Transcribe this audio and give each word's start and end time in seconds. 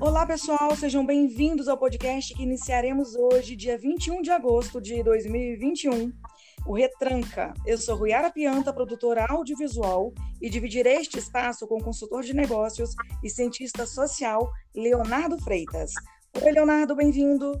Olá, 0.00 0.24
pessoal, 0.24 0.76
sejam 0.76 1.04
bem-vindos 1.04 1.66
ao 1.66 1.76
podcast 1.76 2.32
que 2.32 2.44
iniciaremos 2.44 3.16
hoje, 3.16 3.56
dia 3.56 3.76
21 3.76 4.22
de 4.22 4.30
agosto 4.30 4.80
de 4.80 5.02
2021. 5.02 6.12
O 6.64 6.72
Retranca. 6.72 7.52
Eu 7.66 7.76
sou 7.76 7.96
Ruiara 7.96 8.30
Pianta, 8.30 8.72
produtora 8.72 9.26
audiovisual, 9.28 10.12
e 10.40 10.48
dividirei 10.48 10.98
este 10.98 11.18
espaço 11.18 11.66
com 11.66 11.78
o 11.78 11.82
consultor 11.82 12.22
de 12.22 12.32
negócios 12.32 12.94
e 13.24 13.28
cientista 13.28 13.84
social 13.86 14.48
Leonardo 14.72 15.36
Freitas. 15.42 15.90
Oi, 16.40 16.52
Leonardo, 16.52 16.94
bem-vindo. 16.94 17.60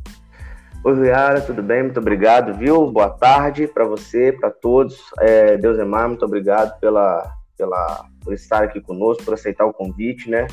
Oi, 0.84 0.94
Ruiara, 0.94 1.40
tudo 1.40 1.60
bem? 1.60 1.82
Muito 1.82 1.98
obrigado, 1.98 2.56
viu? 2.56 2.88
Boa 2.92 3.10
tarde 3.10 3.66
para 3.66 3.84
você, 3.84 4.32
para 4.32 4.52
todos. 4.52 4.96
É, 5.18 5.56
Deus 5.56 5.76
é 5.76 5.84
mais, 5.84 6.06
muito 6.06 6.24
obrigado 6.24 6.78
pela, 6.78 7.34
pela, 7.56 8.04
por 8.22 8.32
estar 8.32 8.62
aqui 8.62 8.80
conosco, 8.80 9.24
por 9.24 9.34
aceitar 9.34 9.66
o 9.66 9.74
convite, 9.74 10.30
né? 10.30 10.46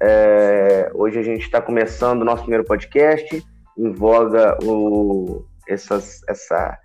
É, 0.00 0.90
hoje 0.94 1.18
a 1.18 1.22
gente 1.22 1.42
está 1.42 1.60
começando 1.60 2.22
o 2.22 2.24
nosso 2.24 2.42
primeiro 2.42 2.64
podcast, 2.64 3.44
em 3.76 3.92
voga 3.92 4.56
o, 4.62 5.44
essas, 5.66 6.20
essa 6.28 6.78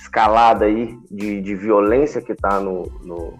escalada 0.00 0.64
aí 0.64 0.98
de, 1.10 1.40
de 1.40 1.54
violência 1.54 2.20
que 2.20 2.32
está 2.32 2.58
no, 2.58 2.84
no, 3.04 3.38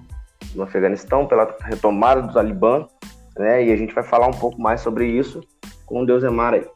no, 0.55 0.63
Afeganistão 0.63 1.27
pela 1.27 1.57
retomada 1.63 2.23
do 2.23 2.33
Talibã, 2.33 2.87
né? 3.37 3.65
E 3.65 3.73
a 3.73 3.77
gente 3.77 3.95
vai 3.95 4.05
falar 4.05 4.29
um 4.29 4.39
pouco 4.39 4.61
mais 4.61 4.81
sobre 4.81 5.07
isso 5.07 5.41
com 5.85 6.03
o 6.03 6.07
Deus 6.07 6.23
Emar 6.23 6.55
aí, 6.55 6.67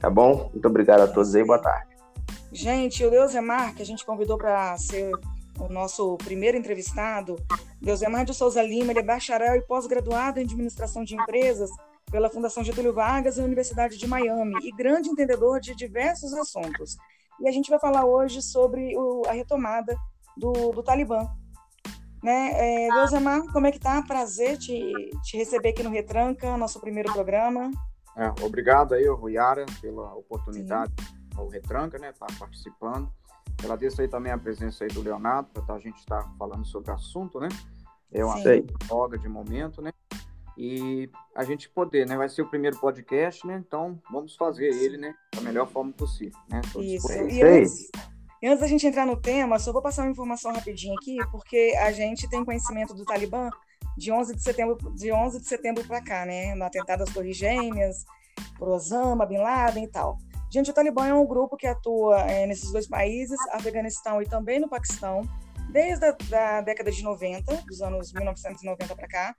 tá 0.00 0.08
bom? 0.08 0.50
Muito 0.52 0.66
obrigado 0.66 1.00
a 1.00 1.08
todos 1.08 1.34
aí, 1.34 1.44
boa 1.44 1.58
tarde. 1.58 1.90
Gente, 2.50 3.04
o 3.04 3.10
Deus 3.10 3.34
Emar, 3.34 3.74
que 3.74 3.82
a 3.82 3.86
gente 3.86 4.04
convidou 4.04 4.38
para 4.38 4.76
ser 4.78 5.12
o 5.58 5.68
nosso 5.68 6.16
primeiro 6.16 6.56
entrevistado, 6.56 7.36
Deus 7.80 8.00
Emar 8.00 8.24
de 8.24 8.32
Souza 8.32 8.62
Lima, 8.62 8.92
ele 8.92 9.00
é 9.00 9.02
bacharel 9.02 9.56
e 9.56 9.62
pós-graduado 9.62 10.40
em 10.40 10.44
administração 10.44 11.04
de 11.04 11.14
empresas 11.14 11.70
pela 12.10 12.28
Fundação 12.28 12.64
Getúlio 12.64 12.92
Vargas 12.92 13.38
e 13.38 13.42
Universidade 13.42 13.96
de 13.96 14.06
Miami, 14.06 14.54
e 14.62 14.72
grande 14.72 15.08
entendedor 15.08 15.60
de 15.60 15.74
diversos 15.74 16.34
assuntos. 16.34 16.96
E 17.40 17.48
a 17.48 17.52
gente 17.52 17.70
vai 17.70 17.78
falar 17.78 18.04
hoje 18.04 18.42
sobre 18.42 18.96
o, 18.96 19.22
a 19.26 19.32
retomada 19.32 19.96
do, 20.36 20.52
do 20.72 20.82
Talibã. 20.82 21.26
Né? 22.22 22.50
É, 22.86 22.88
Deusemar, 22.88 23.40
como 23.52 23.66
é 23.66 23.72
que 23.72 23.78
tá? 23.78 24.02
Prazer 24.02 24.58
te, 24.58 24.92
te 25.22 25.38
receber 25.38 25.70
aqui 25.70 25.82
no 25.82 25.90
Retranca, 25.90 26.56
nosso 26.56 26.78
primeiro 26.80 27.12
programa. 27.12 27.70
É, 28.16 28.28
obrigado 28.44 28.94
aí, 28.94 29.08
Ruiara, 29.08 29.64
pela 29.80 30.14
oportunidade 30.14 30.92
ao 31.36 31.48
Retranca, 31.48 31.98
né, 31.98 32.10
estar 32.10 32.26
tá 32.26 32.34
participando. 32.38 33.10
Agradeço 33.58 34.02
aí 34.02 34.08
também 34.08 34.32
a 34.32 34.38
presença 34.38 34.84
aí 34.84 34.90
do 34.90 35.02
Leonardo, 35.02 35.48
para 35.62 35.74
a 35.74 35.78
gente 35.78 35.98
estar 35.98 36.22
tá 36.22 36.30
falando 36.38 36.66
sobre 36.66 36.90
o 36.90 36.94
assunto, 36.94 37.38
né? 37.38 37.48
É 38.12 38.24
uma 38.24 38.36
droga 38.86 39.16
de 39.16 39.28
momento, 39.28 39.80
né? 39.80 39.92
E 40.60 41.08
a 41.34 41.42
gente 41.42 41.70
poder, 41.70 42.06
né? 42.06 42.18
Vai 42.18 42.28
ser 42.28 42.42
o 42.42 42.50
primeiro 42.50 42.78
podcast, 42.78 43.46
né? 43.46 43.62
Então 43.66 43.98
vamos 44.12 44.36
fazer 44.36 44.66
ele, 44.66 44.98
né? 44.98 45.14
Da 45.34 45.40
melhor 45.40 45.66
forma 45.66 45.90
possível, 45.90 46.38
né? 46.50 46.60
Isso. 46.78 47.10
E 47.10 47.42
antes, 47.42 47.90
e 48.42 48.46
antes 48.46 48.60
da 48.60 48.66
gente 48.66 48.86
entrar 48.86 49.06
no 49.06 49.16
tema, 49.16 49.58
só 49.58 49.72
vou 49.72 49.80
passar 49.80 50.02
uma 50.02 50.10
informação 50.10 50.52
rapidinho 50.52 50.94
aqui, 51.00 51.16
porque 51.32 51.74
a 51.80 51.90
gente 51.92 52.28
tem 52.28 52.44
conhecimento 52.44 52.92
do 52.92 53.06
Talibã 53.06 53.48
de 53.96 54.12
11 54.12 54.36
de 54.36 54.42
setembro, 54.42 54.76
de 54.94 55.10
11 55.10 55.40
de 55.40 55.48
setembro 55.48 55.82
para 55.84 56.02
cá, 56.02 56.26
né? 56.26 56.54
No 56.54 56.64
atentado 56.64 57.04
às 57.04 57.10
Torres 57.10 57.38
Gêmeas, 57.38 58.04
por 58.58 58.68
Osama, 58.68 59.24
Bin 59.24 59.38
Laden 59.38 59.84
e 59.84 59.88
tal. 59.88 60.18
Gente, 60.52 60.70
o 60.70 60.74
Talibã 60.74 61.06
é 61.06 61.14
um 61.14 61.26
grupo 61.26 61.56
que 61.56 61.66
atua 61.66 62.20
é, 62.30 62.46
nesses 62.46 62.70
dois 62.70 62.86
países, 62.86 63.38
Afeganistão 63.52 64.20
e 64.20 64.26
também 64.26 64.60
no 64.60 64.68
Paquistão, 64.68 65.22
desde 65.72 66.04
a 66.04 66.16
da 66.28 66.60
década 66.60 66.90
de 66.90 67.02
90, 67.02 67.62
dos 67.66 67.80
anos 67.80 68.12
1990 68.12 68.94
para 68.94 69.08
cá, 69.08 69.34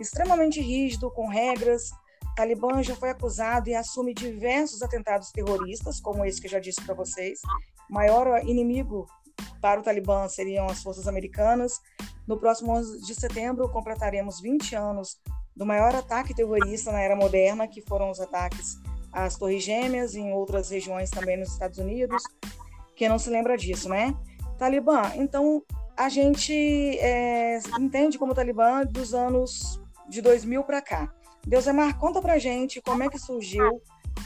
extremamente 0.00 0.60
rígido, 0.60 1.10
com 1.10 1.28
regras. 1.28 1.90
Talibã 2.36 2.82
já 2.82 2.96
foi 2.96 3.10
acusado 3.10 3.68
e 3.68 3.74
assume 3.74 4.12
diversos 4.12 4.82
atentados 4.82 5.30
terroristas, 5.30 6.00
como 6.00 6.24
esse 6.24 6.40
que 6.40 6.46
eu 6.46 6.50
já 6.52 6.58
disse 6.58 6.82
para 6.84 6.94
vocês. 6.94 7.40
O 7.88 7.94
maior 7.94 8.42
inimigo 8.44 9.06
para 9.60 9.80
o 9.80 9.82
Talibã 9.82 10.28
seriam 10.28 10.66
as 10.66 10.82
forças 10.82 11.06
americanas. 11.06 11.80
No 12.26 12.38
próximo 12.38 12.72
11 12.72 13.02
de 13.02 13.14
setembro, 13.14 13.68
completaremos 13.68 14.40
20 14.40 14.74
anos 14.74 15.18
do 15.54 15.64
maior 15.64 15.94
ataque 15.94 16.34
terrorista 16.34 16.90
na 16.90 17.00
era 17.00 17.14
moderna, 17.14 17.68
que 17.68 17.80
foram 17.82 18.10
os 18.10 18.20
ataques 18.20 18.76
às 19.12 19.36
Torres 19.36 19.62
Gêmeas 19.62 20.14
e 20.14 20.20
em 20.20 20.32
outras 20.32 20.70
regiões 20.70 21.10
também 21.10 21.36
nos 21.36 21.52
Estados 21.52 21.78
Unidos. 21.78 22.22
Quem 22.96 23.08
não 23.08 23.18
se 23.18 23.30
lembra 23.30 23.56
disso, 23.56 23.88
né? 23.88 24.14
Talibã, 24.58 25.02
então 25.14 25.62
a 25.96 26.08
gente 26.08 26.52
é, 26.98 27.58
entende 27.78 28.18
como 28.18 28.34
Talibã 28.34 28.84
dos 28.84 29.14
anos 29.14 29.80
de 30.14 30.22
2000 30.22 30.62
para 30.64 30.80
cá. 30.80 31.12
Deusemar, 31.46 31.98
conta 31.98 32.22
pra 32.22 32.38
gente 32.38 32.80
como 32.80 33.02
é 33.02 33.08
que 33.08 33.18
surgiu 33.18 33.82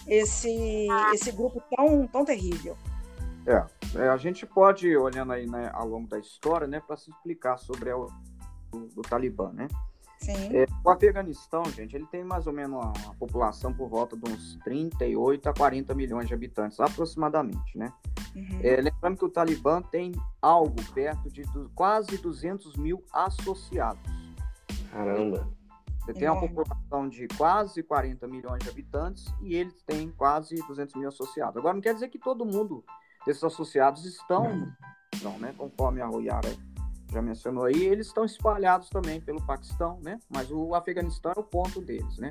esse, 0.06 0.86
esse 1.12 1.32
grupo 1.32 1.62
tão, 1.74 2.06
tão 2.06 2.24
terrível. 2.24 2.76
É, 3.46 3.64
é 3.96 4.08
a 4.08 4.16
gente 4.16 4.46
pode, 4.46 4.94
olhando 4.96 5.32
aí 5.32 5.46
né, 5.46 5.70
ao 5.72 5.88
longo 5.88 6.06
da 6.06 6.18
história, 6.18 6.66
né, 6.66 6.80
para 6.80 6.96
se 6.96 7.10
explicar 7.10 7.56
sobre 7.56 7.90
o, 7.92 8.08
o, 8.72 8.88
o 8.96 9.02
Talibã, 9.02 9.50
né? 9.52 9.66
Sim. 10.20 10.56
É, 10.56 10.66
o 10.84 10.90
Afeganistão, 10.90 11.64
gente, 11.66 11.94
ele 11.94 12.06
tem 12.06 12.24
mais 12.24 12.46
ou 12.46 12.52
menos 12.52 12.76
uma, 12.76 12.92
uma, 13.04 13.14
população 13.14 13.72
por 13.72 13.88
volta 13.88 14.16
de 14.16 14.30
uns 14.30 14.58
38 14.64 15.48
a 15.48 15.54
40 15.54 15.94
milhões 15.94 16.26
de 16.26 16.34
habitantes, 16.34 16.80
aproximadamente, 16.80 17.78
né? 17.78 17.92
Uhum. 18.34 18.60
É, 18.62 18.80
lembrando 18.80 19.16
que 19.16 19.24
o 19.24 19.30
Talibã 19.30 19.80
tem 19.80 20.12
algo 20.42 20.76
perto 20.92 21.30
de 21.30 21.42
do, 21.44 21.70
quase 21.70 22.18
200 22.18 22.76
mil 22.76 23.02
associados. 23.12 24.02
Caramba! 24.90 25.48
Você 26.08 26.14
tem 26.14 26.26
uma 26.30 26.40
população 26.40 27.06
de 27.06 27.28
quase 27.28 27.82
40 27.82 28.26
milhões 28.26 28.64
de 28.64 28.70
habitantes 28.70 29.26
e 29.42 29.54
eles 29.54 29.82
têm 29.82 30.10
quase 30.10 30.54
200 30.66 30.94
mil 30.94 31.06
associados. 31.06 31.58
Agora, 31.58 31.74
não 31.74 31.82
quer 31.82 31.92
dizer 31.92 32.08
que 32.08 32.18
todo 32.18 32.46
mundo 32.46 32.82
desses 33.26 33.44
associados 33.44 34.06
estão, 34.06 34.72
não, 35.20 35.38
né? 35.38 35.54
Conforme 35.58 36.00
a 36.00 36.06
Royara 36.06 36.48
já 37.12 37.20
mencionou 37.20 37.64
aí, 37.64 37.84
eles 37.84 38.06
estão 38.06 38.24
espalhados 38.24 38.88
também 38.88 39.20
pelo 39.20 39.44
Paquistão, 39.44 40.00
né? 40.00 40.18
Mas 40.30 40.50
o 40.50 40.74
Afeganistão 40.74 41.30
é 41.36 41.40
o 41.40 41.44
ponto 41.44 41.78
deles, 41.78 42.16
né? 42.16 42.30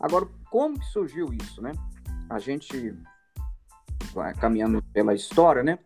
Agora, 0.00 0.26
como 0.50 0.76
que 0.76 0.86
surgiu 0.86 1.32
isso, 1.32 1.62
né? 1.62 1.70
A 2.28 2.40
gente 2.40 2.92
vai 4.12 4.34
caminhando 4.34 4.82
pela 4.92 5.14
história, 5.14 5.62
né? 5.62 5.78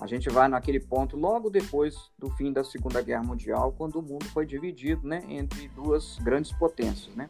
A 0.00 0.06
gente 0.06 0.30
vai 0.30 0.48
naquele 0.48 0.80
ponto 0.80 1.16
logo 1.16 1.50
depois 1.50 1.94
do 2.18 2.30
fim 2.30 2.52
da 2.52 2.64
Segunda 2.64 3.02
Guerra 3.02 3.22
Mundial, 3.22 3.74
quando 3.76 3.96
o 3.96 4.02
mundo 4.02 4.24
foi 4.26 4.46
dividido 4.46 5.06
né, 5.06 5.22
entre 5.28 5.68
duas 5.68 6.18
grandes 6.20 6.52
potências, 6.52 7.14
né? 7.14 7.28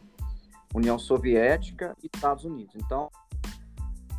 União 0.73 0.97
Soviética 0.97 1.95
e 2.01 2.09
Estados 2.13 2.45
Unidos. 2.45 2.73
Então, 2.77 3.09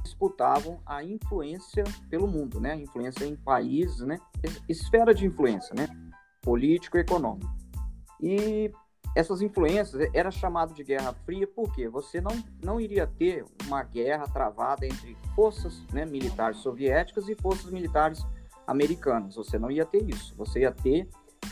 disputavam 0.03 0.81
a 0.85 1.03
influência 1.03 1.83
pelo 2.11 2.29
mundo, 2.29 2.61
né? 2.61 2.77
Influência 2.77 3.25
em 3.25 3.35
países, 3.35 4.01
né? 4.01 4.19
Esfera 4.69 5.15
de 5.15 5.25
influência, 5.25 5.75
né? 5.75 5.89
Político 6.43 6.99
e 6.99 7.01
econômico. 7.01 7.51
E 8.21 8.71
essas 9.17 9.41
influências 9.41 10.09
era 10.13 10.31
chamado 10.31 10.75
de 10.75 10.85
Guerra 10.85 11.15
Fria 11.25 11.47
porque 11.47 11.89
você 11.89 12.21
não, 12.21 12.33
não 12.63 12.81
iria 12.81 13.07
ter 13.07 13.45
uma 13.67 13.83
guerra 13.83 14.27
travada 14.29 14.87
entre 14.87 15.17
forças 15.35 15.85
né, 15.93 16.05
militares 16.05 16.59
soviéticas 16.59 17.29
e 17.29 17.35
forças 17.35 17.71
militares 17.71 18.25
americanos. 18.67 19.37
Você 19.37 19.59
não 19.59 19.71
ia 19.71 19.85
ter 19.85 20.09
isso. 20.09 20.35
Você 20.37 20.61
ia 20.61 20.73
ter 20.73 21.09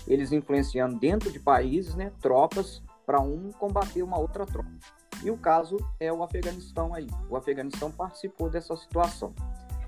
eles 0.06 0.32
influenciando 0.32 0.98
dentro 0.98 1.30
de 1.30 1.38
países, 1.38 1.94
né, 1.94 2.12
tropas 2.20 2.82
para 3.04 3.20
um 3.20 3.50
combater 3.52 4.02
uma 4.02 4.18
outra 4.18 4.46
tropa. 4.46 4.70
E 5.22 5.30
o 5.30 5.36
caso 5.36 5.76
é 5.98 6.12
o 6.12 6.22
Afeganistão 6.22 6.94
aí. 6.94 7.06
O 7.28 7.36
Afeganistão 7.36 7.90
participou 7.90 8.48
dessa 8.48 8.74
situação. 8.76 9.34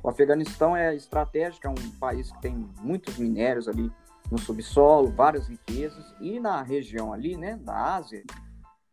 O 0.02 0.08
Afeganistão 0.08 0.76
é 0.76 0.94
estratégico, 0.94 1.66
é 1.66 1.70
um 1.70 1.90
país 1.98 2.32
que 2.32 2.40
tem 2.40 2.68
muitos 2.80 3.16
minérios 3.16 3.68
ali 3.68 3.90
no 4.30 4.38
subsolo, 4.38 5.10
várias 5.10 5.46
riquezas, 5.46 6.14
e 6.20 6.40
na 6.40 6.62
região 6.62 7.12
ali, 7.12 7.36
né, 7.36 7.56
da 7.56 7.94
Ásia, 7.94 8.24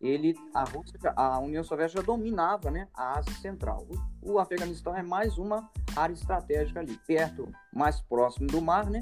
ele, 0.01 0.36
a, 0.54 0.63
Rússia, 0.63 0.98
a 1.16 1.40
União 1.40 1.63
Soviética 1.63 2.01
dominava 2.01 2.72
né, 2.72 2.88
a 2.94 3.19
Ásia 3.19 3.34
Central. 3.36 3.86
O, 4.22 4.34
o, 4.34 4.40
Afeganistão 4.40 4.96
é 4.96 5.04
mais 5.04 5.38
uma 5.38 5.69
área 5.96 6.13
estratégica 6.13 6.80
ali, 6.80 6.98
perto, 7.06 7.50
mais 7.74 8.00
próximo 8.01 8.48
do 8.48 8.62
mar, 8.62 8.90
né? 8.90 9.01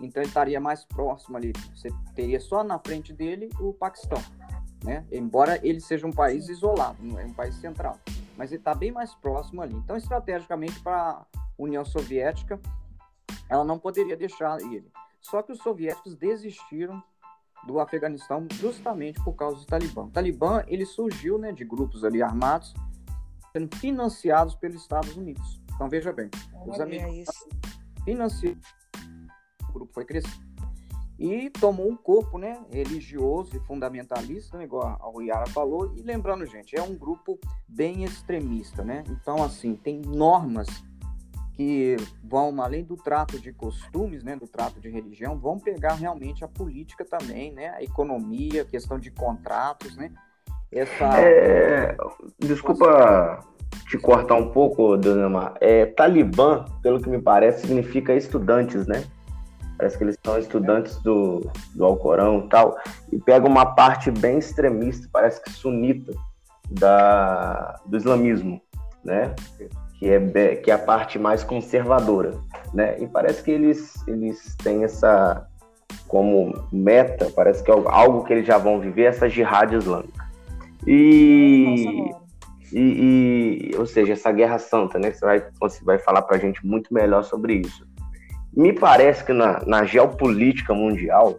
Então 0.00 0.22
ele 0.22 0.28
estaria 0.28 0.60
mais 0.60 0.84
próximo 0.84 1.36
ali. 1.36 1.52
Você 1.74 1.88
teria 2.14 2.40
só 2.40 2.62
na 2.62 2.78
frente 2.78 3.12
dele 3.12 3.48
o 3.58 3.72
Paquistão, 3.72 4.22
né? 4.82 5.06
Embora 5.10 5.58
ele 5.66 5.80
seja 5.80 6.06
um 6.06 6.12
país 6.12 6.48
isolado, 6.48 6.98
não 7.00 7.18
é 7.18 7.24
um 7.24 7.32
país 7.32 7.54
central, 7.56 7.98
mas 8.36 8.50
ele 8.50 8.60
está 8.60 8.74
bem 8.74 8.92
mais 8.92 9.14
próximo 9.14 9.62
ali. 9.62 9.74
Então, 9.74 9.96
estrategicamente 9.96 10.78
para 10.80 11.22
a 11.22 11.26
União 11.56 11.84
Soviética, 11.84 12.60
ela 13.48 13.64
não 13.64 13.78
poderia 13.78 14.16
deixar 14.16 14.60
ele. 14.60 14.90
Só 15.20 15.42
que 15.42 15.52
os 15.52 15.58
soviéticos 15.58 16.14
desistiram 16.16 17.02
do 17.66 17.80
Afeganistão 17.80 18.46
justamente 18.52 19.22
por 19.22 19.34
causa 19.34 19.58
do 19.58 19.66
Talibã. 19.66 20.02
O 20.02 20.10
Talibã 20.10 20.62
ele 20.66 20.84
surgiu 20.84 21.38
né, 21.38 21.52
de 21.52 21.64
grupos 21.64 22.04
ali 22.04 22.22
armados 22.22 22.74
sendo 23.52 23.76
financiados 23.76 24.54
pelos 24.54 24.82
Estados 24.82 25.16
Unidos. 25.16 25.62
Então 25.74 25.88
veja 25.88 26.12
bem, 26.12 26.30
Olha 26.54 26.72
os 26.72 26.80
americanos 26.80 27.28
financiaram, 28.04 28.58
o 29.68 29.72
grupo 29.72 29.92
foi 29.92 30.04
crescendo 30.04 30.54
e 31.18 31.48
tomou 31.48 31.88
um 31.88 31.96
corpo 31.96 32.38
né, 32.38 32.60
religioso 32.70 33.56
e 33.56 33.60
fundamentalista, 33.60 34.58
né, 34.58 34.64
igual 34.64 34.84
a 34.84 35.06
Ruiara 35.06 35.46
falou. 35.46 35.94
E 35.96 36.02
lembrando, 36.02 36.44
gente, 36.44 36.76
é 36.76 36.82
um 36.82 36.96
grupo 36.96 37.38
bem 37.68 38.04
extremista, 38.04 38.82
né? 38.84 39.04
Então, 39.08 39.42
assim, 39.42 39.76
tem 39.76 40.00
normas 40.00 40.66
que 41.54 41.96
vão, 42.22 42.60
além 42.60 42.84
do 42.84 42.96
trato 42.96 43.38
de 43.38 43.52
costumes, 43.52 44.24
né, 44.24 44.36
do 44.36 44.46
trato 44.46 44.80
de 44.80 44.88
religião, 44.88 45.38
vão 45.38 45.58
pegar 45.58 45.94
realmente 45.94 46.44
a 46.44 46.48
política 46.48 47.04
também, 47.04 47.52
né, 47.52 47.68
a 47.70 47.82
economia, 47.82 48.62
a 48.62 48.64
questão 48.64 48.98
de 48.98 49.10
contratos, 49.10 49.96
né? 49.96 50.10
Essa... 50.72 51.20
É, 51.20 51.96
desculpa 52.40 53.40
te 53.88 53.98
cortar 53.98 54.34
um 54.34 54.50
pouco, 54.50 54.96
Dona 54.96 55.28
Mar. 55.28 55.54
É, 55.60 55.86
Talibã, 55.86 56.64
pelo 56.82 57.00
que 57.00 57.08
me 57.08 57.20
parece, 57.20 57.66
significa 57.66 58.14
estudantes, 58.14 58.86
né? 58.86 59.04
Parece 59.76 59.98
que 59.98 60.04
eles 60.04 60.18
são 60.24 60.38
estudantes 60.38 60.96
do, 61.02 61.48
do 61.74 61.84
Alcorão 61.84 62.44
e 62.44 62.48
tal. 62.48 62.76
E 63.12 63.18
pega 63.18 63.46
uma 63.46 63.74
parte 63.74 64.10
bem 64.10 64.38
extremista, 64.38 65.08
parece 65.12 65.42
que 65.42 65.50
sunita, 65.50 66.12
da, 66.70 67.80
do 67.86 67.96
islamismo, 67.96 68.60
né? 69.04 69.34
Que 70.04 70.10
é, 70.10 70.56
que 70.56 70.70
é 70.70 70.74
a 70.74 70.78
parte 70.78 71.18
mais 71.18 71.42
conservadora, 71.42 72.34
né? 72.74 72.98
E 73.00 73.06
parece 73.06 73.42
que 73.42 73.50
eles, 73.50 74.06
eles 74.06 74.54
têm 74.56 74.84
essa 74.84 75.48
como 76.06 76.52
meta, 76.70 77.32
parece 77.34 77.64
que 77.64 77.70
é 77.70 77.74
algo 77.86 78.22
que 78.22 78.34
eles 78.34 78.46
já 78.46 78.58
vão 78.58 78.78
viver, 78.78 79.04
essa 79.04 79.30
jihad 79.30 79.72
islâmica. 79.72 80.28
E, 80.86 82.10
e, 82.70 83.70
e, 83.72 83.76
ou 83.78 83.86
seja, 83.86 84.12
essa 84.12 84.30
guerra 84.30 84.58
santa, 84.58 84.98
né? 84.98 85.10
Você 85.10 85.24
vai, 85.24 85.42
você 85.58 85.82
vai 85.82 85.98
falar 85.98 86.20
para 86.20 86.36
a 86.36 86.38
gente 86.38 86.66
muito 86.66 86.92
melhor 86.92 87.24
sobre 87.24 87.54
isso. 87.54 87.86
Me 88.54 88.74
parece 88.74 89.24
que 89.24 89.32
na, 89.32 89.64
na 89.64 89.86
geopolítica 89.86 90.74
mundial, 90.74 91.38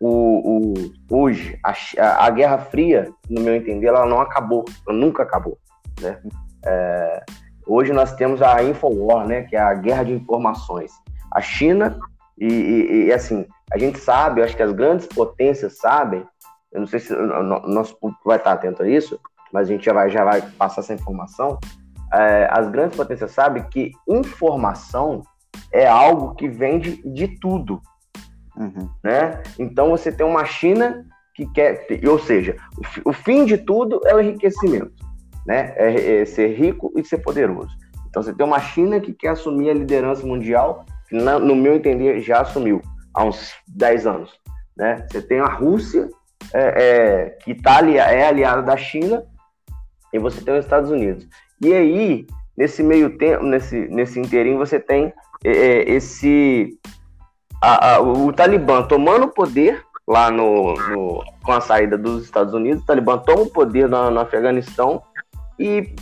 o, 0.00 0.74
o, 0.74 0.74
hoje, 1.08 1.56
a, 1.64 2.26
a, 2.26 2.30
Guerra 2.30 2.58
Fria, 2.58 3.08
no 3.30 3.40
meu 3.40 3.54
entender, 3.54 3.86
ela 3.86 4.04
não 4.04 4.20
acabou, 4.20 4.64
ela 4.84 4.98
nunca 4.98 5.22
acabou. 5.22 5.56
Né? 6.00 6.20
É, 6.66 7.22
hoje 7.66 7.92
nós 7.92 8.14
temos 8.14 8.42
a 8.42 8.62
Infowar, 8.62 9.26
né, 9.26 9.42
que 9.42 9.56
é 9.56 9.60
a 9.60 9.74
guerra 9.74 10.04
de 10.04 10.12
informações. 10.12 10.92
A 11.32 11.40
China, 11.40 11.98
e, 12.38 12.46
e, 12.46 13.04
e 13.06 13.12
assim, 13.12 13.46
a 13.72 13.78
gente 13.78 13.98
sabe, 13.98 14.40
eu 14.40 14.44
acho 14.44 14.56
que 14.56 14.62
as 14.62 14.72
grandes 14.72 15.06
potências 15.06 15.78
sabem, 15.78 16.24
eu 16.72 16.80
não 16.80 16.86
sei 16.86 17.00
se 17.00 17.14
o 17.14 17.42
nosso 17.42 17.96
público 17.98 18.22
vai 18.24 18.36
estar 18.36 18.52
atento 18.52 18.82
a 18.82 18.88
isso, 18.88 19.18
mas 19.52 19.68
a 19.68 19.72
gente 19.72 19.84
já 19.84 19.92
vai, 19.92 20.10
já 20.10 20.24
vai 20.24 20.42
passar 20.42 20.80
essa 20.80 20.92
informação. 20.92 21.58
É, 22.12 22.48
as 22.50 22.68
grandes 22.68 22.96
potências 22.96 23.30
sabem 23.30 23.62
que 23.70 23.92
informação 24.08 25.22
é 25.72 25.86
algo 25.86 26.34
que 26.34 26.48
vende 26.48 27.00
de 27.04 27.28
tudo. 27.38 27.80
Uhum. 28.56 28.88
Né? 29.02 29.42
Então 29.58 29.90
você 29.90 30.10
tem 30.10 30.26
uma 30.26 30.44
China 30.44 31.04
que 31.34 31.46
quer, 31.46 31.86
ou 32.08 32.18
seja, 32.18 32.56
o, 33.04 33.12
fim 33.12 33.44
de 33.44 33.58
tudo 33.58 34.00
é 34.06 34.14
o 34.14 34.20
enriquecimento, 34.20 34.92
né? 35.46 35.74
É, 35.76 36.20
é, 36.20 36.24
ser 36.24 36.54
rico 36.54 36.92
e 36.96 37.04
ser 37.04 37.18
poderoso. 37.18 37.70
Então 38.08 38.22
você 38.22 38.32
tem 38.32 38.46
uma 38.46 38.60
China 38.60 39.00
que 39.00 39.12
quer 39.12 39.30
assumir 39.30 39.70
a 39.70 39.74
liderança 39.74 40.24
mundial, 40.24 40.84
que 41.08 41.16
no 41.16 41.56
meu 41.56 41.74
entender 41.74 42.20
já 42.20 42.40
assumiu 42.40 42.80
há 43.12 43.24
uns 43.24 43.52
10 43.68 44.06
anos, 44.06 44.30
né? 44.76 45.04
Você 45.10 45.20
tem 45.20 45.40
a 45.40 45.48
Rússia 45.48 46.08
é, 46.52 46.84
é, 46.84 47.30
que 47.42 47.54
tá 47.54 47.80
é 47.90 48.28
aliada 48.28 48.62
da 48.62 48.76
China 48.76 49.24
e 50.12 50.18
você 50.18 50.40
tem 50.40 50.54
os 50.54 50.64
Estados 50.64 50.90
Unidos. 50.90 51.26
E 51.60 51.72
aí 51.72 52.26
nesse 52.56 52.82
meio 52.82 53.18
tempo, 53.18 53.42
nesse 53.44 53.88
nesse 53.88 54.20
inteirinho 54.20 54.58
você 54.58 54.78
tem 54.78 55.12
é, 55.44 55.50
é, 55.50 55.90
esse 55.90 56.78
a, 57.60 57.94
a, 57.94 58.00
o 58.00 58.32
Talibã 58.32 58.82
tomando 58.82 59.24
o 59.24 59.32
poder 59.32 59.82
lá 60.06 60.30
no, 60.30 60.74
no, 60.74 61.24
com 61.42 61.52
a 61.52 61.60
saída 61.60 61.96
dos 61.96 62.24
Estados 62.24 62.54
Unidos, 62.54 62.82
o 62.82 62.86
Talibã 62.86 63.18
toma 63.18 63.42
o 63.42 63.50
poder 63.50 63.88
no, 63.88 64.10
no 64.10 64.20
Afeganistão 64.20 65.02
e, 65.58 65.94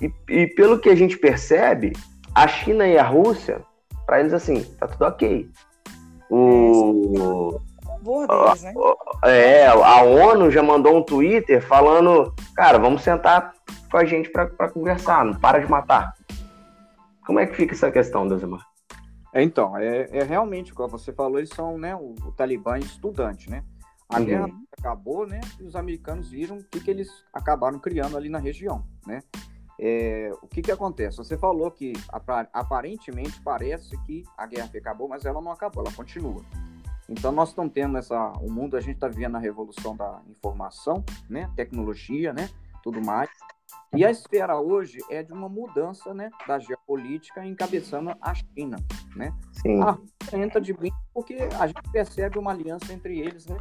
e, 0.00 0.12
e, 0.28 0.46
pelo 0.48 0.78
que 0.78 0.88
a 0.88 0.94
gente 0.94 1.18
percebe, 1.18 1.92
a 2.34 2.46
China 2.46 2.86
e 2.86 2.98
a 2.98 3.04
Rússia, 3.04 3.62
para 4.06 4.20
eles 4.20 4.32
assim, 4.32 4.62
tá 4.78 4.86
tudo 4.86 5.04
ok. 5.04 5.48
O, 6.30 7.60
deles, 8.02 8.62
né? 8.62 8.74
É, 9.24 9.66
a 9.66 10.02
ONU 10.02 10.50
já 10.50 10.62
mandou 10.62 10.96
um 10.96 11.02
Twitter 11.02 11.62
falando, 11.62 12.34
cara, 12.54 12.78
vamos 12.78 13.02
sentar 13.02 13.52
com 13.90 13.96
a 13.96 14.04
gente 14.04 14.30
para 14.30 14.70
conversar, 14.70 15.24
não 15.24 15.34
para 15.34 15.58
de 15.58 15.70
matar. 15.70 16.14
Como 17.26 17.38
é 17.38 17.46
que 17.46 17.54
fica 17.54 17.74
essa 17.74 17.90
questão, 17.90 18.26
Desemar? 18.26 18.66
É, 19.32 19.42
então, 19.42 19.76
é, 19.76 20.08
é, 20.10 20.22
realmente, 20.24 20.74
como 20.74 20.88
você 20.88 21.12
falou, 21.12 21.38
eles 21.38 21.50
são 21.50 21.78
né, 21.78 21.94
o, 21.94 22.14
o 22.26 22.32
Talibã 22.32 22.78
estudante, 22.78 23.48
né? 23.48 23.62
A 24.10 24.18
uhum. 24.18 24.24
guerra 24.24 24.50
acabou, 24.78 25.26
né? 25.26 25.40
E 25.58 25.62
os 25.62 25.76
americanos 25.76 26.28
viram 26.28 26.58
o 26.58 26.64
que, 26.64 26.80
que 26.80 26.90
eles 26.90 27.08
acabaram 27.32 27.78
criando 27.78 28.16
ali 28.16 28.28
na 28.28 28.38
região, 28.38 28.84
né? 29.06 29.22
É, 29.78 30.30
o 30.42 30.46
que 30.46 30.60
que 30.60 30.72
acontece? 30.72 31.16
Você 31.16 31.38
falou 31.38 31.70
que 31.70 31.94
aparentemente 32.52 33.40
parece 33.40 33.96
que 34.04 34.24
a 34.36 34.46
guerra 34.46 34.68
acabou, 34.76 35.08
mas 35.08 35.24
ela 35.24 35.40
não 35.40 35.52
acabou, 35.52 35.82
ela 35.82 35.94
continua. 35.94 36.44
Então 37.08 37.32
nós 37.32 37.48
estamos 37.48 37.72
tendo 37.72 37.96
essa, 37.96 38.32
o 38.40 38.50
mundo 38.50 38.76
a 38.76 38.80
gente 38.80 38.96
está 38.96 39.08
vivendo 39.08 39.36
a 39.36 39.40
revolução 39.40 39.96
da 39.96 40.20
informação, 40.28 41.02
né? 41.28 41.50
Tecnologia, 41.56 42.32
né? 42.32 42.50
Tudo 42.82 43.02
mais. 43.02 43.30
E 43.94 44.04
a 44.04 44.10
espera 44.10 44.60
hoje 44.60 44.98
é 45.10 45.22
de 45.22 45.32
uma 45.32 45.48
mudança 45.48 46.14
né, 46.14 46.30
da 46.46 46.58
geopolítica 46.58 47.44
encabeçando 47.44 48.14
a 48.20 48.34
China. 48.34 48.76
Né? 49.16 49.34
Sim. 49.52 49.82
A 49.82 49.90
Rússia 49.92 50.38
entra 50.38 50.60
de 50.60 50.72
brinco 50.72 50.96
porque 51.12 51.36
a 51.58 51.66
gente 51.66 51.82
percebe 51.90 52.38
uma 52.38 52.52
aliança 52.52 52.92
entre 52.92 53.18
eles 53.18 53.46
né, 53.46 53.56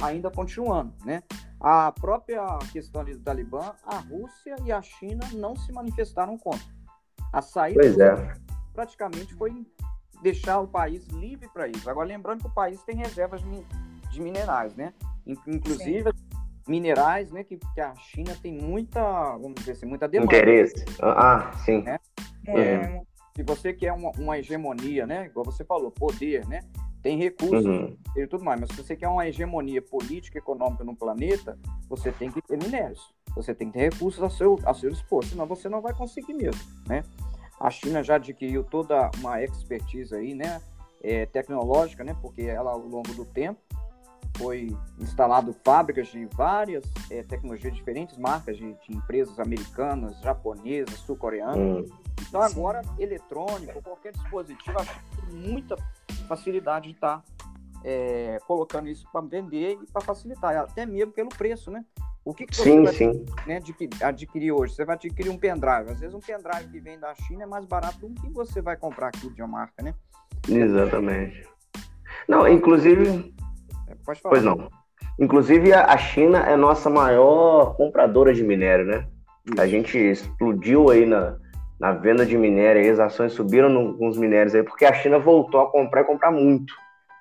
ainda 0.00 0.30
continuando. 0.30 0.92
Né? 1.04 1.22
A 1.60 1.92
própria 1.92 2.44
questão 2.72 3.04
do 3.04 3.18
Talibã, 3.20 3.72
a 3.84 3.98
Rússia 3.98 4.56
e 4.64 4.72
a 4.72 4.80
China 4.82 5.26
não 5.34 5.56
se 5.56 5.72
manifestaram 5.72 6.36
contra. 6.38 6.66
A 7.32 7.42
saída 7.42 7.82
é. 7.84 8.34
praticamente 8.72 9.34
foi 9.34 9.66
deixar 10.22 10.60
o 10.60 10.66
país 10.66 11.06
livre 11.08 11.48
para 11.52 11.68
isso. 11.68 11.88
Agora, 11.88 12.08
lembrando 12.08 12.40
que 12.40 12.46
o 12.46 12.54
país 12.54 12.82
tem 12.82 12.96
reservas 12.96 13.42
de 14.10 14.20
minerais, 14.20 14.74
né? 14.74 14.94
Inclusive, 15.26 16.10
Sim 16.10 16.28
minerais, 16.68 17.32
né? 17.32 17.42
Que, 17.42 17.56
que, 17.56 17.80
a 17.80 17.94
China 17.96 18.36
tem 18.40 18.52
muita, 18.52 19.00
vamos 19.38 19.54
dizer 19.54 19.72
assim, 19.72 19.86
muita 19.86 20.06
demanda. 20.06 20.36
Interesse. 20.36 20.84
Ah, 21.00 21.50
sim. 21.64 21.82
Né? 21.82 21.98
É. 22.46 23.00
Se 23.34 23.42
você 23.42 23.72
quer 23.72 23.92
uma, 23.92 24.10
uma, 24.18 24.38
hegemonia, 24.38 25.06
né? 25.06 25.26
Igual 25.26 25.44
você 25.44 25.64
falou, 25.64 25.90
poder, 25.90 26.46
né? 26.46 26.60
Tem 27.02 27.16
recursos 27.16 27.64
uhum. 27.64 27.96
e 28.16 28.26
tudo 28.26 28.44
mais, 28.44 28.60
mas 28.60 28.70
se 28.70 28.82
você 28.82 28.96
quer 28.96 29.08
uma 29.08 29.26
hegemonia 29.26 29.80
política 29.80 30.38
e 30.38 30.40
econômica 30.40 30.82
no 30.84 30.96
planeta, 30.96 31.58
você 31.88 32.10
tem 32.10 32.30
que 32.30 32.42
ter 32.42 32.58
minérios. 32.58 33.14
Você 33.36 33.54
tem 33.54 33.68
que 33.68 33.78
ter 33.78 33.92
recursos 33.92 34.22
a 34.22 34.28
seu, 34.28 34.58
a 34.64 34.74
seu 34.74 34.90
dispor, 34.90 35.24
senão 35.24 35.46
você 35.46 35.68
não 35.68 35.80
vai 35.80 35.94
conseguir 35.94 36.34
mesmo, 36.34 36.60
né? 36.86 37.04
A 37.60 37.70
China 37.70 38.02
já 38.02 38.16
adquiriu 38.16 38.62
toda 38.64 39.10
uma 39.18 39.42
expertise 39.42 40.14
aí, 40.14 40.34
né? 40.34 40.60
É, 41.02 41.26
tecnológica, 41.26 42.02
né? 42.02 42.16
Porque 42.20 42.42
ela, 42.42 42.72
ao 42.72 42.80
longo 42.80 43.12
do 43.14 43.24
tempo, 43.24 43.60
foi 44.36 44.76
instalado 44.98 45.54
fábricas 45.64 46.08
de 46.08 46.24
várias 46.26 46.84
é, 47.10 47.22
tecnologias 47.22 47.74
diferentes, 47.74 48.16
marcas 48.16 48.56
de, 48.56 48.72
de, 48.74 48.96
empresas 48.96 49.38
americanas, 49.40 50.20
japonesas, 50.20 50.94
sul-coreanas. 51.00 51.90
Hum. 51.90 52.07
Então 52.20 52.40
agora, 52.40 52.82
eletrônico, 52.98 53.82
qualquer 53.82 54.12
dispositivo, 54.12 54.78
acho 54.80 54.92
que 54.94 55.26
tem 55.26 55.34
muita 55.34 55.76
facilidade 56.26 56.88
de 56.88 56.94
estar 56.94 57.18
tá, 57.18 57.24
é, 57.84 58.38
colocando 58.46 58.88
isso 58.88 59.06
para 59.12 59.20
vender 59.20 59.78
e 59.82 59.86
para 59.86 60.02
facilitar, 60.02 60.56
até 60.56 60.84
mesmo 60.84 61.12
pelo 61.12 61.28
preço, 61.28 61.70
né? 61.70 61.84
O 62.24 62.34
que, 62.34 62.44
que 62.44 62.54
você 62.54 62.64
sim, 62.64 62.82
vai 62.82 62.92
sim. 62.92 63.24
Né, 63.46 63.60
adquirir 64.02 64.52
hoje? 64.52 64.74
Você 64.74 64.84
vai 64.84 64.96
adquirir 64.96 65.30
um 65.30 65.38
pendrive. 65.38 65.90
Às 65.90 66.00
vezes 66.00 66.14
um 66.14 66.20
pendrive 66.20 66.68
que 66.70 66.80
vem 66.80 66.98
da 66.98 67.14
China 67.14 67.44
é 67.44 67.46
mais 67.46 67.64
barato 67.64 68.06
do 68.06 68.20
que 68.20 68.28
você 68.30 68.60
vai 68.60 68.76
comprar 68.76 69.08
aqui 69.08 69.30
de 69.30 69.40
uma 69.40 69.48
marca, 69.48 69.82
né? 69.82 69.94
Exatamente. 70.46 71.48
Não, 72.28 72.46
inclusive, 72.46 73.34
Pode 74.08 74.20
falar. 74.22 74.34
Pois 74.34 74.44
não. 74.44 74.70
Inclusive, 75.18 75.72
a 75.74 75.96
China 75.98 76.38
é 76.38 76.56
nossa 76.56 76.88
maior 76.88 77.76
compradora 77.76 78.32
de 78.32 78.42
minério, 78.42 78.86
né? 78.86 79.06
A 79.58 79.66
gente 79.66 79.98
explodiu 79.98 80.90
aí 80.90 81.04
na, 81.04 81.36
na 81.78 81.92
venda 81.92 82.26
de 82.26 82.36
minério, 82.36 82.82
aí 82.82 82.90
as 82.90 82.98
ações 82.98 83.32
subiram 83.32 83.68
no, 83.68 83.92
nos 83.92 84.18
minérios 84.18 84.54
aí, 84.54 84.62
porque 84.62 84.84
a 84.84 84.92
China 84.92 85.18
voltou 85.18 85.60
a 85.60 85.70
comprar 85.70 86.00
e 86.00 86.04
comprar 86.04 86.30
muito, 86.30 86.74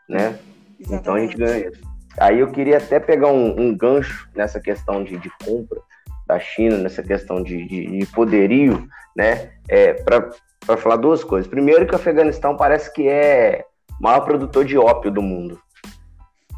né? 0.10 0.40
Exatamente. 0.80 1.02
Então 1.02 1.14
a 1.14 1.20
gente 1.20 1.38
ganha 1.38 1.68
isso. 1.68 1.82
Aí 2.18 2.40
eu 2.40 2.52
queria 2.52 2.78
até 2.78 3.00
pegar 3.00 3.28
um, 3.28 3.60
um 3.60 3.78
gancho 3.78 4.28
nessa 4.36 4.60
questão 4.60 5.04
de, 5.04 5.18
de, 5.18 5.30
compra 5.46 5.80
da 6.26 6.40
China, 6.40 6.78
nessa 6.78 7.04
questão 7.04 7.44
de, 7.44 7.68
de, 7.68 8.00
de 8.00 8.06
poderio, 8.08 8.88
né? 9.16 9.52
É, 9.70 9.94
Para 9.94 10.78
falar 10.78 10.96
duas 10.96 11.24
coisas. 11.24 11.48
Primeiro, 11.48 11.86
que 11.86 11.94
o 11.94 11.96
Afeganistão 11.96 12.58
parece 12.58 12.92
que 12.92 13.08
é 13.08 13.64
o 14.00 14.04
maior 14.04 14.22
produtor 14.22 14.66
de 14.66 14.78
ópio 14.78 15.12
do 15.12 15.22
mundo. 15.22 15.60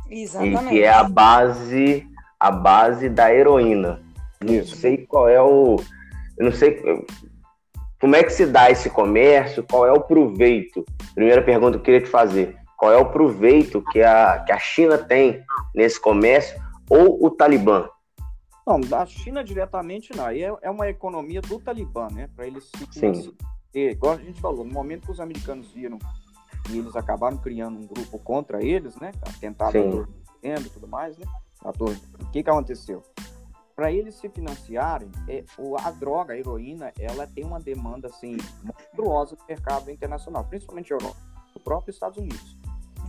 Exatamente. 0.10 0.66
E 0.66 0.70
que 0.70 0.84
é 0.84 0.90
a 0.90 1.04
base, 1.04 2.08
a 2.40 2.50
base 2.50 3.10
da 3.10 3.34
heroína. 3.34 4.02
Não 4.42 4.64
sei 4.64 5.06
qual 5.06 5.28
é 5.28 5.42
o. 5.42 5.76
Eu 6.38 6.46
não 6.46 6.52
sei 6.54 6.82
como 8.00 8.16
é 8.16 8.24
que 8.24 8.32
se 8.32 8.46
dá 8.46 8.70
esse 8.72 8.90
comércio, 8.90 9.64
qual 9.64 9.86
é 9.86 9.92
o 9.92 10.02
proveito. 10.02 10.86
Primeira 11.14 11.42
pergunta 11.42 11.74
que 11.74 11.80
eu 11.80 11.84
queria 11.84 12.02
te 12.02 12.10
fazer. 12.10 12.58
qual 12.78 12.94
é 12.94 12.98
o 12.98 13.12
proveito 13.12 13.84
que 13.92 14.02
a, 14.02 14.40
que 14.40 14.54
a 14.54 14.60
China 14.60 14.98
tem 14.98 15.44
nesse 15.76 16.00
comércio 16.00 16.60
ou 16.90 17.24
o 17.26 17.30
Talibã? 17.30 17.90
Não, 18.66 18.80
da 18.80 19.06
China 19.06 19.44
diretamente 19.44 20.16
não. 20.16 20.26
Aí 20.26 20.44
é, 20.44 20.54
é 20.62 20.70
uma 20.70 20.88
economia 20.88 21.42
do 21.42 21.60
Talibã, 21.60 22.08
né? 22.10 22.30
Para 22.36 22.48
eles 22.48 22.70
se 22.74 23.00
Sim. 23.00 23.34
igual 23.74 24.14
a 24.14 24.18
gente 24.18 24.40
falou, 24.40 24.64
no 24.64 24.72
momento 24.72 25.06
que 25.06 25.12
os 25.12 25.20
americanos 25.20 25.72
viram 25.72 26.00
e 26.70 26.78
eles 26.78 26.96
acabaram 26.96 27.38
criando 27.38 27.80
um 27.80 27.88
grupo 27.88 28.18
contra 28.20 28.64
eles, 28.64 28.96
né? 28.96 29.12
Atentado 29.24 29.76
e 30.42 30.70
tudo 30.70 30.88
mais, 30.88 31.18
né? 31.18 31.26
O 31.66 32.32
que 32.32 32.44
que 32.44 32.50
aconteceu? 32.50 33.04
Para 33.80 33.94
eles 33.94 34.16
se 34.16 34.28
financiarem, 34.28 35.10
é, 35.26 35.46
a 35.82 35.90
droga, 35.92 36.34
a 36.34 36.38
heroína, 36.38 36.92
ela 37.00 37.26
tem 37.26 37.46
uma 37.46 37.62
demanda 37.62 38.10
assim 38.10 38.36
monstruosa 38.62 39.38
no 39.40 39.46
mercado 39.48 39.90
internacional, 39.90 40.44
principalmente 40.44 40.92
Europa, 40.92 41.16
o 41.56 41.62
próprio 41.62 41.90
Estados 41.90 42.18
Unidos. 42.18 42.58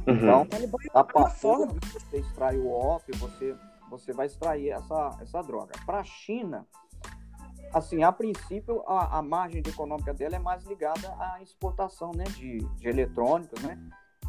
Uhum. 0.07 0.15
Então, 0.15 0.47
a 0.95 1.03
partir 1.03 1.67
você 1.93 2.19
extrai 2.19 2.57
o 2.57 2.71
ópio, 2.71 3.17
você 3.17 3.57
você 3.91 4.13
vai 4.13 4.27
extrair 4.27 4.69
essa, 4.69 5.19
essa 5.21 5.43
droga. 5.43 5.73
Para 5.85 5.99
a 5.99 6.05
China, 6.05 6.65
assim, 7.75 8.05
a 8.05 8.13
princípio, 8.13 8.85
a, 8.87 9.19
a, 9.19 9.23
margem 9.23 9.65
econômica 9.67 10.15
dela 10.15 10.37
é 10.37 10.39
mais 10.39 10.63
ligada 10.67 11.09
à 11.19 11.43
exportação, 11.43 12.13
né, 12.13 12.23
de, 12.37 12.59
de 12.77 12.89
eletrônicos, 12.89 13.61
né, 13.61 13.77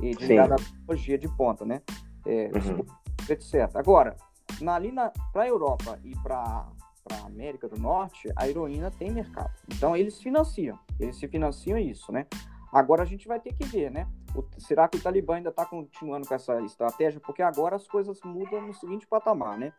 e 0.02 0.16
de 0.16 0.26
ligada 0.26 0.56
à 0.56 0.58
tecnologia 0.58 1.20
de 1.20 1.28
ponta, 1.38 1.64
né, 1.64 1.84
é, 2.26 2.50
uhum. 2.56 2.84
etc. 3.30 3.76
Agora, 3.76 4.18
na, 4.60 4.76
ali 4.76 4.92
para 5.32 5.44
a 5.44 5.48
Europa 5.48 6.00
e 6.04 6.16
para 6.18 6.68
a 7.12 7.26
América 7.26 7.68
do 7.68 7.80
Norte, 7.80 8.32
a 8.36 8.48
heroína 8.48 8.92
tem 8.92 9.12
mercado. 9.12 9.52
Então, 9.74 9.96
eles 9.96 10.20
financiam, 10.22 10.78
eles 11.00 11.18
se 11.18 11.28
financiam 11.28 11.78
isso, 11.78 12.12
né. 12.12 12.28
Agora 12.72 13.04
a 13.04 13.06
gente 13.06 13.28
vai 13.28 13.40
ter 13.40 13.54
que 13.54 13.66
ver, 13.66 13.92
né? 13.92 14.08
O, 14.34 14.44
será 14.58 14.88
que 14.88 14.98
o 14.98 15.02
Talibã 15.02 15.36
ainda 15.36 15.50
está 15.50 15.66
continuando 15.66 16.26
com 16.26 16.34
essa 16.34 16.62
estratégia? 16.62 17.20
Porque 17.20 17.42
agora 17.42 17.76
as 17.76 17.86
coisas 17.86 18.20
mudam 18.24 18.62
no 18.62 18.74
seguinte 18.74 19.06
patamar, 19.06 19.58
né? 19.58 19.74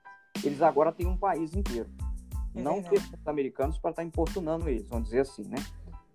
Eles 0.45 0.61
agora 0.61 0.93
têm 0.93 1.07
um 1.07 1.17
país 1.17 1.55
inteiro. 1.55 1.89
É 2.55 2.61
não 2.61 2.83
ter 2.83 2.99
os 2.99 3.27
americanos 3.27 3.79
para 3.79 3.91
estar 3.91 4.03
tá 4.03 4.07
importunando 4.07 4.69
eles, 4.69 4.87
vamos 4.89 5.07
dizer 5.07 5.21
assim, 5.21 5.45
né? 5.45 5.57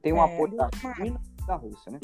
Tem 0.04 0.14
um 0.14 0.18
é, 0.18 0.34
apoio 0.34 0.56
da 0.56 0.70
China 0.96 1.20
e 1.42 1.46
da 1.48 1.56
Rússia, 1.56 1.92
né? 1.92 2.00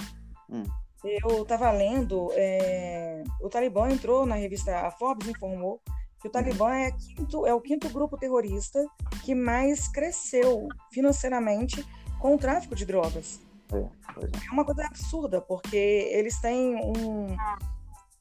Hum. 0.50 0.64
Eu 1.04 1.44
estava 1.44 1.70
lendo, 1.72 2.30
é, 2.32 3.24
o 3.42 3.50
Talibã 3.50 3.90
entrou 3.90 4.26
na 4.26 4.36
revista, 4.36 4.88
a 4.88 4.90
Forbes 4.90 5.28
informou 5.28 5.82
que 6.24 6.30
o 6.30 6.32
Talibã 6.32 6.74
é, 6.74 6.92
quinto, 6.92 7.46
é 7.46 7.54
o 7.54 7.60
quinto 7.60 7.90
grupo 7.90 8.18
terrorista 8.18 8.80
que 9.26 9.36
mais 9.36 9.90
cresceu 9.90 10.70
financeiramente 10.90 11.86
com 12.18 12.36
o 12.36 12.38
tráfico 12.38 12.74
de 12.74 12.86
drogas. 12.86 13.42
É, 13.74 13.78
é. 13.78 14.52
uma 14.52 14.64
coisa 14.64 14.86
absurda, 14.86 15.42
porque 15.42 15.76
eles 15.76 16.40
têm 16.40 16.78
um, 16.78 17.36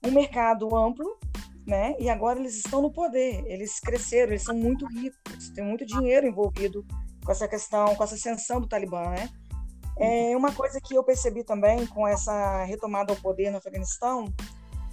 um 0.04 0.10
mercado 0.10 0.76
amplo, 0.76 1.16
né? 1.64 1.94
E 2.00 2.10
agora 2.10 2.40
eles 2.40 2.56
estão 2.56 2.82
no 2.82 2.90
poder. 2.90 3.44
Eles 3.46 3.78
cresceram, 3.78 4.32
eles 4.32 4.42
são 4.42 4.56
muito 4.56 4.84
ricos, 4.86 5.50
tem 5.50 5.64
muito 5.64 5.86
dinheiro 5.86 6.26
envolvido 6.26 6.84
com 7.24 7.30
essa 7.30 7.46
questão, 7.46 7.94
com 7.94 8.02
essa 8.02 8.16
ascensão 8.16 8.60
do 8.60 8.66
Talibã, 8.66 9.02
né? 9.10 9.30
É 9.96 10.36
uma 10.36 10.50
coisa 10.50 10.80
que 10.80 10.96
eu 10.96 11.04
percebi 11.04 11.44
também 11.44 11.86
com 11.86 12.08
essa 12.08 12.64
retomada 12.64 13.12
ao 13.12 13.20
poder 13.20 13.52
no 13.52 13.58
Afeganistão, 13.58 14.24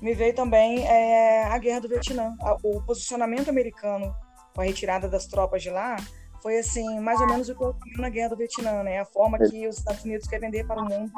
me 0.01 0.13
veio 0.13 0.33
também 0.33 0.87
é, 0.87 1.43
a 1.45 1.57
guerra 1.57 1.81
do 1.81 1.89
Vietnã, 1.89 2.35
o 2.63 2.81
posicionamento 2.81 3.49
americano 3.49 4.15
com 4.53 4.61
a 4.61 4.63
retirada 4.63 5.07
das 5.07 5.25
tropas 5.25 5.61
de 5.61 5.69
lá 5.69 5.97
foi 6.41 6.57
assim, 6.57 6.99
mais 6.99 7.19
ou 7.19 7.27
menos 7.27 7.49
o 7.49 7.55
que 7.55 7.63
ocorreu 7.63 7.97
na 7.97 8.09
guerra 8.09 8.29
do 8.29 8.37
Vietnã, 8.37 8.81
né? 8.83 8.99
A 8.99 9.05
forma 9.05 9.37
que 9.37 9.67
os 9.67 9.77
Estados 9.77 10.03
Unidos 10.03 10.27
quer 10.27 10.39
vender 10.39 10.65
para 10.65 10.81
o 10.81 10.85
mundo, 10.85 11.11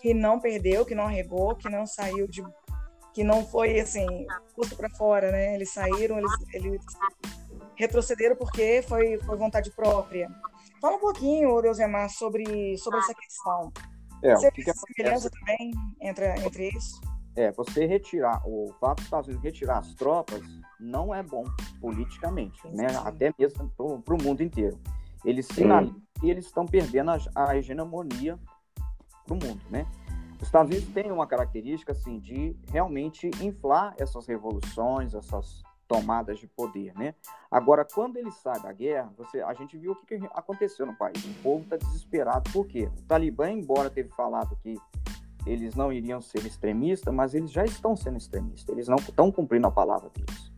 que 0.00 0.12
não 0.12 0.38
perdeu, 0.38 0.84
que 0.84 0.94
não 0.94 1.04
arregou, 1.04 1.54
que 1.54 1.68
não 1.68 1.86
saiu 1.86 2.28
de 2.28 2.44
que 3.12 3.24
não 3.24 3.44
foi 3.44 3.80
assim, 3.80 4.06
custo 4.54 4.76
para 4.76 4.88
fora, 4.90 5.32
né? 5.32 5.54
Eles 5.54 5.72
saíram, 5.72 6.18
eles, 6.18 6.30
eles 6.52 6.80
retrocederam 7.74 8.36
porque 8.36 8.82
foi, 8.86 9.18
foi 9.18 9.36
vontade 9.36 9.70
própria. 9.72 10.28
Fala 10.80 10.96
um 10.96 11.00
pouquinho, 11.00 11.60
Deusemar, 11.60 12.08
sobre, 12.08 12.76
sobre 12.78 13.00
essa 13.00 13.14
questão. 13.14 13.72
É, 14.22 14.36
Você 14.36 14.50
vê 14.50 14.72
semelhança 14.72 15.30
também 15.30 15.72
entre, 16.00 16.26
entre 16.44 16.68
isso? 16.68 17.00
É, 17.36 17.52
você 17.52 17.86
retirar, 17.86 18.42
o 18.44 18.74
fato 18.80 18.96
dos 18.96 19.04
Estados 19.04 19.28
Unidos 19.28 19.44
retirar 19.44 19.78
as 19.78 19.94
tropas 19.94 20.42
não 20.78 21.14
é 21.14 21.22
bom 21.22 21.44
politicamente, 21.80 22.60
né? 22.68 22.86
até 23.04 23.32
mesmo 23.38 23.70
para 24.04 24.14
o 24.14 24.22
mundo 24.22 24.42
inteiro. 24.42 24.78
Eles 25.24 25.46
sinalizam 25.46 26.00
que 26.18 26.28
eles 26.28 26.46
estão 26.46 26.66
perdendo 26.66 27.10
a, 27.10 27.18
a 27.34 27.56
hegemonia 27.56 28.38
para 29.24 29.34
o 29.34 29.38
mundo, 29.38 29.60
né? 29.70 29.86
Os 30.40 30.46
Estados 30.46 30.70
Unidos 30.70 30.92
têm 30.94 31.12
uma 31.12 31.26
característica 31.26 31.92
assim 31.92 32.18
de 32.18 32.56
realmente 32.70 33.30
inflar 33.42 33.94
essas 33.98 34.26
revoluções, 34.26 35.14
essas 35.14 35.62
tomadas 35.86 36.38
de 36.38 36.46
poder, 36.46 36.94
né? 36.94 37.14
Agora, 37.50 37.84
quando 37.84 38.16
ele 38.16 38.30
sai 38.30 38.60
da 38.62 38.72
guerra, 38.72 39.12
você, 39.18 39.42
a 39.42 39.52
gente 39.54 39.76
viu 39.76 39.92
o 39.92 39.96
que, 39.96 40.18
que 40.18 40.26
aconteceu 40.32 40.86
no 40.86 40.96
país. 40.96 41.22
O 41.24 41.42
povo 41.42 41.64
está 41.64 41.76
desesperado, 41.76 42.50
por 42.52 42.66
quê? 42.66 42.88
O 42.96 43.02
Talibã, 43.02 43.50
embora 43.50 43.90
teve 43.90 44.08
falado 44.10 44.56
que 44.62 44.78
eles 45.46 45.74
não 45.74 45.92
iriam 45.92 46.20
ser 46.20 46.44
extremistas, 46.46 47.12
mas 47.12 47.34
eles 47.34 47.50
já 47.50 47.64
estão 47.64 47.96
sendo 47.96 48.18
extremistas. 48.18 48.68
Eles 48.68 48.88
não 48.88 48.96
estão 48.96 49.30
cumprindo 49.30 49.66
a 49.66 49.70
palavra 49.70 50.10
deles. 50.10 50.52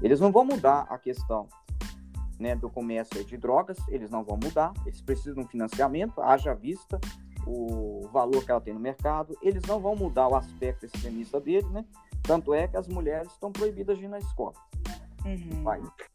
Eles 0.00 0.20
não 0.20 0.32
vão 0.32 0.44
mudar 0.44 0.86
a 0.88 0.98
questão 0.98 1.46
né, 2.38 2.56
do 2.56 2.68
comércio 2.68 3.24
de 3.24 3.36
drogas, 3.36 3.78
eles 3.88 4.10
não 4.10 4.24
vão 4.24 4.36
mudar, 4.42 4.72
eles 4.84 5.00
precisam 5.00 5.34
de 5.34 5.40
um 5.40 5.48
financiamento, 5.48 6.20
haja 6.20 6.52
vista 6.54 7.00
o 7.46 8.08
valor 8.12 8.44
que 8.44 8.50
ela 8.50 8.60
tem 8.60 8.74
no 8.74 8.80
mercado, 8.80 9.36
eles 9.42 9.62
não 9.64 9.80
vão 9.80 9.94
mudar 9.94 10.28
o 10.28 10.34
aspecto 10.34 10.86
extremista 10.86 11.40
dele, 11.40 11.66
né? 11.70 11.84
Tanto 12.22 12.54
é 12.54 12.68
que 12.68 12.76
as 12.76 12.86
mulheres 12.86 13.32
estão 13.32 13.50
proibidas 13.50 13.98
de 13.98 14.04
ir 14.04 14.08
na 14.08 14.18
escola. 14.18 14.54
Uhum. 15.24 15.64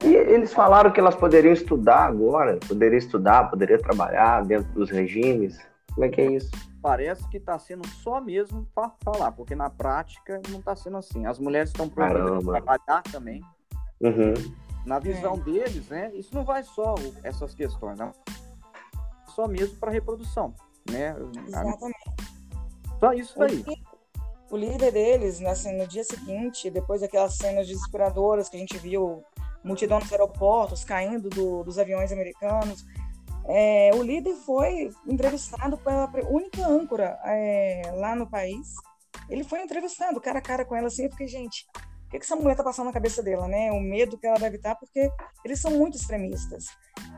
E 0.03 0.15
eles 0.15 0.53
falaram 0.53 0.91
que 0.91 0.99
elas 0.99 1.15
poderiam 1.15 1.53
estudar 1.53 2.05
agora, 2.05 2.57
poderiam 2.67 2.97
estudar, 2.97 3.49
poderiam 3.49 3.79
trabalhar 3.79 4.45
dentro 4.45 4.71
dos 4.73 4.89
regimes. 4.89 5.57
Como 5.97 6.05
é 6.05 6.09
que 6.09 6.21
é 6.21 6.31
isso? 6.31 6.51
Parece 6.79 7.27
que 7.27 7.37
está 7.37 7.57
sendo 7.57 7.87
só 7.87 8.21
mesmo 8.21 8.67
para 8.75 8.91
falar, 9.03 9.31
porque 9.31 9.55
na 9.55 9.67
prática 9.67 10.39
não 10.47 10.59
está 10.59 10.75
sendo 10.75 10.97
assim. 10.97 11.25
As 11.25 11.39
mulheres 11.39 11.71
estão 11.71 11.89
proibidas 11.89 12.37
de 12.37 12.45
trabalhar 12.45 13.01
também, 13.11 13.41
Uhum. 13.99 14.35
Na 14.85 14.99
visão 14.99 15.33
é. 15.33 15.39
deles, 15.39 15.89
né, 15.89 16.11
isso 16.13 16.35
não 16.35 16.45
vai 16.45 16.61
só 16.61 16.93
essas 17.23 17.55
questões, 17.55 17.97
não. 17.97 18.11
Só 19.29 19.47
mesmo 19.47 19.75
para 19.79 19.91
reprodução, 19.91 20.53
né? 20.87 21.15
Exatamente. 21.47 21.97
Só 22.99 23.11
isso 23.13 23.39
daí. 23.39 23.65
O 24.51 24.55
líder 24.55 24.91
deles, 24.91 25.41
assim, 25.41 25.75
no 25.75 25.87
dia 25.87 26.03
seguinte, 26.03 26.69
depois 26.69 27.01
daquelas 27.01 27.37
cenas 27.37 27.67
desesperadoras 27.67 28.49
que 28.49 28.55
a 28.55 28.59
gente 28.59 28.77
viu, 28.77 29.23
multidão 29.63 29.97
nos 29.97 30.11
aeroportos 30.11 30.83
caindo 30.83 31.27
do, 31.27 31.63
dos 31.63 31.79
aviões 31.79 32.11
americanos, 32.11 32.85
é, 33.47 33.91
o 33.95 34.03
líder 34.03 34.35
foi 34.45 34.91
entrevistado 35.05 35.77
pela 35.77 36.11
única 36.29 36.67
âncora 36.67 37.17
é, 37.23 37.93
lá 37.95 38.15
no 38.15 38.29
país. 38.29 38.73
Ele 39.29 39.43
foi 39.43 39.61
entrevistado 39.61 40.19
cara 40.19 40.39
a 40.39 40.41
cara 40.41 40.65
com 40.65 40.75
ela 40.75 40.87
assim, 40.87 41.05
eu 41.05 41.11
fiquei, 41.11 41.27
gente, 41.27 41.65
o 42.07 42.09
que, 42.09 42.19
que 42.19 42.25
essa 42.25 42.35
mulher 42.35 42.51
está 42.51 42.63
passando 42.63 42.87
na 42.87 42.93
cabeça 42.93 43.23
dela, 43.23 43.47
né? 43.47 43.71
O 43.71 43.79
medo 43.79 44.17
que 44.17 44.27
ela 44.27 44.39
deve 44.39 44.57
estar, 44.57 44.75
porque 44.75 45.09
eles 45.43 45.59
são 45.59 45.71
muito 45.71 45.97
extremistas. 45.97 46.67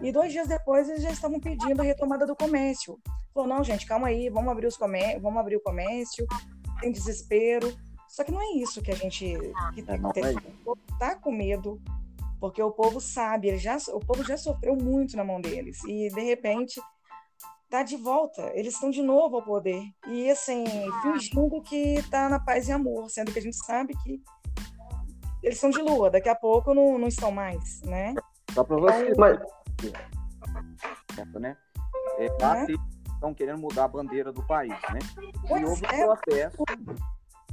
E 0.02 0.12
dois 0.12 0.32
dias 0.32 0.48
depois 0.48 0.88
eles 0.90 1.02
já 1.02 1.12
estavam 1.12 1.40
pedindo 1.40 1.82
a 1.82 1.84
retomada 1.84 2.26
do 2.26 2.36
comércio. 2.36 3.00
Falou, 3.34 3.50
não, 3.50 3.64
gente, 3.64 3.86
calma 3.86 4.08
aí, 4.08 4.30
vamos 4.30 4.52
abrir, 4.52 4.68
os 4.68 4.78
comé 4.78 5.20
vamos 5.20 5.40
abrir 5.40 5.56
o 5.58 5.62
comércio, 5.62 6.26
tem 6.82 6.92
desespero. 6.92 7.76
Só 8.08 8.24
que 8.24 8.32
não 8.32 8.42
é 8.42 8.58
isso 8.58 8.82
que 8.82 8.92
a 8.92 8.96
gente 8.96 9.38
que 9.74 9.82
está 9.82 11.16
com 11.16 11.32
medo, 11.32 11.80
porque 12.40 12.62
o 12.62 12.72
povo 12.72 13.02
sabe, 13.02 13.50
ele 13.50 13.58
já, 13.58 13.78
o 13.90 14.00
povo 14.00 14.24
já 14.24 14.38
sofreu 14.38 14.76
muito 14.76 15.18
na 15.18 15.24
mão 15.24 15.42
deles. 15.42 15.84
E, 15.84 16.10
de 16.10 16.22
repente, 16.22 16.82
tá 17.70 17.84
de 17.84 17.98
volta, 17.98 18.52
eles 18.54 18.74
estão 18.74 18.90
de 18.90 19.02
novo 19.02 19.38
ao 19.38 19.44
poder. 19.44 19.84
E, 20.08 20.30
assim, 20.30 20.64
fingindo 21.02 21.62
que 21.62 21.96
está 21.96 22.30
na 22.30 22.40
paz 22.40 22.68
e 22.68 22.72
amor, 22.72 23.10
sendo 23.10 23.32
que 23.32 23.40
a 23.40 23.42
gente 23.42 23.58
sabe 23.58 23.94
que 24.04 24.22
eles 25.44 25.60
são 25.60 25.70
de 25.70 25.82
lua, 25.82 26.10
daqui 26.10 26.30
a 26.30 26.36
pouco 26.36 26.74
não, 26.74 26.98
não 26.98 27.08
estão 27.08 27.32
mais, 27.32 27.82
né? 27.84 28.14
Só 28.54 28.64
para 28.64 28.78
você. 28.78 29.14
Mas... 29.18 29.40
Né? 31.40 31.58
É, 32.18 32.26
é? 32.26 32.66
estão 33.14 33.34
querendo 33.34 33.60
mudar 33.60 33.86
a 33.86 33.88
bandeira 33.88 34.32
do 34.32 34.46
país, 34.46 34.72
né? 34.72 35.00
Pois 35.48 35.62
e 35.62 35.66
houve 35.66 35.86
é. 35.86 36.04
um 36.04 36.08
protesto. 36.08 36.64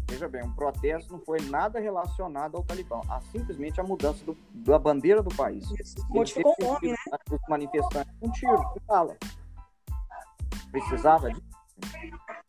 Veja 0.08 0.28
bem, 0.28 0.42
um 0.44 0.52
protesto 0.52 1.12
não 1.12 1.20
foi 1.20 1.40
nada 1.42 1.80
relacionado 1.80 2.56
ao 2.56 2.62
Talibã, 2.62 3.00
a 3.08 3.20
simplesmente 3.32 3.80
a 3.80 3.84
mudança 3.84 4.24
do, 4.24 4.36
da 4.54 4.78
bandeira 4.78 5.22
do 5.22 5.34
país. 5.34 5.64
Modificou 6.08 6.54
o 6.60 6.64
nome, 6.64 6.90
né? 6.90 6.96
Os 7.30 7.40
manifestantes 7.48 8.14
um 8.22 8.30
tiro, 8.30 8.72
que 8.72 8.80
fala. 8.86 9.16
Precisava 10.70 11.30
disso? 11.30 11.56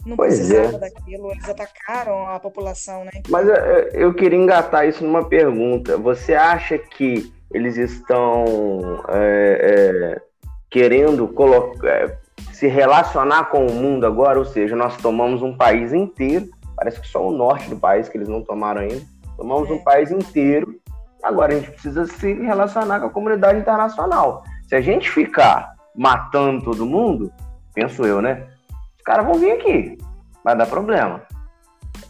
não 0.06 0.16
pois 0.16 0.38
precisava 0.38 0.78
é. 0.78 0.80
daquilo, 0.80 1.32
eles 1.32 1.50
atacaram 1.50 2.28
a 2.30 2.40
população, 2.40 3.04
né? 3.04 3.12
Mas 3.30 3.48
é, 3.50 3.90
eu 3.94 4.14
queria 4.14 4.40
engatar 4.40 4.88
isso 4.88 5.04
numa 5.04 5.28
pergunta. 5.28 5.98
Você 5.98 6.34
acha 6.34 6.78
que 6.78 7.32
eles 7.52 7.78
estão 7.78 9.04
é, 9.10 10.16
é, 10.16 10.22
querendo 10.70 11.28
colocar, 11.28 11.88
é, 11.88 12.18
se 12.54 12.68
relacionar 12.68 13.46
com 13.46 13.66
o 13.66 13.74
mundo 13.74 14.06
agora? 14.06 14.40
Ou 14.40 14.46
seja, 14.46 14.76
nós 14.76 14.96
tomamos 14.98 15.42
um 15.42 15.56
país 15.56 15.92
inteiro, 15.92 16.50
Parece 16.78 17.02
que 17.02 17.08
só 17.08 17.28
o 17.28 17.32
norte 17.32 17.70
do 17.70 17.76
país 17.76 18.08
que 18.08 18.18
eles 18.18 18.30
não 18.30 18.44
tomaram 18.44 18.82
ainda. 18.82 19.02
Tomamos 19.36 19.70
é. 19.70 19.74
um 19.74 19.84
país 19.84 20.12
inteiro. 20.12 20.80
Agora 21.24 21.52
a 21.52 21.58
gente 21.58 21.72
precisa 21.72 22.06
se 22.06 22.34
relacionar 22.34 23.00
com 23.00 23.08
a 23.08 23.10
comunidade 23.10 23.60
internacional. 23.60 24.44
Se 24.70 24.76
a 24.76 24.82
gente 24.82 25.10
ficar 25.10 25.74
matando 25.96 26.64
todo 26.64 26.86
mundo, 26.86 27.34
penso 27.74 28.06
eu, 28.06 28.22
né? 28.22 28.48
Os 28.96 29.04
caras 29.04 29.26
vão 29.26 29.36
vir 29.36 29.54
aqui. 29.54 29.98
Vai 30.44 30.56
dar 30.56 30.68
problema. 30.68 31.24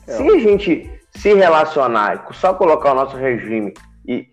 É. 0.06 0.12
Se 0.12 0.30
a 0.30 0.40
gente 0.40 1.02
se 1.16 1.34
relacionar, 1.34 2.28
só 2.32 2.54
colocar 2.54 2.92
o 2.92 2.96
nosso 2.96 3.16
regime 3.16 3.74
e, 4.06 4.28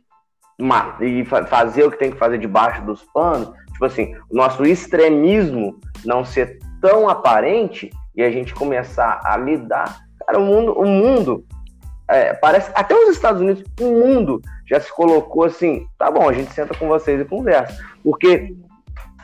e 1.00 1.24
fazer 1.24 1.84
o 1.84 1.90
que 1.90 1.98
tem 1.98 2.10
que 2.10 2.18
fazer 2.18 2.38
debaixo 2.38 2.82
dos 2.82 3.02
panos, 3.04 3.52
tipo 3.72 3.84
assim, 3.84 4.14
o 4.28 4.36
nosso 4.36 4.64
extremismo 4.64 5.80
não 6.04 6.24
ser 6.24 6.58
tão 6.80 7.08
aparente 7.08 7.90
e 8.14 8.22
a 8.22 8.30
gente 8.30 8.54
começar 8.54 9.20
a 9.24 9.36
lidar. 9.36 10.03
Cara, 10.26 10.38
o 10.38 10.44
mundo, 10.44 10.72
o 10.72 10.86
mundo 10.86 11.44
é, 12.08 12.34
parece 12.34 12.70
até 12.74 12.94
os 12.94 13.08
Estados 13.08 13.40
Unidos, 13.40 13.64
o 13.80 13.84
mundo 13.84 14.40
já 14.68 14.80
se 14.80 14.92
colocou 14.92 15.44
assim, 15.44 15.86
tá 15.98 16.10
bom, 16.10 16.28
a 16.28 16.32
gente 16.32 16.52
senta 16.52 16.74
com 16.74 16.88
vocês 16.88 17.20
e 17.20 17.24
conversa, 17.24 17.76
porque 18.02 18.54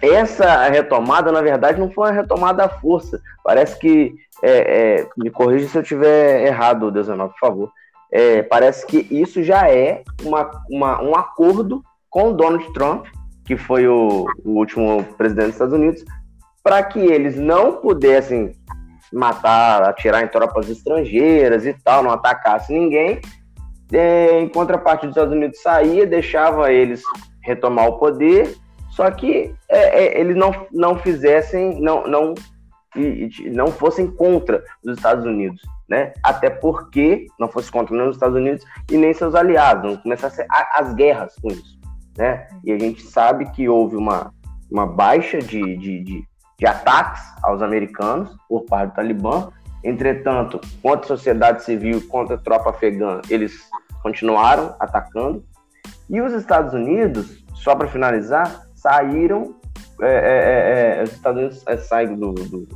essa 0.03 0.69
retomada, 0.69 1.31
na 1.31 1.43
verdade, 1.43 1.79
não 1.79 1.91
foi 1.91 2.09
uma 2.09 2.15
retomada 2.15 2.65
à 2.65 2.69
força. 2.69 3.21
Parece 3.45 3.79
que, 3.79 4.15
é, 4.43 5.01
é, 5.01 5.09
me 5.17 5.31
corrija 5.31 5.69
se 5.69 5.77
eu 5.77 5.83
estiver 5.83 6.47
errado, 6.47 6.91
19, 6.91 7.33
por 7.35 7.39
favor. 7.39 7.73
É, 8.11 8.43
parece 8.43 8.87
que 8.87 9.07
isso 9.11 9.43
já 9.43 9.69
é 9.69 10.03
uma, 10.23 10.51
uma, 10.71 11.03
um 11.03 11.15
acordo 11.15 11.83
com 12.09 12.31
o 12.31 12.33
Donald 12.33 12.73
Trump, 12.73 13.07
que 13.45 13.57
foi 13.57 13.87
o, 13.87 14.27
o 14.45 14.51
último 14.53 15.05
presidente 15.19 15.47
dos 15.47 15.55
Estados 15.55 15.75
Unidos, 15.75 16.05
para 16.63 16.83
que 16.83 16.99
eles 16.99 17.37
não 17.37 17.77
pudessem 17.77 18.53
matar, 19.13 19.83
atirar 19.83 20.23
em 20.23 20.29
tropas 20.29 20.69
estrangeiras 20.69 21.67
e 21.67 21.73
tal, 21.73 22.03
não 22.03 22.11
atacasse 22.11 22.73
ninguém. 22.73 23.21
É, 23.93 24.41
em 24.41 24.49
contraparte, 24.49 25.07
dos 25.07 25.17
Estados 25.17 25.35
Unidos 25.35 25.61
saía, 25.61 26.07
deixava 26.07 26.73
eles 26.73 27.03
retomar 27.43 27.89
o 27.89 27.99
poder, 27.99 28.55
só 28.91 29.11
que 29.11 29.53
é, 29.69 30.05
é, 30.05 30.21
eles 30.21 30.37
não, 30.37 30.53
não 30.73 30.97
fizessem, 30.97 31.81
não, 31.81 32.07
não, 32.07 32.35
não 33.53 33.69
fossem 33.69 34.07
contra 34.07 34.63
os 34.85 34.97
Estados 34.97 35.25
Unidos, 35.25 35.61
né? 35.89 36.13
Até 36.23 36.51
porque 36.51 37.27
não 37.39 37.49
fosse 37.49 37.71
contra 37.71 37.97
nem 37.97 38.09
os 38.09 38.17
Estados 38.17 38.37
Unidos 38.37 38.65
e 38.91 38.97
nem 38.97 39.13
seus 39.13 39.35
aliados, 39.35 39.91
não 39.91 39.97
começassem 39.97 40.45
as 40.51 40.93
guerras 40.95 41.35
com 41.41 41.49
isso, 41.49 41.79
né? 42.17 42.47
E 42.65 42.73
a 42.73 42.79
gente 42.79 43.03
sabe 43.03 43.51
que 43.51 43.69
houve 43.69 43.97
uma, 43.97 44.33
uma 44.71 44.87
baixa 44.87 45.39
de, 45.39 45.77
de, 45.77 46.05
de 46.05 46.30
de 46.61 46.67
ataques 46.67 47.23
aos 47.43 47.63
americanos 47.63 48.37
por 48.47 48.67
parte 48.67 48.91
do 48.91 48.97
Talibã. 48.97 49.49
Entretanto, 49.83 50.61
contra 50.83 51.07
a 51.07 51.17
sociedade 51.17 51.65
civil, 51.65 52.07
contra 52.07 52.37
a 52.37 52.39
tropa 52.39 52.69
afegã, 52.69 53.23
eles 53.31 53.59
continuaram 54.03 54.77
atacando. 54.79 55.43
E 56.09 56.21
os 56.21 56.35
Estados 56.35 56.75
Unidos, 56.75 57.43
só 57.55 57.75
para 57.75 57.89
finalizar, 57.89 58.67
saíram. 58.75 59.55
É, 60.03 60.07
é, 60.07 60.97
é, 60.97 61.01
é 61.01 61.03
os 61.03 61.13
Estados 61.13 61.41
Unidos 61.41 61.65
é, 61.67 61.77
saem 61.79 62.15
do, 62.15 62.33
do, 62.33 62.69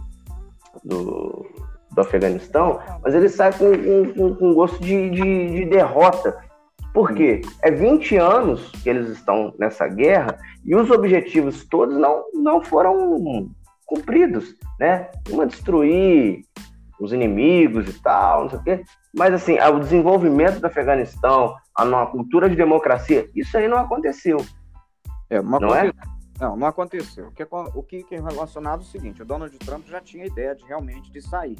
do, 0.82 1.46
do, 1.92 2.00
Afeganistão, 2.00 2.80
mas 3.02 3.14
eles 3.14 3.32
saem 3.32 3.52
com, 3.52 4.14
com, 4.14 4.34
com 4.34 4.54
gosto 4.54 4.80
de, 4.80 5.10
de, 5.10 5.50
de 5.50 5.64
derrota. 5.66 6.38
Por 6.92 7.12
quê? 7.12 7.42
É 7.62 7.70
20 7.70 8.16
anos 8.16 8.70
que 8.82 8.88
eles 8.88 9.10
estão 9.10 9.52
nessa 9.58 9.88
guerra 9.88 10.38
e 10.64 10.74
os 10.74 10.90
objetivos 10.90 11.66
todos 11.66 11.98
não, 11.98 12.24
não 12.32 12.62
foram 12.62 13.18
cumpridos, 13.84 14.54
né? 14.78 15.10
Uma 15.30 15.46
destruir 15.46 16.42
os 17.00 17.12
inimigos 17.12 17.88
e 17.88 18.00
tal, 18.00 18.42
não 18.42 18.50
sei 18.50 18.58
o 18.58 18.62
quê. 18.62 18.84
Mas 19.16 19.34
assim, 19.34 19.58
o 19.58 19.78
desenvolvimento 19.78 20.60
do 20.60 20.66
Afeganistão, 20.66 21.56
a 21.74 21.84
uma 21.84 22.06
cultura 22.06 22.48
de 22.48 22.56
democracia, 22.56 23.28
isso 23.34 23.56
aí 23.56 23.68
não 23.68 23.78
aconteceu. 23.78 24.38
É, 25.30 25.40
não, 25.40 25.74
é? 25.74 25.92
Não, 26.40 26.56
não 26.56 26.66
aconteceu. 26.66 27.28
O 27.28 27.32
que, 27.32 27.42
o 27.42 27.82
que 27.82 28.14
é 28.14 28.20
relacionado 28.20 28.80
é 28.80 28.82
o 28.82 28.86
seguinte, 28.86 29.22
o 29.22 29.24
Donald 29.24 29.56
Trump 29.58 29.86
já 29.86 30.00
tinha 30.00 30.26
ideia 30.26 30.54
de 30.54 30.64
realmente 30.64 31.10
de 31.10 31.22
sair. 31.22 31.56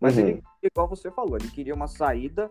Mas 0.00 0.16
uhum. 0.16 0.26
ele, 0.26 0.42
igual 0.62 0.88
você 0.88 1.10
falou, 1.10 1.36
ele 1.36 1.50
queria 1.50 1.74
uma 1.74 1.86
saída, 1.86 2.50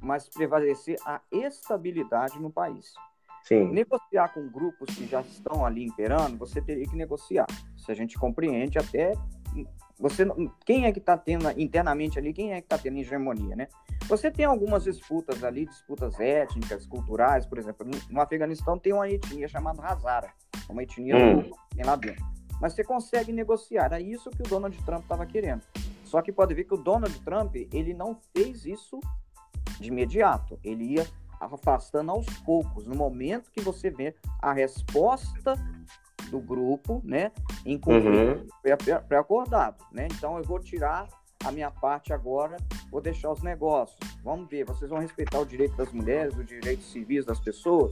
mas 0.00 0.28
prevalecer 0.28 0.96
a 1.04 1.20
estabilidade 1.30 2.40
no 2.40 2.50
país. 2.50 2.92
Sim. 3.48 3.72
Negociar 3.72 4.28
com 4.28 4.46
grupos 4.46 4.94
que 4.94 5.06
já 5.06 5.22
estão 5.22 5.64
ali 5.64 5.86
imperando, 5.86 6.36
você 6.36 6.60
teria 6.60 6.84
que 6.84 6.94
negociar. 6.94 7.46
Se 7.78 7.90
a 7.90 7.94
gente 7.94 8.18
compreende 8.18 8.78
até 8.78 9.14
você 9.98 10.26
quem 10.66 10.84
é 10.84 10.92
que 10.92 10.98
está 10.98 11.16
tendo 11.16 11.48
internamente 11.58 12.18
ali, 12.18 12.34
quem 12.34 12.52
é 12.52 12.60
que 12.60 12.66
está 12.66 12.76
tendo 12.76 12.98
hegemonia, 12.98 13.56
né? 13.56 13.68
Você 14.06 14.30
tem 14.30 14.44
algumas 14.44 14.84
disputas 14.84 15.42
ali, 15.42 15.64
disputas 15.64 16.20
étnicas, 16.20 16.86
culturais, 16.86 17.46
por 17.46 17.58
exemplo, 17.58 17.86
no 18.10 18.20
Afeganistão 18.20 18.78
tem 18.78 18.92
uma 18.92 19.08
etnia 19.08 19.48
chamada 19.48 19.82
Hazara, 19.82 20.30
uma 20.68 20.82
etnia 20.82 21.16
hum. 21.16 21.40
do, 21.40 21.50
tem 21.74 21.84
lá 21.86 21.96
dentro. 21.96 22.24
Mas 22.60 22.74
você 22.74 22.84
consegue 22.84 23.32
negociar, 23.32 23.94
é 23.94 24.00
isso 24.00 24.28
que 24.30 24.42
o 24.42 24.48
Donald 24.48 24.76
Trump 24.84 25.02
estava 25.02 25.24
querendo. 25.24 25.62
Só 26.04 26.20
que 26.20 26.30
pode 26.30 26.52
ver 26.52 26.64
que 26.64 26.74
o 26.74 26.78
Donald 26.78 27.18
Trump, 27.20 27.56
ele 27.72 27.94
não 27.94 28.18
fez 28.36 28.66
isso 28.66 29.00
de 29.80 29.88
imediato. 29.88 30.58
Ele 30.62 30.84
ia 30.84 31.06
afastando 31.40 32.10
aos 32.10 32.26
poucos. 32.40 32.86
No 32.86 32.94
momento 32.94 33.50
que 33.50 33.60
você 33.60 33.90
vê 33.90 34.14
a 34.40 34.52
resposta 34.52 35.54
do 36.30 36.40
grupo, 36.40 37.00
né, 37.04 37.32
em 37.64 37.78
cumprir 37.78 38.36
uhum. 38.36 39.02
pré-acordado, 39.08 39.84
né? 39.92 40.08
Então 40.12 40.36
eu 40.36 40.44
vou 40.44 40.58
tirar 40.58 41.08
a 41.44 41.52
minha 41.52 41.70
parte 41.70 42.12
agora, 42.12 42.56
vou 42.90 43.00
deixar 43.00 43.30
os 43.30 43.42
negócios. 43.42 43.98
Vamos 44.22 44.48
ver, 44.48 44.64
vocês 44.64 44.90
vão 44.90 44.98
respeitar 44.98 45.38
o 45.38 45.46
direito 45.46 45.76
das 45.76 45.92
mulheres, 45.92 46.36
os 46.36 46.44
direitos 46.44 46.90
civis 46.90 47.24
das 47.24 47.40
pessoas? 47.40 47.90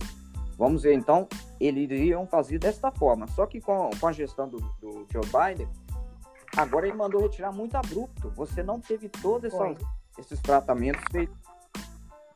Vamos 0.58 0.82
ver, 0.82 0.94
então, 0.94 1.28
eles 1.60 1.90
iriam 1.90 2.26
fazer 2.26 2.58
desta 2.58 2.90
forma. 2.90 3.26
Só 3.28 3.46
que 3.46 3.60
com, 3.60 3.90
com 4.00 4.06
a 4.06 4.12
gestão 4.12 4.48
do, 4.48 4.58
do 4.80 5.06
Joe 5.12 5.22
Biden, 5.26 5.68
agora 6.56 6.86
ele 6.86 6.96
mandou 6.96 7.20
retirar 7.20 7.52
muito 7.52 7.76
abrupto. 7.76 8.30
Você 8.30 8.62
não 8.62 8.80
teve 8.80 9.08
todos 9.08 9.52
esses 10.18 10.40
tratamentos 10.40 11.04
feitos. 11.12 11.36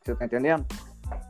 Você 0.03 0.15
tá 0.15 0.25
entendendo? 0.25 0.65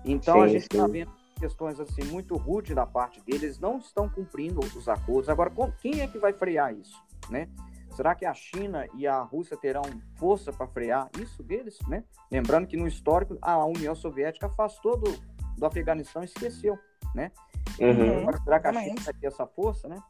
Então 0.05 0.35
sim, 0.35 0.41
a 0.41 0.47
gente 0.47 0.61
está 0.63 0.87
vendo 0.87 1.11
questões 1.39 1.79
assim 1.79 2.03
muito 2.03 2.35
rudes 2.37 2.75
da 2.75 2.85
parte 2.85 3.19
deles, 3.21 3.59
não 3.59 3.79
estão 3.79 4.07
cumprindo 4.07 4.59
os 4.59 4.87
acordos. 4.87 5.29
Agora, 5.29 5.51
quem 5.81 6.01
é 6.01 6.07
que 6.07 6.19
vai 6.19 6.33
frear 6.33 6.73
isso, 6.73 7.01
né? 7.29 7.49
Será 7.95 8.15
que 8.15 8.25
a 8.25 8.33
China 8.33 8.87
e 8.95 9.05
a 9.05 9.21
Rússia 9.21 9.57
terão 9.57 9.81
força 10.15 10.53
para 10.53 10.67
frear 10.67 11.09
isso 11.19 11.43
deles, 11.43 11.77
né? 11.87 12.03
Lembrando 12.31 12.67
que 12.67 12.77
no 12.77 12.87
histórico 12.87 13.37
a 13.41 13.65
União 13.65 13.93
Soviética 13.93 14.47
afastou 14.47 14.97
do, 14.97 15.11
do 15.57 15.65
Afeganistão 15.65 16.21
e 16.21 16.25
esqueceu, 16.25 16.77
né? 17.13 17.31
Uhum. 17.79 18.19
Agora, 18.19 18.37
será 18.43 18.59
que 18.59 18.67
a 18.67 18.73
China 18.73 19.01
vai 19.01 19.13
ter 19.13 19.27
essa 19.27 19.45
força, 19.45 19.87
né? 19.89 20.01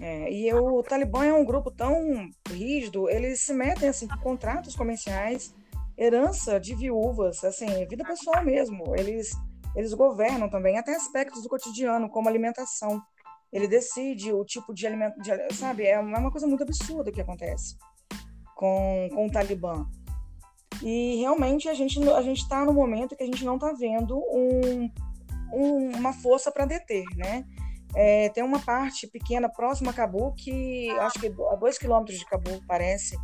É, 0.00 0.32
e 0.32 0.52
o 0.54 0.82
Talibã 0.82 1.24
é 1.24 1.32
um 1.32 1.44
grupo 1.44 1.70
tão 1.70 2.30
rígido, 2.48 3.08
eles 3.08 3.40
se 3.40 3.52
metem 3.52 3.88
assim, 3.88 4.06
com 4.06 4.16
contratos 4.18 4.76
comerciais 4.76 5.54
herança 5.98 6.60
de 6.60 6.74
viúvas, 6.74 7.42
assim, 7.42 7.66
vida 7.86 8.04
pessoal 8.04 8.44
mesmo. 8.44 8.94
Eles, 8.96 9.30
eles 9.74 9.92
governam 9.92 10.48
também 10.48 10.78
até 10.78 10.94
aspectos 10.94 11.42
do 11.42 11.48
cotidiano, 11.48 12.08
como 12.08 12.28
alimentação. 12.28 13.02
Ele 13.52 13.66
decide 13.66 14.32
o 14.32 14.44
tipo 14.44 14.72
de 14.72 14.86
alimento, 14.86 15.20
de, 15.20 15.30
sabe? 15.54 15.86
É 15.86 15.98
uma 15.98 16.30
coisa 16.30 16.46
muito 16.46 16.62
absurda 16.62 17.10
que 17.10 17.20
acontece 17.20 17.76
com, 18.54 19.08
com 19.12 19.26
o 19.26 19.30
Talibã. 19.30 19.86
E 20.82 21.16
realmente 21.16 21.68
a 21.68 21.74
gente 21.74 21.98
a 22.10 22.22
gente 22.22 22.42
está 22.42 22.64
no 22.64 22.72
momento 22.72 23.16
que 23.16 23.22
a 23.22 23.26
gente 23.26 23.44
não 23.44 23.56
está 23.56 23.72
vendo 23.72 24.16
um, 24.16 24.88
um, 25.52 25.96
uma 25.96 26.12
força 26.12 26.52
para 26.52 26.66
deter, 26.66 27.04
né? 27.16 27.44
É, 27.96 28.28
tem 28.28 28.44
uma 28.44 28.60
parte 28.60 29.06
pequena 29.08 29.48
próxima 29.48 29.90
a 29.90 29.94
Cabu 29.94 30.32
que 30.36 30.90
acho 31.00 31.18
que 31.18 31.26
a 31.26 31.56
dois 31.56 31.78
quilômetros 31.78 32.18
de 32.18 32.26
Cabu 32.26 32.62
parece 32.68 33.16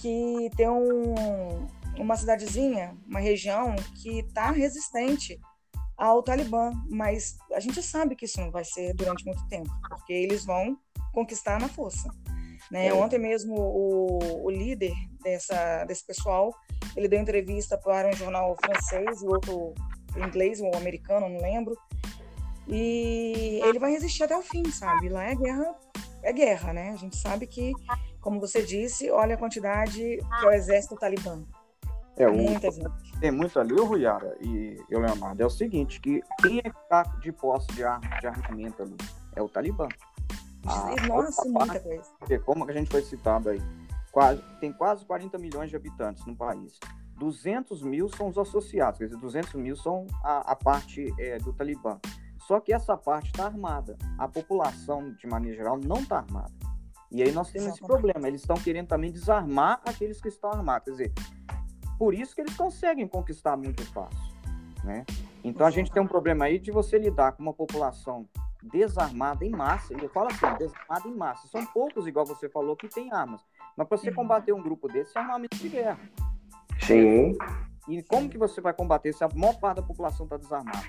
que 0.00 0.50
tem 0.56 0.68
um, 0.68 1.66
uma 1.98 2.16
cidadezinha, 2.16 2.96
uma 3.06 3.20
região 3.20 3.74
que 4.02 4.20
está 4.20 4.50
resistente 4.50 5.38
ao 5.96 6.22
Talibã, 6.22 6.70
mas 6.88 7.36
a 7.52 7.60
gente 7.60 7.82
sabe 7.82 8.14
que 8.14 8.24
isso 8.24 8.40
não 8.40 8.50
vai 8.50 8.64
ser 8.64 8.94
durante 8.94 9.24
muito 9.24 9.46
tempo, 9.48 9.70
porque 9.88 10.12
eles 10.12 10.44
vão 10.44 10.78
conquistar 11.12 11.60
na 11.60 11.68
força. 11.68 12.08
Né? 12.70 12.88
É. 12.88 12.94
Ontem 12.94 13.18
mesmo 13.18 13.54
o, 13.54 14.44
o, 14.44 14.50
líder 14.50 14.92
dessa, 15.22 15.84
desse 15.84 16.06
pessoal, 16.06 16.54
ele 16.96 17.08
deu 17.08 17.18
entrevista 17.18 17.76
para 17.76 18.08
um 18.08 18.12
jornal 18.12 18.56
francês 18.62 19.22
e 19.22 19.26
outro 19.26 19.74
inglês 20.16 20.60
ou 20.60 20.74
americano, 20.76 21.28
não 21.28 21.40
lembro, 21.40 21.76
e 22.68 23.60
ele 23.64 23.78
vai 23.78 23.90
resistir 23.90 24.22
até 24.22 24.36
o 24.36 24.42
fim, 24.42 24.70
sabe? 24.70 25.08
Lá 25.08 25.24
é 25.24 25.34
guerra, 25.34 25.74
é 26.22 26.32
guerra, 26.32 26.72
né? 26.72 26.90
A 26.90 26.96
gente 26.96 27.16
sabe 27.16 27.46
que, 27.46 27.72
como 28.20 28.38
você 28.38 28.62
disse, 28.62 29.10
olha 29.10 29.34
a 29.34 29.38
quantidade 29.38 29.98
que 29.98 30.44
é 30.44 30.46
o 30.46 30.52
exército 30.52 30.94
talibã. 30.96 31.42
É, 32.18 32.28
Muita 32.28 32.70
gente. 32.70 33.20
Tem 33.20 33.30
muito 33.30 33.58
ali, 33.58 33.72
o 33.72 33.84
Ruiara 33.84 34.36
e 34.40 34.76
o 34.90 34.98
Leonardo. 34.98 35.42
É 35.42 35.46
o 35.46 35.50
seguinte, 35.50 36.00
que 36.00 36.20
quem 36.40 36.58
é 36.58 36.62
que 36.62 36.68
está 36.68 37.02
de 37.20 37.32
posse 37.32 37.66
de, 37.68 37.84
ar, 37.84 38.00
de 38.20 38.26
armamento 38.26 38.82
ali? 38.82 38.96
É 39.34 39.42
o 39.42 39.48
Talibã. 39.48 39.88
A, 40.66 41.06
Nossa, 41.06 41.48
muita 41.48 41.80
coisa. 41.80 42.38
Como 42.44 42.64
que 42.64 42.72
a 42.72 42.74
gente 42.74 42.90
foi 42.90 43.02
citado 43.02 43.48
aí? 43.48 43.60
quase, 44.18 44.42
tem 44.60 44.72
quase 44.72 45.04
40 45.04 45.38
milhões 45.38 45.70
de 45.70 45.76
habitantes 45.76 46.24
no 46.26 46.34
país. 46.34 46.78
200 47.18 47.82
mil 47.82 48.08
são 48.08 48.28
os 48.28 48.38
associados, 48.38 48.98
quer 48.98 49.06
dizer, 49.06 49.18
200 49.18 49.54
mil 49.54 49.76
são 49.76 50.06
a, 50.24 50.52
a 50.52 50.56
parte 50.56 51.12
é, 51.18 51.38
do 51.38 51.52
Talibã. 51.52 51.98
Só 52.46 52.60
que 52.60 52.72
essa 52.72 52.96
parte 52.96 53.26
está 53.26 53.46
armada. 53.46 53.96
A 54.16 54.26
população, 54.26 55.12
de 55.12 55.26
maneira 55.26 55.56
geral, 55.56 55.78
não 55.78 56.00
está 56.00 56.18
armada. 56.18 56.52
E 57.10 57.22
aí 57.22 57.32
nós 57.32 57.50
temos 57.50 57.68
esse 57.68 57.80
problema. 57.80 58.26
Eles 58.28 58.40
estão 58.40 58.56
querendo 58.56 58.88
também 58.88 59.10
desarmar 59.10 59.80
aqueles 59.84 60.20
que 60.20 60.28
estão 60.28 60.50
armados. 60.50 60.84
Quer 60.84 60.90
dizer, 60.90 61.12
por 61.98 62.14
isso 62.14 62.34
que 62.34 62.40
eles 62.40 62.56
conseguem 62.56 63.06
conquistar 63.08 63.56
muito 63.56 63.84
fácil. 63.92 64.34
Né? 64.84 65.04
Então 65.42 65.66
a 65.66 65.70
gente 65.70 65.90
tem 65.90 66.02
um 66.02 66.06
problema 66.06 66.44
aí 66.44 66.58
de 66.58 66.70
você 66.70 66.98
lidar 66.98 67.32
com 67.32 67.42
uma 67.42 67.52
população 67.52 68.26
desarmada 68.62 69.44
em 69.44 69.50
massa, 69.50 69.94
e 69.94 70.02
eu 70.02 70.08
falo 70.08 70.28
assim, 70.28 70.46
desarmada 70.58 71.08
em 71.08 71.14
massa. 71.14 71.46
São 71.48 71.64
poucos, 71.66 72.06
igual 72.06 72.26
você 72.26 72.48
falou, 72.48 72.76
que 72.76 72.88
tem 72.88 73.12
armas. 73.12 73.40
Mas 73.76 73.86
para 73.86 73.96
você 73.96 74.08
uhum. 74.10 74.16
combater 74.16 74.52
um 74.52 74.62
grupo 74.62 74.88
desse, 74.88 75.16
é 75.16 75.20
armamento 75.20 75.56
de 75.56 75.68
guerra. 75.68 76.00
Sim. 76.80 77.36
E 77.88 78.02
como 78.02 78.28
que 78.28 78.36
você 78.36 78.60
vai 78.60 78.72
combater 78.72 79.12
se 79.12 79.24
a 79.24 79.28
maior 79.34 79.58
parte 79.58 79.76
da 79.76 79.82
população 79.82 80.26
está 80.26 80.36
desarmada? 80.36 80.86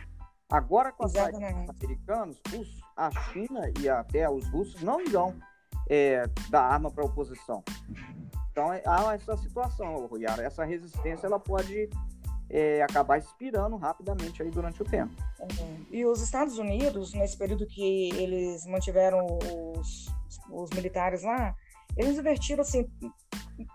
Agora, 0.51 0.91
com 0.91 1.05
os 1.05 1.15
americanos, 1.15 2.41
os, 2.57 2.81
a 2.97 3.11
China 3.11 3.71
e 3.79 3.87
até 3.87 4.27
os 4.27 4.49
russos 4.49 4.81
não 4.81 4.99
irão 4.99 5.35
é, 5.87 6.27
dar 6.49 6.63
arma 6.63 6.89
para 6.89 7.03
a 7.03 7.07
oposição. 7.07 7.63
Então, 8.59 8.73
é, 8.73 8.81
há 8.85 9.13
essa 9.13 9.37
situação, 9.37 10.09
Yara. 10.17 10.43
Essa 10.43 10.65
resistência 10.65 11.25
ela 11.25 11.39
pode 11.39 11.89
é, 12.49 12.81
acabar 12.81 13.17
expirando 13.17 13.77
rapidamente 13.77 14.43
aí 14.43 14.51
durante 14.51 14.81
o 14.81 14.85
tempo. 14.85 15.15
Uhum. 15.39 15.85
E 15.89 16.05
os 16.05 16.21
Estados 16.21 16.57
Unidos, 16.57 17.13
nesse 17.13 17.37
período 17.37 17.65
que 17.65 18.09
eles 18.15 18.65
mantiveram 18.65 19.25
os, 19.77 20.13
os 20.51 20.69
militares 20.71 21.23
lá, 21.23 21.55
eles 21.95 22.17
invertiram 22.17 22.61
assim 22.61 22.85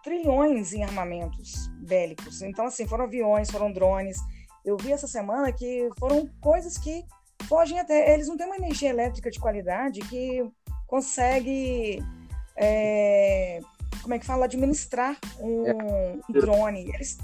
trilhões 0.02 0.74
em 0.74 0.84
armamentos 0.84 1.66
bélicos. 1.78 2.42
Então, 2.42 2.66
assim, 2.66 2.86
foram 2.86 3.04
aviões, 3.04 3.50
foram 3.50 3.72
drones. 3.72 4.18
Eu 4.66 4.76
vi 4.76 4.92
essa 4.92 5.06
semana 5.06 5.50
que 5.50 5.88
foram 5.98 6.28
coisas 6.42 6.76
que 6.76 7.06
fogem 7.48 7.80
até. 7.80 8.12
Eles 8.12 8.28
não 8.28 8.36
têm 8.36 8.46
uma 8.46 8.56
energia 8.56 8.90
elétrica 8.90 9.30
de 9.30 9.40
qualidade 9.40 10.00
que 10.00 10.46
consegue. 10.86 12.04
É, 12.56 13.60
como 14.02 14.14
é 14.14 14.18
que 14.18 14.26
fala? 14.26 14.44
Administrar 14.44 15.16
um, 15.40 15.70
um 15.70 16.32
drone. 16.32 16.90
Eles 16.94 17.18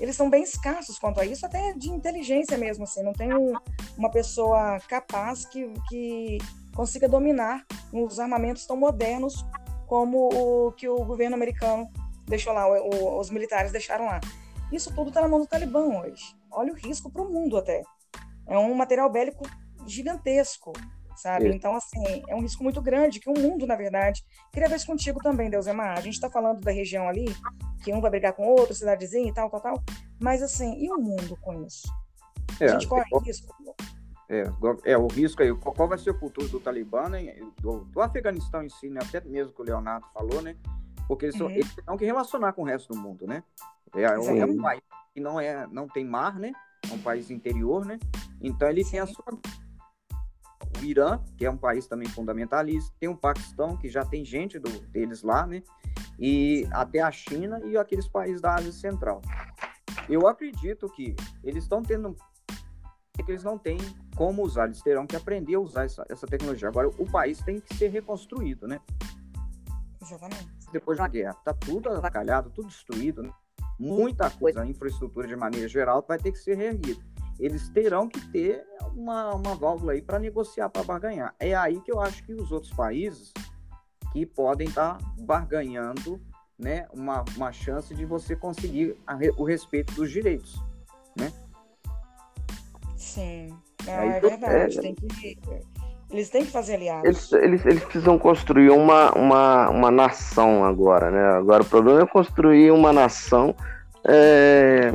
eles 0.00 0.14
são 0.14 0.30
bem 0.30 0.42
escassos 0.42 0.98
quanto 0.98 1.20
a 1.20 1.24
isso, 1.24 1.44
até 1.44 1.72
de 1.72 1.90
inteligência 1.90 2.56
mesmo, 2.56 2.84
assim, 2.84 3.02
não 3.02 3.12
tem 3.12 3.34
um, 3.34 3.52
uma 3.96 4.10
pessoa 4.10 4.78
capaz 4.86 5.44
que, 5.44 5.72
que 5.88 6.38
consiga 6.74 7.08
dominar 7.08 7.66
os 7.92 8.20
armamentos 8.20 8.64
tão 8.64 8.76
modernos 8.76 9.44
como 9.86 10.28
o 10.28 10.72
que 10.72 10.88
o 10.88 11.04
governo 11.04 11.34
americano 11.34 11.90
deixou 12.26 12.52
lá, 12.52 12.68
o, 12.68 13.18
os 13.18 13.30
militares 13.30 13.72
deixaram 13.72 14.06
lá. 14.06 14.20
Isso 14.70 14.94
tudo 14.94 15.08
está 15.08 15.20
na 15.20 15.28
mão 15.28 15.40
do 15.40 15.46
Talibã 15.46 15.84
hoje. 16.00 16.36
Olha 16.50 16.72
o 16.72 16.76
risco 16.76 17.10
para 17.10 17.22
o 17.22 17.32
mundo 17.32 17.56
até. 17.56 17.82
É 18.46 18.56
um 18.56 18.74
material 18.74 19.10
bélico 19.10 19.44
gigantesco, 19.86 20.72
sabe? 21.18 21.48
Então, 21.48 21.74
assim, 21.74 22.22
é 22.28 22.34
um 22.34 22.40
risco 22.40 22.62
muito 22.62 22.80
grande 22.80 23.20
que 23.20 23.28
o 23.28 23.38
mundo, 23.38 23.66
na 23.66 23.76
verdade. 23.76 24.24
Queria 24.52 24.68
ver 24.68 24.76
isso 24.76 24.86
contigo 24.86 25.20
também, 25.20 25.50
Deusemar. 25.50 25.98
A 25.98 26.00
gente 26.00 26.14
está 26.14 26.30
falando 26.30 26.60
da 26.60 26.70
região 26.70 27.08
ali, 27.08 27.26
que 27.82 27.92
um 27.92 28.00
vai 28.00 28.10
brigar 28.10 28.32
com 28.32 28.46
outro, 28.46 28.74
cidadezinha 28.74 29.28
e 29.28 29.32
tal, 29.32 29.50
tal, 29.50 29.60
tal. 29.60 29.82
Mas, 30.20 30.42
assim, 30.42 30.74
e 30.78 30.90
o 30.90 30.98
mundo 30.98 31.36
com 31.40 31.64
isso? 31.64 31.88
É, 32.60 32.66
a 32.66 32.68
gente 32.72 32.86
corre 32.86 33.04
é, 33.12 33.18
risco. 33.18 33.54
É, 34.28 34.44
é, 34.84 34.98
o 34.98 35.06
risco 35.06 35.42
aí. 35.42 35.54
Qual 35.54 35.88
vai 35.88 35.98
ser 35.98 36.10
o 36.10 36.18
futuro 36.18 36.48
do 36.48 36.60
Talibã, 36.60 37.08
né? 37.08 37.36
Do, 37.60 37.84
do 37.84 38.00
Afeganistão 38.00 38.62
em 38.62 38.68
si, 38.68 38.88
né? 38.88 39.00
Até 39.02 39.20
mesmo 39.20 39.52
que 39.52 39.62
o 39.62 39.64
Leonardo 39.64 40.06
falou, 40.12 40.42
né? 40.42 40.56
Porque 41.06 41.26
eles, 41.26 41.40
uhum. 41.40 41.50
eles 41.50 41.74
têm 41.74 41.96
que 41.96 42.04
relacionar 42.04 42.52
com 42.52 42.62
o 42.62 42.64
resto 42.66 42.92
do 42.92 42.98
mundo, 42.98 43.26
né? 43.26 43.42
É, 43.94 44.02
é, 44.02 44.44
um 44.44 44.60
país 44.60 44.82
que 45.14 45.20
não, 45.20 45.40
é, 45.40 45.66
não 45.68 45.88
tem 45.88 46.04
mar, 46.04 46.38
né? 46.38 46.52
É 46.90 46.94
um 46.94 46.98
país 46.98 47.30
interior, 47.30 47.86
né? 47.86 47.98
Então 48.40 48.68
ele 48.68 48.84
Sim. 48.84 48.90
tem 48.92 49.00
a 49.00 49.06
sua 49.06 49.24
o 50.80 50.84
Irã, 50.84 51.20
que 51.36 51.44
é 51.44 51.50
um 51.50 51.56
país 51.56 51.86
também 51.86 52.08
fundamentalista, 52.08 52.94
tem 52.98 53.08
o 53.08 53.16
Paquistão, 53.16 53.76
que 53.76 53.88
já 53.88 54.04
tem 54.04 54.24
gente 54.24 54.58
do, 54.58 54.70
deles 54.88 55.22
lá, 55.22 55.46
né? 55.46 55.62
E 56.18 56.66
até 56.72 57.00
a 57.00 57.10
China 57.10 57.60
e 57.64 57.76
aqueles 57.76 58.08
países 58.08 58.40
da 58.40 58.54
Ásia 58.54 58.72
Central. 58.72 59.22
Eu 60.08 60.26
acredito 60.26 60.88
que 60.88 61.14
eles 61.42 61.64
estão 61.64 61.82
tendo 61.82 62.16
que 63.24 63.32
eles 63.32 63.42
não 63.42 63.58
têm 63.58 63.78
como 64.16 64.42
usar, 64.42 64.66
eles 64.66 64.80
terão 64.80 65.06
que 65.06 65.16
aprender 65.16 65.56
a 65.56 65.60
usar 65.60 65.84
essa, 65.84 66.06
essa 66.08 66.26
tecnologia. 66.26 66.68
Agora, 66.68 66.88
o 66.88 67.04
país 67.04 67.40
tem 67.40 67.60
que 67.60 67.74
ser 67.74 67.88
reconstruído, 67.88 68.66
né? 68.66 68.80
Exatamente. 70.00 70.48
Depois 70.72 70.98
da 70.98 71.08
guerra, 71.08 71.34
tá 71.44 71.52
tudo 71.52 71.90
acalhado, 71.90 72.48
tudo 72.48 72.68
destruído, 72.68 73.22
né? 73.22 73.32
muita 73.78 74.30
coisa, 74.30 74.62
a 74.62 74.66
infraestrutura 74.66 75.26
de 75.26 75.36
maneira 75.36 75.68
geral 75.68 76.04
vai 76.06 76.18
ter 76.18 76.32
que 76.32 76.38
ser 76.38 76.56
reerguida 76.56 77.02
eles 77.38 77.68
terão 77.68 78.08
que 78.08 78.20
ter 78.32 78.64
uma, 78.94 79.34
uma 79.34 79.54
válvula 79.54 79.92
aí 79.92 80.02
para 80.02 80.18
negociar, 80.18 80.68
para 80.68 80.82
barganhar. 80.82 81.34
É 81.38 81.54
aí 81.54 81.80
que 81.80 81.92
eu 81.92 82.00
acho 82.00 82.24
que 82.24 82.34
os 82.34 82.50
outros 82.50 82.72
países 82.72 83.32
que 84.12 84.26
podem 84.26 84.68
estar 84.68 84.98
tá 84.98 85.04
barganhando 85.18 86.20
né, 86.58 86.86
uma, 86.92 87.24
uma 87.36 87.52
chance 87.52 87.94
de 87.94 88.04
você 88.04 88.34
conseguir 88.34 88.96
a, 89.06 89.16
o 89.36 89.44
respeito 89.44 89.94
dos 89.94 90.10
direitos, 90.10 90.60
né? 91.16 91.32
Sim, 92.96 93.56
é, 93.86 94.16
é 94.16 94.20
verdade. 94.20 94.78
É, 94.78 94.82
tem 94.82 94.94
que, 94.94 95.38
eles 96.10 96.30
têm 96.30 96.44
que 96.44 96.50
fazer 96.50 96.74
aliados. 96.74 97.04
Eles, 97.04 97.32
eles, 97.32 97.66
eles 97.66 97.84
precisam 97.84 98.18
construir 98.18 98.70
uma, 98.70 99.12
uma, 99.12 99.70
uma 99.70 99.90
nação 99.90 100.64
agora, 100.64 101.10
né? 101.10 101.38
Agora 101.38 101.62
o 101.62 101.66
problema 101.66 102.00
é 102.00 102.06
construir 102.06 102.70
uma 102.72 102.92
nação 102.92 103.54
é, 104.04 104.94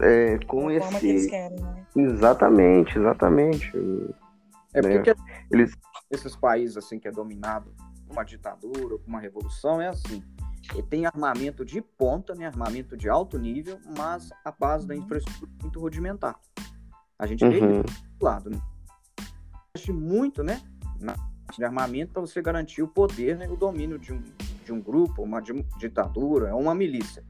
é, 0.00 0.38
com 0.46 0.70
esse. 0.70 0.98
Que 1.00 1.06
eles 1.06 1.26
querem, 1.26 1.58
né? 1.60 1.86
Exatamente, 1.96 2.98
exatamente. 2.98 3.72
É 4.74 4.82
né? 4.82 4.96
porque 4.96 5.14
eles... 5.50 5.76
esses 6.10 6.36
países 6.36 6.76
assim 6.76 6.98
que 6.98 7.08
é 7.08 7.10
dominado 7.10 7.72
por 8.06 8.12
uma 8.12 8.24
ditadura, 8.24 8.98
por 8.98 9.06
uma 9.06 9.20
revolução, 9.20 9.80
é 9.80 9.88
assim. 9.88 10.22
Tem 10.90 11.06
armamento 11.06 11.64
de 11.64 11.80
ponta, 11.80 12.34
né? 12.34 12.46
armamento 12.46 12.96
de 12.96 13.08
alto 13.08 13.38
nível, 13.38 13.78
mas 13.96 14.30
a 14.44 14.50
base 14.50 14.86
da 14.86 14.94
uhum. 14.94 15.00
infraestrutura 15.00 15.50
é 15.58 15.62
muito 15.62 15.78
rudimentar. 15.78 16.36
A 17.16 17.26
gente 17.26 17.46
vê 17.48 17.60
uhum. 17.60 17.82
do 17.82 18.24
lado, 18.24 18.50
né? 18.50 18.60
muito, 19.88 20.42
né? 20.42 20.60
Na 21.00 21.14
de 21.56 21.64
armamento 21.64 22.12
para 22.12 22.22
você 22.22 22.42
garantir 22.42 22.82
o 22.82 22.88
poder, 22.88 23.36
né? 23.36 23.48
o 23.48 23.56
domínio 23.56 24.00
de 24.00 24.12
um, 24.12 24.20
de 24.64 24.72
um 24.72 24.80
grupo, 24.80 25.22
uma 25.22 25.40
ditadura, 25.78 26.56
uma 26.56 26.74
milícia 26.74 27.22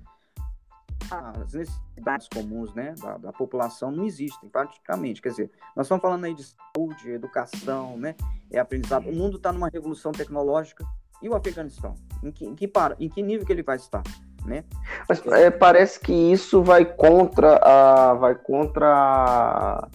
as 1.11 1.53
necessidades 1.53 2.29
comuns 2.29 2.75
né, 2.75 2.95
da, 3.01 3.17
da, 3.19 3.33
população 3.33 3.91
não 3.91 4.05
existem 4.05 4.49
praticamente. 4.49 5.23
Quer 5.23 5.31
dizer, 5.31 5.51
nós 5.75 5.87
estamos 5.87 6.03
falando 6.03 6.25
aí 6.25 6.35
de 6.35 6.45
saúde, 6.45 7.11
educação, 7.11 7.97
né, 7.97 8.15
é 8.51 8.59
aprendizado. 8.59 9.09
O 9.09 9.15
mundo 9.15 9.37
está 9.37 9.53
numa 9.53 9.69
revolução 9.69 10.13
tecnológica. 10.13 10.85
E 11.23 11.29
o 11.29 11.35
Afeganistão? 11.35 11.95
Em 12.23 12.31
que, 12.31 12.45
em 12.45 12.55
que, 12.55 12.69
para, 12.69 12.95
em 13.01 13.09
que 13.09 13.23
nível 13.23 13.47
que 13.47 13.53
ele 13.53 13.63
vai 13.63 13.77
estar? 13.77 14.03
Né? 14.45 14.65
Mas 15.09 15.27
é, 15.27 15.51
parece 15.51 15.99
que 15.99 16.13
isso 16.13 16.63
vai 16.63 16.85
contra 16.85 17.57
a, 17.57 18.15
vai 18.15 18.35
contra 18.35 18.87
a, 18.87 19.89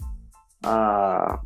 a, 0.64 1.40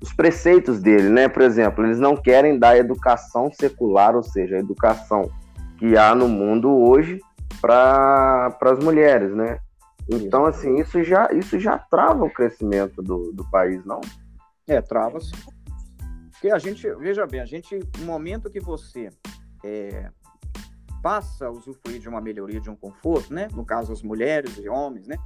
os 0.00 0.12
preceitos 0.12 0.80
dele, 0.80 1.08
né? 1.08 1.28
Por 1.28 1.42
exemplo, 1.42 1.84
eles 1.84 2.00
não 2.00 2.16
querem 2.16 2.58
dar 2.58 2.76
educação 2.76 3.50
secular, 3.52 4.16
ou 4.16 4.24
seja, 4.24 4.56
a 4.56 4.58
educação 4.58 5.30
que 5.78 5.96
há 5.96 6.14
no 6.14 6.26
mundo 6.26 6.68
hoje 6.68 7.20
para 7.66 8.56
as 8.60 8.78
mulheres, 8.78 9.34
né? 9.34 9.58
Então, 10.08 10.46
assim, 10.46 10.76
isso 10.76 11.02
já, 11.02 11.28
isso 11.32 11.58
já 11.58 11.76
trava 11.76 12.24
o 12.24 12.30
crescimento 12.30 13.02
do, 13.02 13.32
do 13.32 13.44
país, 13.50 13.84
não? 13.84 14.00
É, 14.68 14.80
trava 14.80 15.20
sim. 15.20 15.32
Porque 16.30 16.50
a 16.50 16.58
gente, 16.58 16.88
veja 16.94 17.26
bem, 17.26 17.40
a 17.40 17.44
gente, 17.44 17.76
no 17.98 18.06
momento 18.06 18.48
que 18.48 18.60
você 18.60 19.10
é, 19.64 20.10
passa 21.02 21.46
a 21.46 21.50
usufruir 21.50 21.98
de 21.98 22.08
uma 22.08 22.20
melhoria, 22.20 22.60
de 22.60 22.70
um 22.70 22.76
conforto, 22.76 23.34
né? 23.34 23.48
No 23.52 23.64
caso, 23.64 23.92
as 23.92 24.02
mulheres 24.02 24.56
e 24.58 24.68
homens, 24.68 25.08
né? 25.08 25.16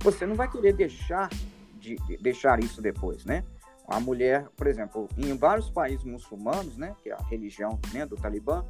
Você 0.00 0.24
não 0.24 0.36
vai 0.36 0.48
querer 0.48 0.74
deixar 0.74 1.28
de, 1.74 1.96
de 1.96 2.16
deixar 2.18 2.60
isso 2.60 2.80
depois, 2.80 3.24
né? 3.24 3.42
A 3.88 3.98
mulher, 3.98 4.48
por 4.56 4.68
exemplo, 4.68 5.08
em 5.18 5.36
vários 5.36 5.68
países 5.68 6.04
muçulmanos, 6.04 6.76
né? 6.76 6.94
Que 7.02 7.10
é 7.10 7.14
a 7.14 7.22
religião 7.28 7.80
né, 7.92 8.06
do 8.06 8.14
Talibã, 8.14 8.64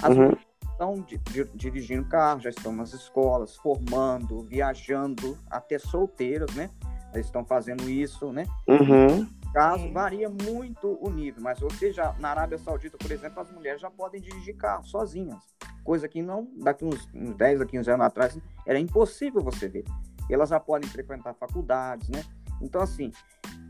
as 0.00 0.16
uhum. 0.16 0.22
mulheres 0.22 0.51
estão 0.72 1.00
di 1.00 1.20
dirigindo 1.54 2.04
carro, 2.08 2.40
já 2.40 2.50
estão 2.50 2.72
nas 2.72 2.92
escolas, 2.92 3.56
formando, 3.56 4.42
viajando, 4.42 5.38
até 5.50 5.78
solteiras, 5.78 6.54
né? 6.54 6.70
Eles 7.14 7.26
estão 7.26 7.44
fazendo 7.44 7.88
isso, 7.88 8.32
né? 8.32 8.44
Uhum. 8.66 9.28
Caso 9.52 9.92
varia 9.92 10.30
muito 10.30 10.98
o 11.00 11.10
nível, 11.10 11.42
mas 11.42 11.60
você 11.60 11.92
já 11.92 12.14
na 12.18 12.30
Arábia 12.30 12.58
Saudita, 12.58 12.96
por 12.96 13.10
exemplo, 13.10 13.40
as 13.40 13.50
mulheres 13.52 13.80
já 13.80 13.90
podem 13.90 14.20
dirigir 14.20 14.56
carro 14.56 14.84
sozinhas, 14.84 15.42
coisa 15.84 16.08
que 16.08 16.22
não 16.22 16.48
daqui 16.56 16.84
uns, 16.84 17.06
uns 17.14 17.36
10 17.36 17.60
a 17.60 17.66
15 17.66 17.90
anos 17.90 18.06
atrás 18.06 18.38
era 18.66 18.78
impossível 18.78 19.42
você 19.42 19.68
ver. 19.68 19.84
Elas 20.30 20.48
já 20.48 20.58
podem 20.58 20.88
frequentar 20.88 21.34
faculdades, 21.34 22.08
né? 22.08 22.24
Então 22.62 22.80
assim, 22.80 23.12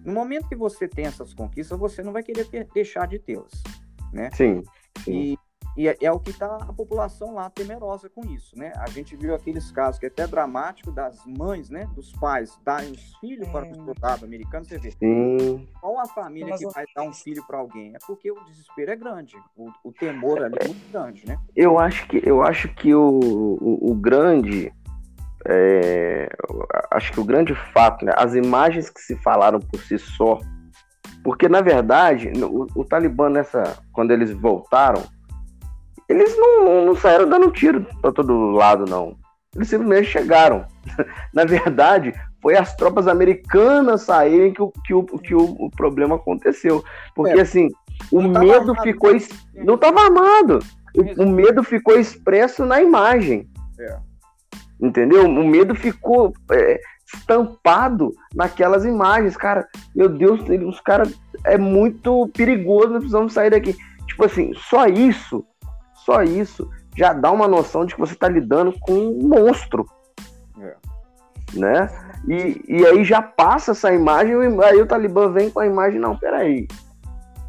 no 0.05 0.12
momento 0.12 0.49
que 0.49 0.55
você 0.55 0.87
tem 0.87 1.07
essas 1.07 1.35
conquistas, 1.35 1.77
você 1.77 2.01
não 2.01 2.12
vai 2.12 2.23
querer 2.23 2.45
ter, 2.45 2.69
deixar 2.73 3.09
de 3.09 3.19
tê-las, 3.19 3.62
né? 4.12 4.31
Sim. 4.33 4.62
sim. 5.05 5.12
E 5.12 5.38
E 5.77 5.89
é, 5.89 5.97
é 6.03 6.13
o 6.13 6.21
que 6.21 6.31
está 6.31 6.57
a 6.57 6.73
população 6.73 7.35
lá 7.35 7.49
temerosa 7.49 8.09
com 8.09 8.23
isso, 8.27 8.59
né? 8.59 8.73
A 8.77 8.91
gente 8.91 9.17
viu 9.17 9.35
aqueles 9.35 9.73
casos 9.73 9.99
que 9.99 10.07
é 10.07 10.09
até 10.09 10.27
dramático 10.27 10.93
das 10.93 11.25
mães, 11.27 11.71
né? 11.71 11.89
Dos 11.95 12.13
pais 12.13 12.59
darem 12.63 12.93
os 12.93 13.17
filhos 13.17 13.49
para 13.49 13.67
o 13.67 13.75
soldado 13.75 14.25
americano, 14.27 14.67
você 14.67 14.77
vê. 14.77 14.91
Sim. 14.91 15.67
Qual 15.81 15.99
a 15.99 16.07
família 16.07 16.57
que 16.57 16.67
vai 16.67 16.85
dar 16.95 17.03
um 17.03 17.13
filho 17.13 17.43
para 17.47 17.59
alguém? 17.59 17.95
É 17.95 17.99
porque 18.07 18.31
o 18.31 18.45
desespero 18.45 18.91
é 18.93 18.97
grande, 18.97 19.37
o, 19.57 19.71
o 19.83 19.93
temor 19.93 20.43
ali 20.43 20.57
é 20.61 20.67
muito 20.67 20.93
grande, 20.93 21.27
né? 21.27 21.39
Eu 21.57 21.79
acho 21.79 22.07
que, 22.07 22.21
eu 22.23 22.43
acho 22.43 22.69
que 22.75 22.95
o, 22.95 23.01
o, 23.03 23.93
o 23.93 23.95
grande... 23.95 24.73
É, 25.45 26.29
acho 26.93 27.13
que 27.13 27.19
o 27.19 27.25
grande 27.25 27.53
fato, 27.73 28.05
né, 28.05 28.13
as 28.17 28.35
imagens 28.35 28.89
que 28.89 29.01
se 29.01 29.17
falaram 29.17 29.59
por 29.59 29.81
si 29.81 29.99
só, 29.99 30.39
porque 31.25 31.49
na 31.49 31.61
verdade 31.61 32.31
o, 32.45 32.67
o 32.77 32.85
Talibã 32.85 33.29
nessa, 33.29 33.83
quando 33.93 34.13
eles 34.13 34.31
voltaram, 34.31 35.03
eles 36.12 36.37
não, 36.37 36.87
não 36.87 36.94
saíram 36.94 37.29
dando 37.29 37.51
tiro 37.51 37.87
para 38.01 38.12
todo 38.12 38.51
lado, 38.51 38.85
não. 38.85 39.16
Eles 39.55 39.68
simplesmente 39.68 40.09
chegaram. 40.09 40.64
Na 41.33 41.44
verdade, 41.44 42.14
foi 42.40 42.57
as 42.57 42.75
tropas 42.75 43.07
americanas 43.07 44.03
saírem 44.03 44.53
que 44.53 44.62
o, 44.62 44.72
que 44.85 44.94
o, 44.94 45.05
que 45.05 45.35
o, 45.35 45.44
o 45.59 45.70
problema 45.70 46.16
aconteceu. 46.16 46.85
Porque, 47.14 47.38
é. 47.38 47.42
assim, 47.42 47.68
o 48.11 48.22
medo 48.22 48.75
ficou. 48.83 49.11
Não 49.55 49.75
estava 49.75 50.01
armado. 50.01 50.59
O, 50.94 51.22
o, 51.22 51.29
medo 51.29 51.62
ficou 51.62 51.98
expresso 51.98 52.64
na 52.64 52.83
imagem. 52.83 53.48
É. 53.79 53.96
Entendeu? 54.81 55.25
O 55.25 55.46
medo 55.46 55.75
ficou 55.75 56.33
é, 56.51 56.81
estampado 57.14 58.12
naquelas 58.35 58.85
imagens. 58.85 59.37
Cara, 59.37 59.66
meu 59.94 60.09
Deus, 60.09 60.40
os 60.66 60.81
caras. 60.81 61.14
É 61.44 61.59
muito 61.59 62.31
perigoso, 62.37 62.90
nós 62.90 62.98
precisamos 62.98 63.33
sair 63.33 63.51
daqui. 63.51 63.77
Tipo 64.07 64.25
assim, 64.25 64.53
só 64.55 64.87
isso 64.87 65.44
só 66.05 66.23
isso 66.23 66.69
já 66.97 67.12
dá 67.12 67.31
uma 67.31 67.49
noção 67.49 67.85
de 67.85 67.95
que 67.95 68.01
você 68.01 68.12
está 68.12 68.29
lidando 68.29 68.73
com 68.81 68.93
um 68.93 69.29
monstro. 69.29 69.87
É. 70.61 70.77
Né? 71.55 71.88
E, 72.29 72.65
e 72.69 72.87
aí 72.87 73.05
já 73.05 73.23
passa 73.23 73.73
essa 73.73 73.93
imagem, 73.93 74.35
aí 74.62 74.81
o 74.81 74.87
Talibã 74.87 75.31
vem 75.31 75.51
com 75.51 75.61
a 75.61 75.67
imagem, 75.67 75.99
não, 75.99 76.17
peraí. 76.17 76.67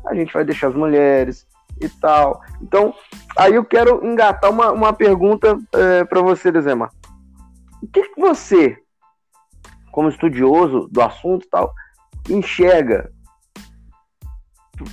A 0.05 0.13
gente 0.15 0.33
vai 0.33 0.43
deixar 0.43 0.67
as 0.67 0.75
mulheres 0.75 1.47
e 1.79 1.89
tal. 1.89 2.41
Então, 2.61 2.93
aí 3.37 3.55
eu 3.55 3.63
quero 3.63 4.05
engatar 4.05 4.49
uma, 4.49 4.71
uma 4.71 4.93
pergunta 4.93 5.57
é, 5.73 6.03
para 6.03 6.21
você, 6.21 6.51
Dezema. 6.51 6.89
O 7.81 7.87
que, 7.87 8.01
que 8.09 8.19
você, 8.19 8.77
como 9.91 10.09
estudioso 10.09 10.87
do 10.91 11.01
assunto 11.01 11.45
e 11.45 11.49
tal, 11.49 11.73
enxerga 12.29 13.11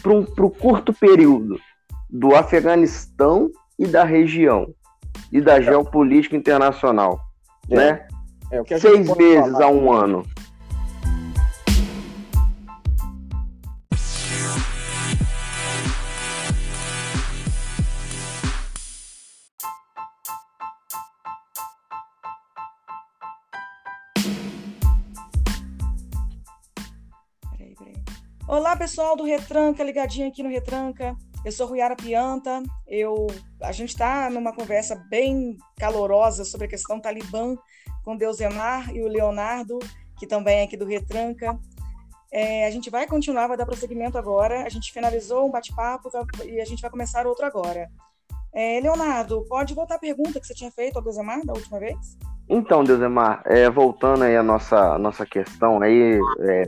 para 0.02 0.44
o 0.44 0.50
curto 0.50 0.92
período 0.92 1.58
do 2.12 2.34
Afeganistão 2.34 3.50
e 3.78 3.86
da 3.86 4.04
região 4.04 4.74
e 5.32 5.40
da 5.40 5.60
geopolítica 5.60 6.36
internacional, 6.36 7.20
é. 7.70 7.76
né? 7.76 8.08
É, 8.50 8.78
Seis 8.78 9.16
meses 9.16 9.52
falar. 9.52 9.64
a 9.64 9.68
um 9.68 9.92
ano. 9.92 10.24
Olá, 28.48 28.74
pessoal 28.74 29.16
do 29.16 29.22
Retranca, 29.22 29.84
ligadinho 29.84 30.26
aqui 30.26 30.42
no 30.42 30.48
Retranca. 30.48 31.16
Eu 31.44 31.52
sou 31.52 31.66
Ruiara 31.66 31.96
Pianta. 31.96 32.62
Eu, 32.86 33.26
a 33.62 33.72
gente 33.72 33.90
está 33.90 34.28
numa 34.28 34.52
conversa 34.52 34.94
bem 35.08 35.56
calorosa 35.78 36.44
sobre 36.44 36.66
a 36.66 36.70
questão 36.70 37.00
talibã 37.00 37.56
com 38.04 38.16
Deusemar 38.16 38.94
e 38.94 39.02
o 39.02 39.08
Leonardo, 39.08 39.78
que 40.18 40.26
também 40.26 40.60
é 40.60 40.62
aqui 40.64 40.76
do 40.76 40.84
Retranca. 40.84 41.58
É, 42.32 42.66
a 42.66 42.70
gente 42.70 42.90
vai 42.90 43.06
continuar, 43.06 43.48
vai 43.48 43.56
dar 43.56 43.66
prosseguimento 43.66 44.18
agora. 44.18 44.64
A 44.64 44.68
gente 44.68 44.92
finalizou 44.92 45.46
um 45.46 45.50
bate-papo 45.50 46.10
tá, 46.10 46.24
e 46.44 46.60
a 46.60 46.64
gente 46.64 46.82
vai 46.82 46.90
começar 46.90 47.26
outro 47.26 47.46
agora. 47.46 47.88
É, 48.52 48.80
Leonardo, 48.80 49.44
pode 49.48 49.74
voltar 49.74 49.94
à 49.94 49.98
pergunta 49.98 50.38
que 50.38 50.46
você 50.46 50.54
tinha 50.54 50.70
feito 50.70 50.96
ao 50.96 51.02
Deusemar 51.02 51.44
da 51.44 51.54
última 51.54 51.78
vez? 51.78 51.96
Então, 52.48 52.84
Deusemar, 52.84 53.42
é, 53.46 53.70
voltando 53.70 54.24
aí 54.24 54.36
a 54.36 54.42
nossa, 54.42 54.98
nossa 54.98 55.24
questão 55.24 55.80
aí, 55.80 56.18
é, 56.40 56.64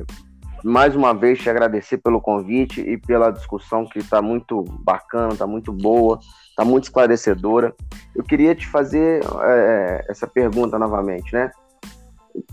mais 0.64 0.94
uma 0.94 1.12
vez 1.12 1.40
te 1.40 1.50
agradecer 1.50 1.98
pelo 1.98 2.20
convite 2.20 2.80
e 2.80 2.96
pela 2.96 3.30
discussão 3.30 3.84
que 3.84 3.98
está 3.98 4.22
muito 4.22 4.62
bacana, 4.80 5.32
está 5.32 5.46
muito 5.46 5.72
boa, 5.72 6.18
está 6.50 6.64
muito 6.64 6.84
esclarecedora. 6.84 7.74
Eu 8.14 8.22
queria 8.22 8.54
te 8.54 8.66
fazer 8.66 9.22
é, 9.42 10.04
essa 10.08 10.26
pergunta 10.26 10.78
novamente, 10.78 11.32
né? 11.32 11.50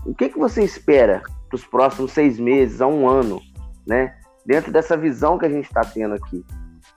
O 0.04 0.14
que, 0.14 0.28
que 0.28 0.38
você 0.38 0.62
espera 0.62 1.22
para 1.48 1.56
os 1.56 1.64
próximos 1.64 2.12
seis 2.12 2.38
meses, 2.38 2.80
a 2.80 2.86
um 2.86 3.08
ano, 3.08 3.40
né? 3.86 4.16
Dentro 4.44 4.72
dessa 4.72 4.96
visão 4.96 5.38
que 5.38 5.46
a 5.46 5.50
gente 5.50 5.66
está 5.66 5.82
tendo 5.82 6.14
aqui, 6.14 6.44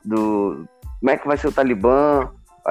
do 0.04 0.66
como 1.00 1.12
é 1.12 1.18
que 1.18 1.28
vai 1.28 1.38
ser 1.38 1.48
o 1.48 1.52
Talibã, 1.52 2.30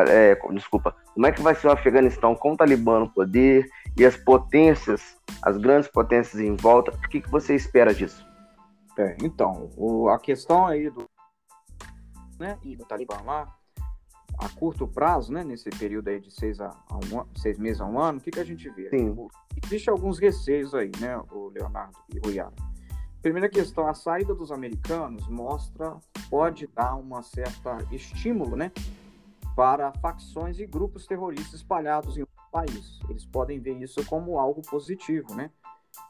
é, 0.08 0.36
desculpa, 0.52 0.94
como 1.12 1.26
é 1.26 1.32
que 1.32 1.42
vai 1.42 1.54
ser 1.54 1.68
o 1.68 1.72
Afeganistão 1.72 2.34
com 2.34 2.52
o 2.52 2.56
Talibã 2.56 3.00
no 3.00 3.08
poder 3.08 3.66
e 3.96 4.06
as 4.06 4.16
potências, 4.16 5.16
as 5.42 5.58
grandes 5.58 5.88
potências 5.88 6.40
em 6.40 6.56
volta, 6.56 6.90
o 6.92 7.08
que, 7.08 7.20
que 7.20 7.30
você 7.30 7.54
espera 7.54 7.92
disso? 7.92 8.31
É, 8.98 9.16
então, 9.22 9.70
o, 9.76 10.08
a 10.08 10.18
questão 10.18 10.66
aí 10.66 10.90
do, 10.90 11.08
né, 12.38 12.58
e 12.62 12.76
do 12.76 12.84
Talibã 12.84 13.20
lá, 13.24 13.56
a 14.38 14.48
curto 14.48 14.86
prazo, 14.86 15.32
né, 15.32 15.44
nesse 15.44 15.70
período 15.70 16.08
aí 16.08 16.20
de 16.20 16.30
seis, 16.30 16.60
a, 16.60 16.68
a 16.88 16.96
um, 16.96 17.24
seis 17.36 17.58
meses 17.58 17.80
a 17.80 17.86
um 17.86 17.98
ano, 17.98 18.18
o 18.18 18.20
que, 18.20 18.30
que 18.30 18.40
a 18.40 18.44
gente 18.44 18.68
vê? 18.70 18.90
Sim. 18.90 19.16
Existe 19.64 19.88
alguns 19.88 20.18
receios 20.18 20.74
aí, 20.74 20.90
né, 21.00 21.16
o 21.30 21.48
Leonardo 21.48 21.96
e 22.12 22.26
o 22.26 22.30
Yara. 22.30 22.52
Primeira 23.22 23.48
questão, 23.48 23.86
a 23.86 23.94
saída 23.94 24.34
dos 24.34 24.50
americanos 24.50 25.28
mostra, 25.28 25.96
pode 26.28 26.66
dar 26.66 26.96
uma 26.96 27.22
certa 27.22 27.78
estímulo, 27.92 28.56
né, 28.56 28.72
para 29.54 29.92
facções 29.92 30.58
e 30.58 30.66
grupos 30.66 31.06
terroristas 31.06 31.54
espalhados 31.54 32.16
em 32.16 32.22
outro 32.22 32.34
país. 32.50 33.00
Eles 33.08 33.24
podem 33.24 33.60
ver 33.60 33.80
isso 33.80 34.04
como 34.06 34.38
algo 34.38 34.62
positivo, 34.62 35.34
né? 35.34 35.50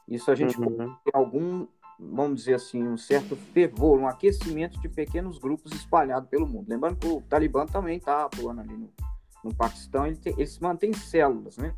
Isso 0.07 0.31
a 0.31 0.35
gente 0.35 0.57
uhum. 0.59 0.77
pode 0.77 1.03
ter 1.03 1.11
algum 1.13 1.67
vamos 1.99 2.39
dizer 2.39 2.55
assim, 2.55 2.83
um 2.83 2.97
certo 2.97 3.35
fervor, 3.35 3.99
um 3.99 4.07
aquecimento 4.07 4.79
de 4.79 4.89
pequenos 4.89 5.37
grupos 5.37 5.71
espalhados 5.73 6.29
pelo 6.29 6.47
mundo. 6.47 6.67
Lembrando 6.67 6.97
que 6.97 7.07
o 7.07 7.21
Talibã 7.21 7.65
também 7.65 7.97
está 7.97 8.25
atuando 8.25 8.61
ali 8.61 8.75
no, 8.75 8.89
no 9.43 9.53
Paquistão, 9.55 10.05
ele, 10.05 10.17
tem, 10.17 10.33
ele 10.33 10.47
se 10.47 10.61
mantém 10.61 10.93
células, 10.93 11.57
né? 11.57 11.73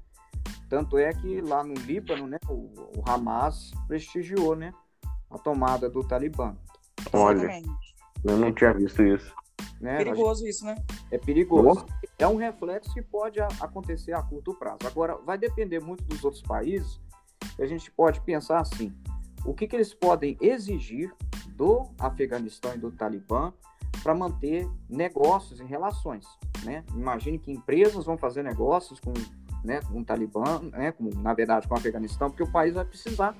Tanto 0.69 0.97
é 0.97 1.13
que 1.13 1.41
lá 1.41 1.63
no 1.63 1.73
Líbano, 1.73 2.27
né, 2.27 2.37
o, 2.49 2.71
o 2.97 3.03
Hamas 3.05 3.71
prestigiou, 3.87 4.55
né, 4.55 4.73
a 5.29 5.37
tomada 5.37 5.89
do 5.89 6.03
Talibã. 6.03 6.55
Olha, 7.13 7.61
eu 8.23 8.37
não 8.37 8.51
tinha 8.51 8.73
visto 8.73 9.03
isso. 9.03 9.33
Né? 9.79 9.97
Perigoso 9.97 10.41
gente... 10.41 10.49
isso, 10.49 10.65
né? 10.65 10.75
É 11.11 11.17
perigoso. 11.17 11.85
É 12.17 12.27
um 12.27 12.35
reflexo 12.35 12.93
que 12.93 13.01
pode 13.01 13.39
acontecer 13.39 14.13
a 14.13 14.23
curto 14.23 14.53
prazo. 14.53 14.79
Agora, 14.85 15.15
vai 15.17 15.37
depender 15.37 15.79
muito 15.79 16.03
dos 16.05 16.23
outros 16.23 16.41
países. 16.41 16.99
A 17.59 17.65
gente 17.65 17.91
pode 17.91 18.21
pensar 18.21 18.59
assim: 18.59 18.93
o 19.45 19.53
que, 19.53 19.67
que 19.67 19.75
eles 19.75 19.93
podem 19.93 20.37
exigir 20.41 21.13
do 21.55 21.87
Afeganistão 21.97 22.73
e 22.75 22.77
do 22.77 22.91
Talibã 22.91 23.53
para 24.03 24.13
manter 24.13 24.67
negócios 24.89 25.59
e 25.59 25.63
relações. 25.63 26.25
Né? 26.63 26.83
Imagine 26.93 27.39
que 27.39 27.51
empresas 27.51 28.05
vão 28.05 28.17
fazer 28.17 28.43
negócios 28.43 28.99
com, 28.99 29.13
né, 29.63 29.81
com 29.81 29.99
o 29.99 30.05
Talibã, 30.05 30.59
né, 30.71 30.91
com, 30.91 31.09
na 31.21 31.33
verdade 31.33 31.67
com 31.67 31.75
o 31.75 31.77
Afeganistão, 31.77 32.29
porque 32.29 32.43
o 32.43 32.51
país 32.51 32.73
vai 32.73 32.85
precisar, 32.85 33.35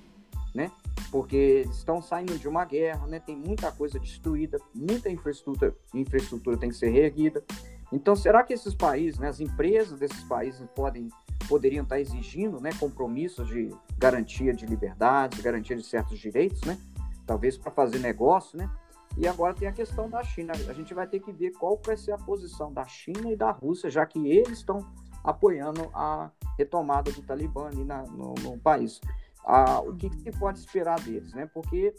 né? 0.54 0.72
porque 1.12 1.66
estão 1.70 2.02
saindo 2.02 2.38
de 2.38 2.48
uma 2.48 2.66
guerra, 2.66 3.06
né? 3.08 3.20
tem 3.20 3.36
muita 3.36 3.72
coisa 3.72 4.00
destruída, 4.00 4.58
muita 4.74 5.10
infraestrutura, 5.10 5.76
infraestrutura 5.94 6.58
tem 6.58 6.70
que 6.70 6.76
ser 6.76 6.90
reerguida. 6.90 7.44
Então, 7.92 8.16
será 8.16 8.44
que 8.44 8.54
esses 8.54 8.74
países, 8.74 9.20
né, 9.20 9.28
as 9.28 9.40
empresas 9.40 10.00
desses 10.00 10.24
países 10.24 10.68
podem 10.76 11.10
poderiam 11.48 11.84
estar 11.84 12.00
exigindo 12.00 12.60
né, 12.60 12.72
compromissos 12.80 13.48
de 13.48 13.74
garantia 13.98 14.54
de 14.54 14.66
liberdade, 14.66 15.42
garantia 15.42 15.76
de 15.76 15.84
certos 15.84 16.20
direitos, 16.20 16.62
né? 16.64 16.78
Talvez 17.26 17.58
para 17.58 17.72
fazer 17.72 18.00
negócio, 18.00 18.58
né? 18.58 18.70
E 19.18 19.28
agora 19.28 19.54
tem 19.54 19.68
a 19.68 19.72
questão 19.72 20.10
da 20.10 20.24
China. 20.24 20.54
A 20.68 20.74
gente 20.74 20.94
vai 20.94 21.08
ter 21.08 21.20
que 21.20 21.32
ver 21.32 21.52
qual 21.52 21.80
vai 21.84 21.96
ser 21.96 22.12
a 22.12 22.18
posição 22.18 22.74
da 22.74 22.86
China 22.86 23.32
e 23.32 23.36
da 23.36 23.52
Rússia, 23.52 23.90
já 23.90 24.06
que 24.06 24.20
eles 24.28 24.60
estão 24.60 24.86
apoiando 25.24 25.90
a 25.94 26.30
retomada 26.58 27.12
do 27.12 27.22
Talibã 27.22 27.68
ali 27.68 27.84
na, 27.84 28.04
no, 28.04 28.36
no, 28.36 28.60
país. 28.60 29.00
Ah, 29.46 29.80
o 29.80 29.96
que, 29.96 30.10
que 30.10 30.18
se 30.20 30.32
pode 30.32 30.60
esperar 30.60 31.00
deles, 31.00 31.34
né? 31.34 31.50
Porque 31.54 31.96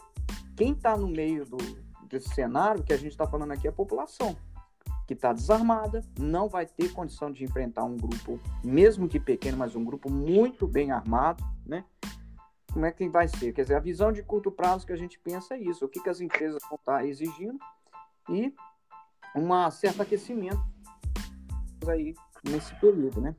quem 0.56 0.72
está 0.72 0.96
no 0.96 1.08
meio 1.08 1.44
do, 1.46 1.56
desse 2.08 2.28
cenário 2.34 2.82
que 2.84 2.92
a 2.92 2.96
gente 2.96 3.12
está 3.12 3.26
falando 3.26 3.52
aqui 3.52 3.66
é 3.66 3.70
a 3.70 3.72
população 3.72 4.36
que 5.06 5.14
está 5.14 5.32
desarmada, 5.32 6.02
não 6.18 6.48
vai 6.48 6.66
ter 6.66 6.92
condição 6.92 7.30
de 7.30 7.44
enfrentar 7.44 7.84
um 7.84 7.96
grupo, 7.96 8.40
mesmo 8.64 9.08
que 9.08 9.20
pequeno, 9.20 9.56
mas 9.56 9.76
um 9.76 9.84
grupo 9.84 10.10
muito 10.10 10.66
bem 10.66 10.90
armado, 10.90 11.44
né? 11.64 11.84
Como 12.72 12.84
é 12.84 12.92
que 12.92 13.08
vai 13.08 13.28
ser? 13.28 13.52
Quer 13.52 13.62
dizer, 13.62 13.76
a 13.76 13.80
visão 13.80 14.12
de 14.12 14.22
curto 14.22 14.50
prazo 14.50 14.86
que 14.86 14.92
a 14.92 14.96
gente 14.96 15.18
pensa 15.18 15.54
é 15.54 15.58
isso, 15.58 15.84
o 15.84 15.88
que, 15.88 16.00
que 16.00 16.10
as 16.10 16.20
empresas 16.20 16.60
vão 16.68 16.76
estar 16.76 17.06
exigindo 17.06 17.58
e 18.28 18.52
um 19.34 19.70
certo 19.70 20.02
aquecimento 20.02 20.60
aí 21.88 22.14
nesse 22.44 22.74
período, 22.76 23.20
né? 23.20 23.34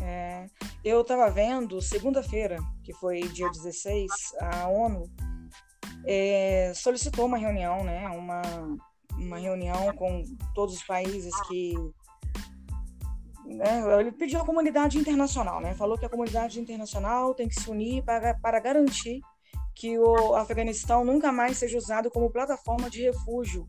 É, 0.00 0.46
eu 0.84 1.00
estava 1.00 1.30
vendo, 1.30 1.80
segunda-feira, 1.80 2.58
que 2.84 2.92
foi 2.94 3.20
dia 3.20 3.48
16, 3.50 4.10
a 4.40 4.68
ONU 4.68 5.10
é, 6.04 6.72
solicitou 6.74 7.26
uma 7.26 7.38
reunião, 7.38 7.84
né? 7.84 8.08
Uma, 8.08 8.42
uma 9.20 9.38
reunião 9.38 9.92
com 9.94 10.24
todos 10.54 10.74
os 10.76 10.82
países 10.82 11.32
que. 11.48 11.74
Né, 13.46 13.82
ele 13.98 14.12
pediu 14.12 14.40
à 14.40 14.44
comunidade 14.44 14.96
internacional, 14.96 15.60
né? 15.60 15.74
Falou 15.74 15.98
que 15.98 16.06
a 16.06 16.08
comunidade 16.08 16.60
internacional 16.60 17.34
tem 17.34 17.48
que 17.48 17.60
se 17.60 17.68
unir 17.68 18.02
para, 18.04 18.34
para 18.34 18.60
garantir 18.60 19.20
que 19.74 19.98
o 19.98 20.34
Afeganistão 20.34 21.04
nunca 21.04 21.32
mais 21.32 21.58
seja 21.58 21.76
usado 21.76 22.10
como 22.10 22.30
plataforma 22.30 22.88
de 22.88 23.02
refúgio 23.02 23.66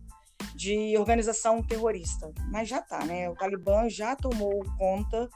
de 0.56 0.98
organização 0.98 1.64
terrorista. 1.64 2.32
Mas 2.52 2.68
já 2.68 2.80
está, 2.80 3.04
né? 3.06 3.30
O 3.30 3.36
Talibã 3.36 3.90
já 3.90 4.16
tomou 4.16 4.64
conta. 4.78 5.30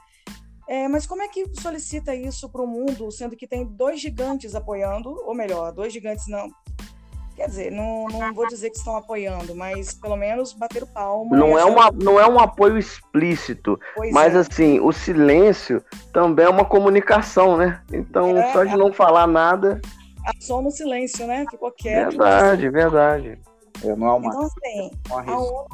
É, 0.68 0.88
mas 0.88 1.06
como 1.06 1.22
é 1.22 1.28
que 1.28 1.44
solicita 1.60 2.14
isso 2.14 2.48
para 2.48 2.62
o 2.62 2.66
mundo, 2.66 3.10
sendo 3.10 3.36
que 3.36 3.46
tem 3.46 3.64
dois 3.64 4.00
gigantes 4.00 4.54
apoiando, 4.54 5.10
ou 5.24 5.34
melhor, 5.34 5.72
dois 5.72 5.92
gigantes 5.92 6.26
não, 6.26 6.48
Quer 7.36 7.48
dizer, 7.48 7.70
não, 7.70 8.06
não 8.06 8.32
vou 8.32 8.46
dizer 8.48 8.70
que 8.70 8.78
estão 8.78 8.96
apoiando, 8.96 9.54
mas 9.54 9.92
pelo 9.92 10.16
menos 10.16 10.54
bateram 10.54 10.86
palma. 10.86 11.36
Não, 11.36 11.58
é, 11.58 11.64
uma, 11.66 11.90
não 11.92 12.18
é 12.18 12.26
um 12.26 12.40
apoio 12.40 12.78
explícito, 12.78 13.78
pois 13.94 14.10
mas 14.10 14.34
é. 14.34 14.38
assim, 14.38 14.80
o 14.80 14.90
silêncio 14.90 15.84
também 16.14 16.46
é 16.46 16.48
uma 16.48 16.64
comunicação, 16.64 17.58
né? 17.58 17.82
Então, 17.92 18.38
é, 18.38 18.52
só 18.54 18.64
de 18.64 18.74
não 18.74 18.90
falar 18.90 19.26
nada. 19.26 19.82
Só 20.40 20.62
no 20.62 20.70
silêncio, 20.70 21.26
né? 21.26 21.44
Ficou 21.50 21.70
quieto. 21.70 22.08
Verdade, 22.08 22.70
verdade. 22.70 23.38
Não 23.84 24.06
é 24.06 24.12
uma, 24.14 24.28
então, 24.28 24.42
assim, 24.42 24.90
a 25.10 25.38
ONU, 25.38 25.66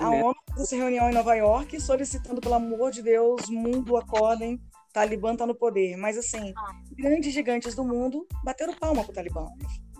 a 0.00 0.10
ONU 0.10 0.36
fez 0.48 0.66
essa 0.66 0.76
reunião 0.76 1.08
em 1.08 1.14
Nova 1.14 1.34
York 1.36 1.80
solicitando, 1.80 2.40
pelo 2.40 2.56
amor 2.56 2.90
de 2.90 3.02
Deus, 3.02 3.48
mundo 3.48 3.96
acordem, 3.96 4.60
Talibã 4.92 5.32
está 5.32 5.46
no 5.46 5.54
poder. 5.54 5.96
Mas, 5.96 6.18
assim, 6.18 6.52
grandes 6.92 7.32
gigantes 7.32 7.74
do 7.74 7.84
mundo 7.84 8.26
bateram 8.44 8.74
palma 8.74 9.02
pro 9.02 9.12
Talibã 9.12 9.46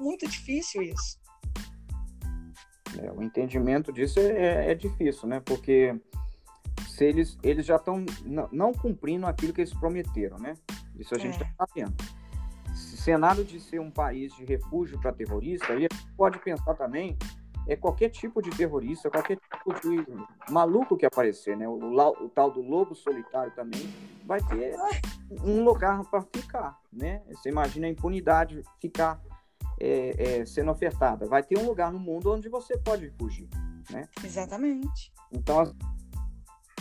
muito 0.03 0.29
difícil 0.29 0.83
isso. 0.83 1.19
É, 2.99 3.11
o 3.11 3.23
entendimento 3.23 3.93
disso 3.93 4.19
é, 4.19 4.67
é, 4.67 4.71
é, 4.73 4.75
difícil, 4.75 5.29
né? 5.29 5.41
Porque 5.41 5.99
se 6.89 7.05
eles, 7.05 7.39
eles 7.43 7.65
já 7.65 7.77
estão 7.77 8.05
não 8.51 8.73
cumprindo 8.73 9.27
aquilo 9.27 9.53
que 9.53 9.63
eles 9.63 9.73
prometeram, 9.73 10.39
né? 10.39 10.55
Isso 10.99 11.15
a 11.15 11.19
gente 11.19 11.35
está 11.35 11.47
é. 11.47 11.55
Tá 11.57 11.67
vendo. 11.75 11.95
Cenário 12.75 13.45
de 13.45 13.59
ser 13.59 13.81
um 13.81 13.91
país 13.91 14.35
de 14.37 14.45
refúgio 14.45 15.01
para 15.01 15.13
terrorista, 15.13 15.73
a 15.73 15.79
gente 15.79 15.97
pode 16.17 16.39
pensar 16.39 16.75
também 16.75 17.17
é 17.67 17.77
qualquer 17.77 18.09
tipo 18.09 18.43
de 18.43 18.51
terrorista, 18.51 19.11
qualquer 19.11 19.37
tipo 19.37 19.73
de 19.81 20.07
maluco 20.51 20.97
que 20.97 21.07
aparecer, 21.07 21.57
né? 21.57 21.69
O, 21.69 21.73
o, 21.73 22.25
o 22.25 22.29
tal 22.29 22.51
do 22.51 22.61
lobo 22.61 22.95
solitário 22.95 23.53
também 23.55 23.89
vai 24.25 24.41
ter 24.43 24.75
um 25.43 25.63
lugar 25.63 26.05
para 26.05 26.23
ficar, 26.23 26.79
né? 26.93 27.23
Você 27.31 27.49
imagina 27.49 27.87
a 27.87 27.91
impunidade 27.91 28.63
ficar 28.81 29.21
é, 29.81 30.41
é, 30.41 30.47
sendo 30.47 30.71
ofertada. 30.71 31.27
Vai 31.27 31.43
ter 31.43 31.59
um 31.59 31.67
lugar 31.67 31.93
no 31.93 31.99
mundo 31.99 32.33
onde 32.33 32.49
você 32.49 32.77
pode 32.77 33.11
fugir, 33.11 33.49
né? 33.91 34.09
Exatamente. 34.25 35.13
Então, 35.31 35.73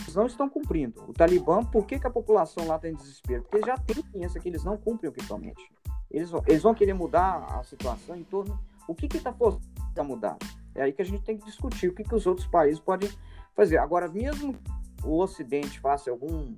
eles 0.02 0.14
não 0.14 0.26
estão 0.26 0.48
cumprindo. 0.48 1.04
O 1.08 1.12
Talibã, 1.12 1.64
por 1.64 1.86
que, 1.86 1.98
que 1.98 2.06
a 2.06 2.10
população 2.10 2.66
lá 2.66 2.76
está 2.76 2.88
em 2.88 2.94
desespero? 2.94 3.42
Porque 3.42 3.64
já 3.64 3.76
tem 3.78 4.02
ciência 4.10 4.40
que 4.40 4.48
eles 4.48 4.64
não 4.64 4.76
cumprem 4.76 5.10
o 5.10 5.12
que 5.12 5.24
prometem. 5.24 5.64
Eles, 6.10 6.30
eles 6.46 6.62
vão 6.62 6.74
querer 6.74 6.92
mudar 6.92 7.46
a 7.50 7.62
situação 7.62 8.16
em 8.16 8.24
torno... 8.24 8.58
O 8.88 8.96
que 8.96 9.06
está 9.06 9.32
forçando 9.32 9.62
a 9.96 10.02
mudar? 10.02 10.36
É 10.74 10.82
aí 10.82 10.92
que 10.92 11.02
a 11.02 11.04
gente 11.04 11.22
tem 11.22 11.36
que 11.36 11.44
discutir 11.44 11.88
o 11.88 11.94
que, 11.94 12.04
que 12.04 12.14
os 12.14 12.26
outros 12.26 12.46
países 12.46 12.80
podem 12.80 13.10
fazer. 13.54 13.78
Agora, 13.78 14.08
mesmo 14.08 14.56
o 15.04 15.18
Ocidente 15.18 15.80
faça 15.80 16.10
algum, 16.10 16.54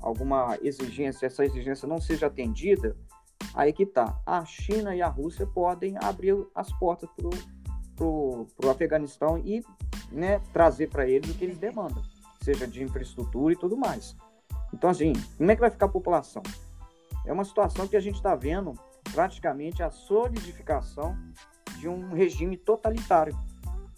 alguma 0.00 0.56
exigência, 0.62 1.26
essa 1.26 1.44
exigência 1.44 1.86
não 1.86 2.00
seja 2.00 2.26
atendida, 2.26 2.96
Aí 3.54 3.72
que 3.72 3.86
tá. 3.86 4.20
A 4.24 4.44
China 4.44 4.94
e 4.94 5.02
a 5.02 5.08
Rússia 5.08 5.46
podem 5.46 5.96
abrir 6.00 6.36
as 6.54 6.72
portas 6.78 7.08
pro, 7.16 7.30
pro, 7.96 8.46
pro 8.56 8.70
Afeganistão 8.70 9.38
e 9.38 9.64
né, 10.10 10.40
trazer 10.52 10.88
para 10.88 11.08
eles 11.08 11.30
o 11.30 11.34
que 11.34 11.44
eles 11.44 11.58
demandam, 11.58 12.02
seja 12.42 12.66
de 12.66 12.82
infraestrutura 12.82 13.52
e 13.52 13.56
tudo 13.56 13.76
mais. 13.76 14.16
Então, 14.72 14.90
assim, 14.90 15.12
como 15.36 15.50
é 15.50 15.54
que 15.54 15.60
vai 15.60 15.70
ficar 15.70 15.86
a 15.86 15.90
população? 15.90 16.42
É 17.26 17.32
uma 17.32 17.44
situação 17.44 17.88
que 17.88 17.96
a 17.96 18.00
gente 18.00 18.16
está 18.16 18.34
vendo 18.34 18.74
praticamente 19.12 19.82
a 19.82 19.90
solidificação 19.90 21.16
de 21.78 21.88
um 21.88 22.12
regime 22.12 22.56
totalitário. 22.56 23.36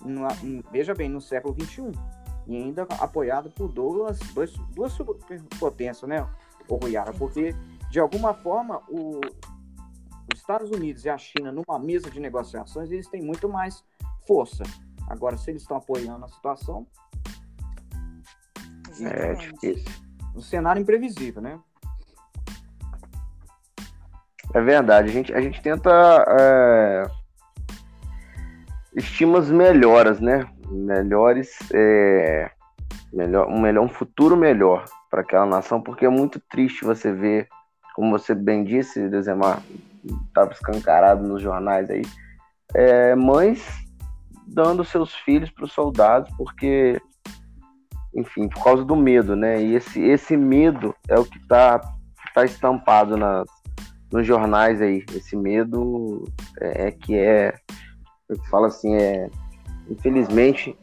No, 0.01 0.27
veja 0.71 0.95
bem, 0.95 1.09
no 1.09 1.21
século 1.21 1.55
XXI. 1.55 1.93
E 2.47 2.57
ainda 2.57 2.83
apoiado 2.99 3.51
por 3.51 3.69
duas, 3.69 4.19
dois, 4.35 4.53
duas 4.75 4.93
superpotências, 4.93 6.09
né, 6.09 6.27
o 6.69 6.77
Ruiara? 6.77 7.13
Porque 7.13 7.55
de 7.91 7.99
alguma 7.99 8.33
forma, 8.33 8.81
o, 8.89 9.21
os 10.33 10.39
Estados 10.39 10.71
Unidos 10.71 11.05
e 11.05 11.11
a 11.11 11.19
China, 11.19 11.51
numa 11.51 11.79
mesa 11.79 12.09
de 12.09 12.21
negociações, 12.21 12.91
eles 12.91 13.09
têm 13.09 13.21
muito 13.21 13.49
mais 13.49 13.85
força. 14.27 14.63
Agora, 15.09 15.37
se 15.37 15.51
eles 15.51 15.63
estão 15.63 15.77
apoiando 15.77 16.25
a 16.25 16.29
situação. 16.29 16.87
É 19.01 19.35
difícil. 19.35 19.91
Um 20.37 20.41
cenário 20.41 20.81
imprevisível, 20.81 21.43
né? 21.43 21.59
É 24.55 24.61
verdade. 24.61 25.09
A 25.09 25.13
gente, 25.13 25.35
a 25.35 25.41
gente 25.41 25.61
tenta. 25.61 25.91
É, 26.29 27.11
estimas 29.01 29.51
melhoras, 29.51 30.21
né? 30.21 30.47
Melhores. 30.69 31.59
É, 31.73 32.51
melhor, 33.13 33.49
um, 33.49 33.61
melhor, 33.61 33.85
um 33.85 33.89
futuro 33.89 34.37
melhor 34.37 34.85
para 35.11 35.23
aquela 35.23 35.47
nação, 35.47 35.81
porque 35.83 36.07
é 36.07 36.09
muito 36.09 36.41
triste 36.49 36.85
você 36.85 37.13
ver 37.13 37.49
como 37.95 38.17
você 38.17 38.35
bem 38.35 38.65
disse, 38.65 39.09
Dezemar, 39.09 39.63
estava 40.29 40.53
escancarado 40.53 41.27
nos 41.27 41.43
jornais 41.43 41.91
aí, 41.91 42.03
é, 42.75 43.15
mães 43.15 43.63
dando 44.47 44.85
seus 44.85 45.15
filhos 45.15 45.51
para 45.51 45.65
os 45.65 45.73
soldados, 45.73 46.33
porque, 46.37 47.01
enfim, 48.15 48.49
por 48.49 48.65
causa 48.65 48.85
do 48.85 48.97
medo, 48.97 49.37
né? 49.37 49.63
E 49.63 49.75
esse, 49.75 50.01
esse 50.01 50.37
medo 50.37 50.95
é 51.09 51.19
o 51.19 51.25
que 51.25 51.39
está 51.39 51.81
tá 52.35 52.45
estampado 52.45 53.17
nas, 53.17 53.47
nos 54.11 54.27
jornais 54.27 54.81
aí. 54.81 55.05
Esse 55.15 55.37
medo 55.37 56.25
é, 56.61 56.87
é 56.87 56.91
que 56.91 57.17
é, 57.17 57.55
eu 58.31 58.45
falo 58.45 58.67
assim, 58.67 58.95
é, 58.95 59.29
infelizmente, 59.89 60.79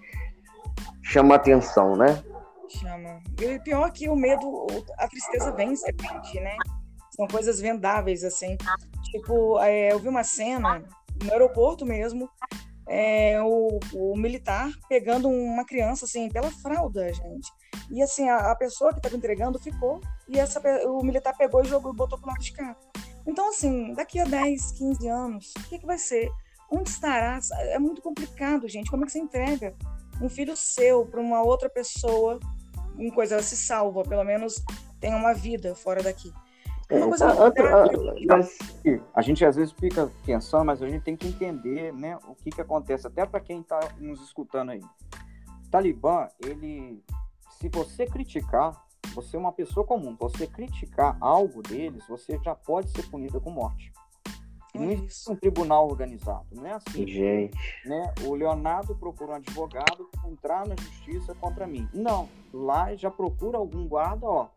chama 1.01 1.35
atenção, 1.35 1.95
né? 1.95 2.21
Chama. 2.69 3.21
E 3.41 3.59
pior 3.59 3.89
que 3.91 4.09
o 4.09 4.15
medo, 4.15 4.67
a 4.97 5.07
tristeza 5.07 5.51
vem 5.53 5.73
em 5.73 6.41
né? 6.41 6.57
São 7.15 7.25
coisas 7.27 7.59
vendáveis, 7.61 8.23
assim. 8.23 8.57
Tipo, 9.05 9.59
é, 9.61 9.93
eu 9.93 9.99
vi 9.99 10.09
uma 10.09 10.23
cena 10.23 10.83
no 11.23 11.31
aeroporto 11.31 11.85
mesmo, 11.85 12.29
é, 12.87 13.41
o, 13.41 13.79
o, 13.93 14.17
militar 14.17 14.69
pegando 14.87 15.29
uma 15.29 15.65
criança, 15.65 16.05
assim, 16.05 16.29
pela 16.29 16.51
fralda, 16.51 17.11
gente. 17.13 17.49
E, 17.89 18.01
assim, 18.01 18.29
a, 18.29 18.51
a 18.51 18.55
pessoa 18.55 18.91
que 18.91 18.99
estava 18.99 19.15
entregando 19.15 19.57
ficou, 19.57 20.01
e 20.27 20.37
essa, 20.37 20.61
o 20.87 21.03
militar 21.03 21.35
pegou 21.37 21.63
e 21.63 21.67
jogou, 21.67 21.93
botou 21.93 22.19
pro 22.19 22.27
lado 22.27 22.41
de 22.41 22.51
cá. 22.51 22.75
Então, 23.25 23.49
assim, 23.49 23.93
daqui 23.93 24.19
a 24.19 24.25
10, 24.25 24.71
15 24.73 25.07
anos, 25.07 25.53
o 25.57 25.69
que, 25.69 25.79
que 25.79 25.85
vai 25.85 25.97
ser? 25.97 26.29
Onde 26.71 26.89
estará? 26.89 27.39
É 27.71 27.79
muito 27.79 28.01
complicado, 28.01 28.67
gente. 28.67 28.89
Como 28.89 29.03
é 29.03 29.05
que 29.05 29.11
você 29.11 29.19
entrega 29.19 29.75
um 30.21 30.29
filho 30.29 30.55
seu 30.55 31.05
para 31.05 31.21
uma 31.21 31.41
outra 31.41 31.69
pessoa? 31.69 32.39
Uma 32.97 33.13
coisa, 33.13 33.35
ela 33.35 33.43
se 33.43 33.55
salva, 33.55 34.03
pelo 34.03 34.23
menos 34.23 34.63
tem 34.99 35.13
uma 35.13 35.33
vida 35.33 35.75
fora 35.75 36.01
daqui. 36.01 36.33
É, 36.89 36.99
mas, 38.25 38.57
a 39.13 39.21
gente 39.21 39.43
às 39.43 39.57
vezes 39.57 39.73
fica 39.73 40.09
pensando, 40.25 40.65
mas 40.65 40.81
a 40.81 40.87
gente 40.87 41.03
tem 41.03 41.17
que 41.17 41.27
entender 41.27 41.91
né, 41.93 42.17
o 42.27 42.33
que, 42.33 42.49
que 42.49 42.61
acontece, 42.61 43.05
até 43.05 43.25
para 43.25 43.41
quem 43.41 43.59
está 43.59 43.79
nos 43.99 44.21
escutando 44.21 44.71
aí. 44.71 44.79
O 44.79 45.69
Talibã, 45.69 46.29
ele, 46.39 47.03
se 47.59 47.67
você 47.67 48.05
criticar, 48.05 48.85
você 49.13 49.35
é 49.35 49.39
uma 49.39 49.51
pessoa 49.51 49.85
comum, 49.85 50.15
você 50.17 50.47
criticar 50.47 51.17
algo 51.19 51.61
deles, 51.61 52.07
você 52.07 52.39
já 52.41 52.55
pode 52.55 52.89
ser 52.91 53.03
punido 53.09 53.41
com 53.41 53.49
morte. 53.49 53.91
Não 54.77 54.91
existe 54.91 55.31
um 55.31 55.35
tribunal 55.35 55.87
organizado, 55.87 56.45
não 56.51 56.65
é 56.65 56.73
assim. 56.73 57.07
Gente. 57.07 57.57
Né? 57.85 58.13
O 58.25 58.33
Leonardo 58.33 58.95
procura 58.95 59.31
um 59.31 59.35
advogado 59.35 60.09
para 60.11 60.29
entrar 60.29 60.67
na 60.67 60.75
justiça 60.75 61.35
contra 61.35 61.67
mim. 61.67 61.87
Não, 61.93 62.27
lá 62.53 62.93
já 62.95 63.09
procura 63.09 63.57
algum 63.57 63.87
guarda, 63.87 64.25
ó, 64.25 64.47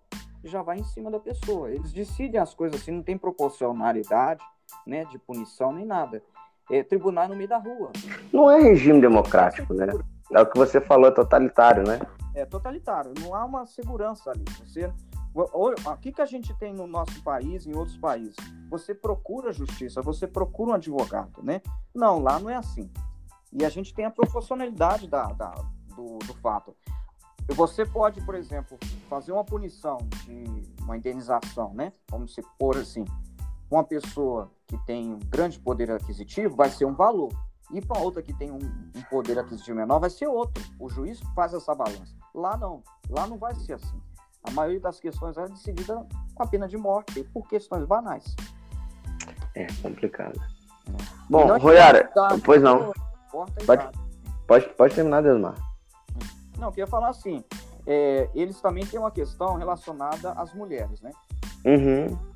já 0.44 0.62
vai 0.62 0.78
em 0.78 0.84
cima 0.84 1.10
da 1.10 1.18
pessoa. 1.18 1.70
Eles 1.70 1.92
decidem 1.92 2.40
as 2.40 2.54
coisas 2.54 2.80
assim, 2.80 2.92
não 2.92 3.02
tem 3.02 3.16
proporcionalidade, 3.16 4.42
né, 4.86 5.04
de 5.06 5.18
punição 5.18 5.72
nem 5.72 5.84
nada. 5.84 6.22
É 6.70 6.82
tribunal 6.82 7.28
no 7.28 7.36
meio 7.36 7.48
da 7.48 7.58
rua. 7.58 7.90
Não 8.32 8.50
é 8.50 8.60
regime 8.60 9.00
democrático, 9.00 9.74
né? 9.74 9.88
É 10.30 10.40
o 10.40 10.46
que 10.46 10.56
você 10.56 10.80
falou, 10.80 11.08
é 11.08 11.10
totalitário, 11.10 11.82
né? 11.82 12.00
É 12.32 12.46
totalitário, 12.46 13.12
não 13.20 13.34
há 13.34 13.44
uma 13.44 13.66
segurança 13.66 14.30
ali. 14.30 14.44
Você 14.64 14.92
o 15.34 15.96
que, 15.98 16.12
que 16.12 16.22
a 16.22 16.26
gente 16.26 16.52
tem 16.54 16.72
no 16.72 16.86
nosso 16.86 17.22
país 17.22 17.66
em 17.66 17.74
outros 17.74 17.96
países? 17.96 18.36
Você 18.68 18.94
procura 18.94 19.52
justiça, 19.52 20.02
você 20.02 20.26
procura 20.26 20.72
um 20.72 20.74
advogado, 20.74 21.42
né? 21.42 21.60
Não, 21.94 22.20
lá 22.20 22.38
não 22.38 22.50
é 22.50 22.56
assim. 22.56 22.90
E 23.52 23.64
a 23.64 23.68
gente 23.68 23.94
tem 23.94 24.04
a 24.04 24.10
proporcionalidade 24.10 25.08
da, 25.08 25.26
da 25.32 25.50
do, 25.96 26.18
do 26.18 26.34
fato 26.34 26.74
você 27.54 27.84
pode, 27.84 28.20
por 28.22 28.34
exemplo, 28.34 28.78
fazer 29.08 29.32
uma 29.32 29.44
punição 29.44 29.98
de 30.24 30.44
uma 30.82 30.96
indenização, 30.96 31.74
né? 31.74 31.92
Vamos 32.10 32.34
supor 32.34 32.76
assim, 32.76 33.04
uma 33.70 33.84
pessoa 33.84 34.50
que 34.66 34.78
tem 34.86 35.12
um 35.12 35.18
grande 35.18 35.58
poder 35.58 35.90
aquisitivo 35.90 36.54
vai 36.54 36.70
ser 36.70 36.84
um 36.84 36.94
valor. 36.94 37.32
E 37.72 37.80
para 37.80 38.00
outra 38.00 38.22
que 38.22 38.32
tem 38.34 38.50
um, 38.50 38.58
um, 38.58 39.02
poder 39.08 39.38
aquisitivo 39.38 39.76
menor 39.76 40.00
vai 40.00 40.10
ser 40.10 40.26
outro. 40.26 40.62
O 40.78 40.88
juiz 40.88 41.20
faz 41.34 41.54
essa 41.54 41.74
balança. 41.74 42.16
Lá 42.34 42.56
não. 42.56 42.82
Lá 43.08 43.26
não 43.26 43.38
vai 43.38 43.54
ser 43.54 43.74
assim. 43.74 44.00
A 44.42 44.50
maioria 44.50 44.80
das 44.80 44.98
questões 44.98 45.36
é 45.36 45.46
decidida 45.46 46.06
com 46.34 46.42
a 46.42 46.46
pena 46.46 46.66
de 46.66 46.76
morte 46.76 47.22
por 47.24 47.48
questões 47.48 47.84
banais. 47.84 48.34
É 49.54 49.66
complicado. 49.82 50.40
É. 50.88 50.92
Bom, 51.28 51.58
Royara, 51.58 52.10
pois 52.44 52.62
não. 52.62 52.92
Pode, 53.66 53.90
pode, 54.46 54.68
pode 54.70 54.94
terminar, 54.94 55.22
Desmar. 55.22 55.54
Não, 56.58 56.68
eu 56.68 56.72
queria 56.72 56.86
falar 56.86 57.08
assim. 57.08 57.44
É, 57.86 58.28
eles 58.34 58.60
também 58.60 58.84
têm 58.84 58.98
uma 58.98 59.10
questão 59.10 59.54
relacionada 59.56 60.32
às 60.32 60.52
mulheres, 60.52 61.00
né? 61.00 61.12
Uhum 61.64 62.30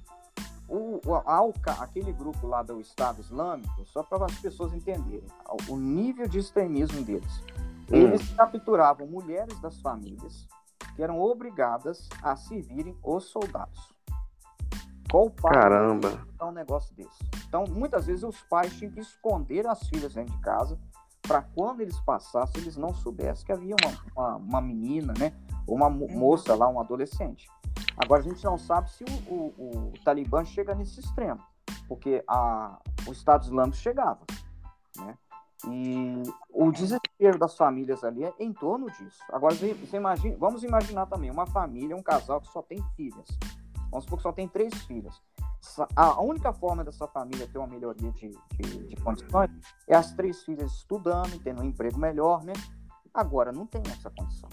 o, 0.69 1.01
o 1.07 1.15
Alca, 1.15 1.73
aquele 1.73 2.13
grupo 2.13 2.47
lá 2.47 2.63
do 2.63 2.81
Estado 2.81 3.21
Islâmico, 3.21 3.85
só 3.85 4.03
para 4.03 4.25
as 4.25 4.39
pessoas 4.39 4.73
entenderem 4.73 5.27
o 5.69 5.77
nível 5.77 6.27
de 6.27 6.39
extremismo 6.39 7.03
deles. 7.03 7.43
Hum. 7.91 7.97
Eles 7.97 8.29
capturavam 8.31 9.07
mulheres 9.07 9.59
das 9.61 9.79
famílias 9.81 10.47
que 10.95 11.03
eram 11.03 11.20
obrigadas 11.20 12.09
a 12.22 12.36
servirem 12.36 12.97
os 13.03 13.24
soldados. 13.24 13.95
Qual 15.11 15.26
o 15.26 15.30
pai 15.30 15.53
Caramba! 15.53 16.26
um 16.42 16.51
negócio 16.51 16.95
desse? 16.95 17.22
Então, 17.47 17.64
muitas 17.68 18.07
vezes 18.07 18.24
os 18.24 18.40
pais 18.42 18.76
tinham 18.76 18.92
que 18.92 19.01
esconder 19.01 19.66
as 19.66 19.86
filhas 19.88 20.14
dentro 20.14 20.34
de 20.34 20.40
casa 20.40 20.78
para 21.22 21.42
quando 21.42 21.80
eles 21.80 21.99
passassem, 22.01 22.61
eles 22.61 22.76
não 22.76 22.92
soubessem 22.92 23.47
que 23.47 23.53
havia 23.53 23.74
uma, 23.82 23.99
uma, 24.14 24.36
uma 24.36 24.61
menina, 24.61 25.14
né? 25.18 25.32
Ou 25.66 25.76
uma 25.76 25.88
moça 25.88 26.55
lá, 26.55 26.68
um 26.68 26.80
adolescente. 26.80 27.49
Agora 27.97 28.20
a 28.20 28.24
gente 28.24 28.45
não 28.45 28.59
sabe 28.59 28.90
se 28.90 29.05
o, 29.05 29.32
o, 29.32 29.88
o 29.88 29.92
Talibã 30.05 30.45
chega 30.45 30.74
nesse 30.74 31.01
extremo, 31.01 31.40
porque 31.88 32.22
a, 32.28 32.78
o 33.07 33.12
Estado 33.12 33.45
Islâmico 33.45 33.76
chegava, 33.76 34.20
né? 34.97 35.16
E 35.67 36.23
o 36.51 36.71
desespero 36.71 37.39
das 37.39 37.57
famílias 37.57 38.05
ali 38.05 38.25
é 38.25 38.33
em 38.39 38.53
torno 38.53 38.91
disso. 38.91 39.19
Agora, 39.31 39.55
você 39.55 39.97
imagina, 39.97 40.37
vamos 40.39 40.63
imaginar 40.63 41.07
também 41.07 41.31
uma 41.31 41.47
família, 41.47 41.97
um 41.97 42.03
casal 42.03 42.41
que 42.41 42.49
só 42.49 42.63
tem 42.63 42.83
filhas. 42.97 43.27
Vamos 43.91 44.05
supor 44.05 44.19
que 44.19 44.23
só 44.25 44.33
tem 44.33 44.49
três 44.49 44.75
filhas. 44.85 45.23
A 45.97 46.21
única 46.21 46.53
forma 46.53 46.85
dessa 46.85 47.07
família 47.07 47.47
ter 47.47 47.59
uma 47.59 47.67
melhoria 47.67 48.11
de, 48.13 48.31
de, 48.59 48.89
de 48.89 48.97
condições 48.97 49.51
é 49.89 49.97
as 49.97 50.13
três 50.13 50.43
filhas 50.43 50.73
estudando, 50.73 51.39
tendo 51.43 51.63
um 51.63 51.65
emprego 51.65 51.99
melhor, 51.99 52.45
né? 52.45 52.53
Agora, 53.13 53.53
não 53.53 53.67
tem 53.67 53.83
essa 53.87 54.11
condição. 54.11 54.51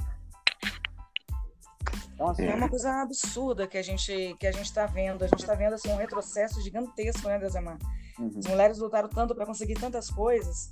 Então, 2.14 2.30
assim, 2.30 2.46
é 2.46 2.54
uma 2.54 2.70
coisa 2.70 3.02
absurda 3.02 3.68
que 3.68 3.78
a 3.80 3.82
gente 3.82 4.36
que 4.40 4.46
a 4.46 4.52
gente 4.52 4.68
está 4.68 4.86
vendo. 4.86 5.24
A 5.24 5.28
gente 5.28 5.40
está 5.40 5.56
vendo 5.56 5.74
assim, 5.74 5.92
um 5.92 5.98
retrocesso 5.98 6.62
gigantesco, 6.62 7.28
né, 7.28 7.40
Deusemar? 7.40 7.80
Uhum. 8.20 8.32
As 8.38 8.46
mulheres 8.46 8.78
lutaram 8.78 9.10
tanto 9.10 9.34
para 9.34 9.46
conseguir 9.46 9.74
tantas 9.74 10.10
coisas 10.12 10.72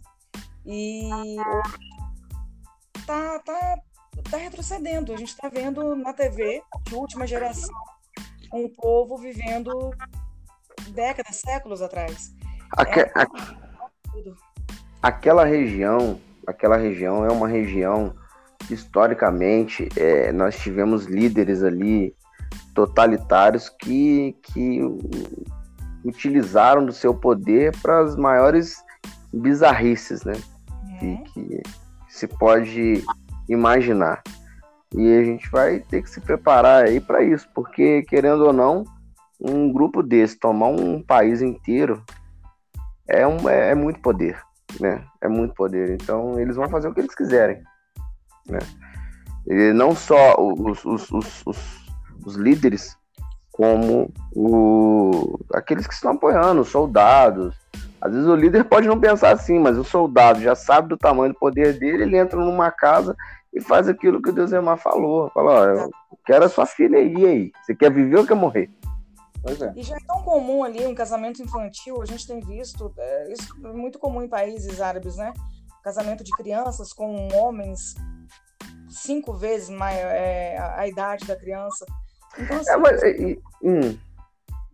e 0.70 1.09
tá, 3.05 3.39
tá, 3.39 3.78
tá 4.30 4.38
retrocedendo. 4.38 5.13
A 5.13 5.17
gente 5.17 5.30
está 5.30 5.49
vendo 5.49 5.95
na 5.95 6.13
TV, 6.13 6.61
de 6.84 6.95
última 6.95 7.26
geração, 7.26 7.74
um 8.53 8.70
povo 8.70 9.17
vivendo 9.17 9.72
décadas, 10.91 11.38
séculos 11.38 11.82
atrás. 11.82 12.32
Aque, 12.78 12.99
é, 12.99 13.11
aquela 15.01 15.43
região, 15.43 16.20
aquela 16.45 16.78
região 16.78 17.26
é 17.26 17.32
uma 17.32 17.47
região 17.47 18.15
historicamente, 18.70 19.89
é, 19.97 20.32
nós 20.32 20.59
tivemos 20.59 21.05
líderes 21.05 21.63
ali 21.63 22.15
totalitários 22.76 23.70
que, 23.70 24.38
que 24.43 24.82
utilizaram 26.05 26.86
do 26.86 26.93
seu 26.93 27.15
poder 27.15 27.76
para 27.82 28.01
as 28.01 28.15
maiores 28.15 28.84
bizarrices, 29.34 30.24
né? 30.24 30.34
Que, 31.00 31.06
uhum. 31.06 31.24
que 31.24 31.62
se 32.10 32.28
pode 32.28 33.04
imaginar. 33.47 34.22
E 34.95 35.18
a 35.18 35.24
gente 35.24 35.50
vai 35.50 35.80
ter 35.80 36.02
que 36.02 36.10
se 36.10 36.20
preparar 36.20 36.86
aí 36.86 37.00
para 37.00 37.24
isso, 37.24 37.47
porque 37.54 38.04
querendo 38.04 38.45
ou 38.45 38.54
não, 38.54 38.84
um 39.39 39.72
grupo 39.72 40.02
desse 40.04 40.38
tomar 40.38 40.68
um 40.68 41.02
país 41.02 41.41
inteiro 41.41 42.04
é, 43.08 43.26
um, 43.26 43.47
é, 43.50 43.72
é 43.72 43.76
muito 43.76 44.00
poder, 44.02 44.39
né? 44.80 45.04
É 45.22 45.28
muito 45.28 45.54
poder. 45.54 45.91
Então 45.91 46.39
eles 46.39 46.56
vão 46.56 46.70
fazer 46.70 46.88
o 46.88 46.93
que 46.93 47.00
eles 47.00 47.16
quiserem. 47.16 47.62
Né? 48.47 48.60
E 49.47 49.74
não 49.74 49.95
só 49.95 50.36
os, 50.38 50.84
os, 50.86 51.12
os, 51.12 51.43
os, 51.45 51.86
os 52.26 52.36
líderes, 52.36 52.97
como 53.52 54.12
o, 54.36 55.39
aqueles 55.54 55.88
que 55.88 55.93
estão 55.93 56.12
apoiando, 56.12 56.62
os 56.62 56.70
soldados. 56.70 57.56
Às 58.02 58.14
vezes 58.14 58.28
o 58.28 58.36
líder 58.36 58.64
pode 58.66 58.88
não 58.88 59.00
pensar 59.00 59.32
assim, 59.32 59.60
mas 59.60 59.78
o 59.78 59.84
soldado 59.84 60.41
já 60.41 60.56
sabe 60.56 60.89
do 60.89 60.97
tamanho 60.97 61.34
do 61.34 61.39
poder 61.39 61.78
dele, 61.78 62.04
ele 62.04 62.18
entra 62.18 62.39
numa 62.39 62.72
casa 62.72 63.16
e 63.54 63.62
faz 63.62 63.88
aquilo 63.88 64.22
que 64.22 64.30
o 64.30 64.34
Deus 64.34 64.52
Emar 64.52 64.78
falou. 64.78 65.30
Fala, 65.32 65.52
ó, 65.52 65.66
eu 65.66 65.91
quero 66.26 66.45
a 66.45 66.50
sua 66.50 66.66
filha 66.66 66.97
aí, 66.97 67.26
aí. 67.26 67.52
Você 67.62 67.76
quer 67.76 67.91
viver 67.91 68.18
ou 68.18 68.26
quer 68.26 68.36
morrer? 68.36 68.70
É. 69.45 69.80
E 69.80 69.84
já 69.84 69.95
é 69.95 70.00
tão 70.06 70.22
comum 70.24 70.64
ali 70.64 70.86
um 70.86 70.93
casamento 70.93 71.41
infantil, 71.41 72.02
a 72.02 72.06
gente 72.06 72.28
tem 72.28 72.41
visto, 72.41 72.93
é, 72.97 73.32
isso 73.32 73.56
é 73.64 73.72
muito 73.72 73.97
comum 73.97 74.22
em 74.22 74.28
países 74.28 74.82
árabes, 74.82 75.16
né? 75.16 75.34
Casamento 75.82 76.24
de 76.24 76.32
crianças 76.32 76.91
com 76.91 77.30
homens 77.34 77.95
cinco 78.89 79.34
vezes 79.34 79.70
maior 79.70 80.12
é, 80.12 80.58
a, 80.58 80.82
a, 80.82 80.88
idade 80.88 81.26
da 81.26 81.38
criança. 81.38 81.86
Então, 82.38 82.58
assim, 82.58 82.72
é, 82.72 82.78
mas, 82.78 83.02
e, 83.04 83.41
hum. 83.64 83.97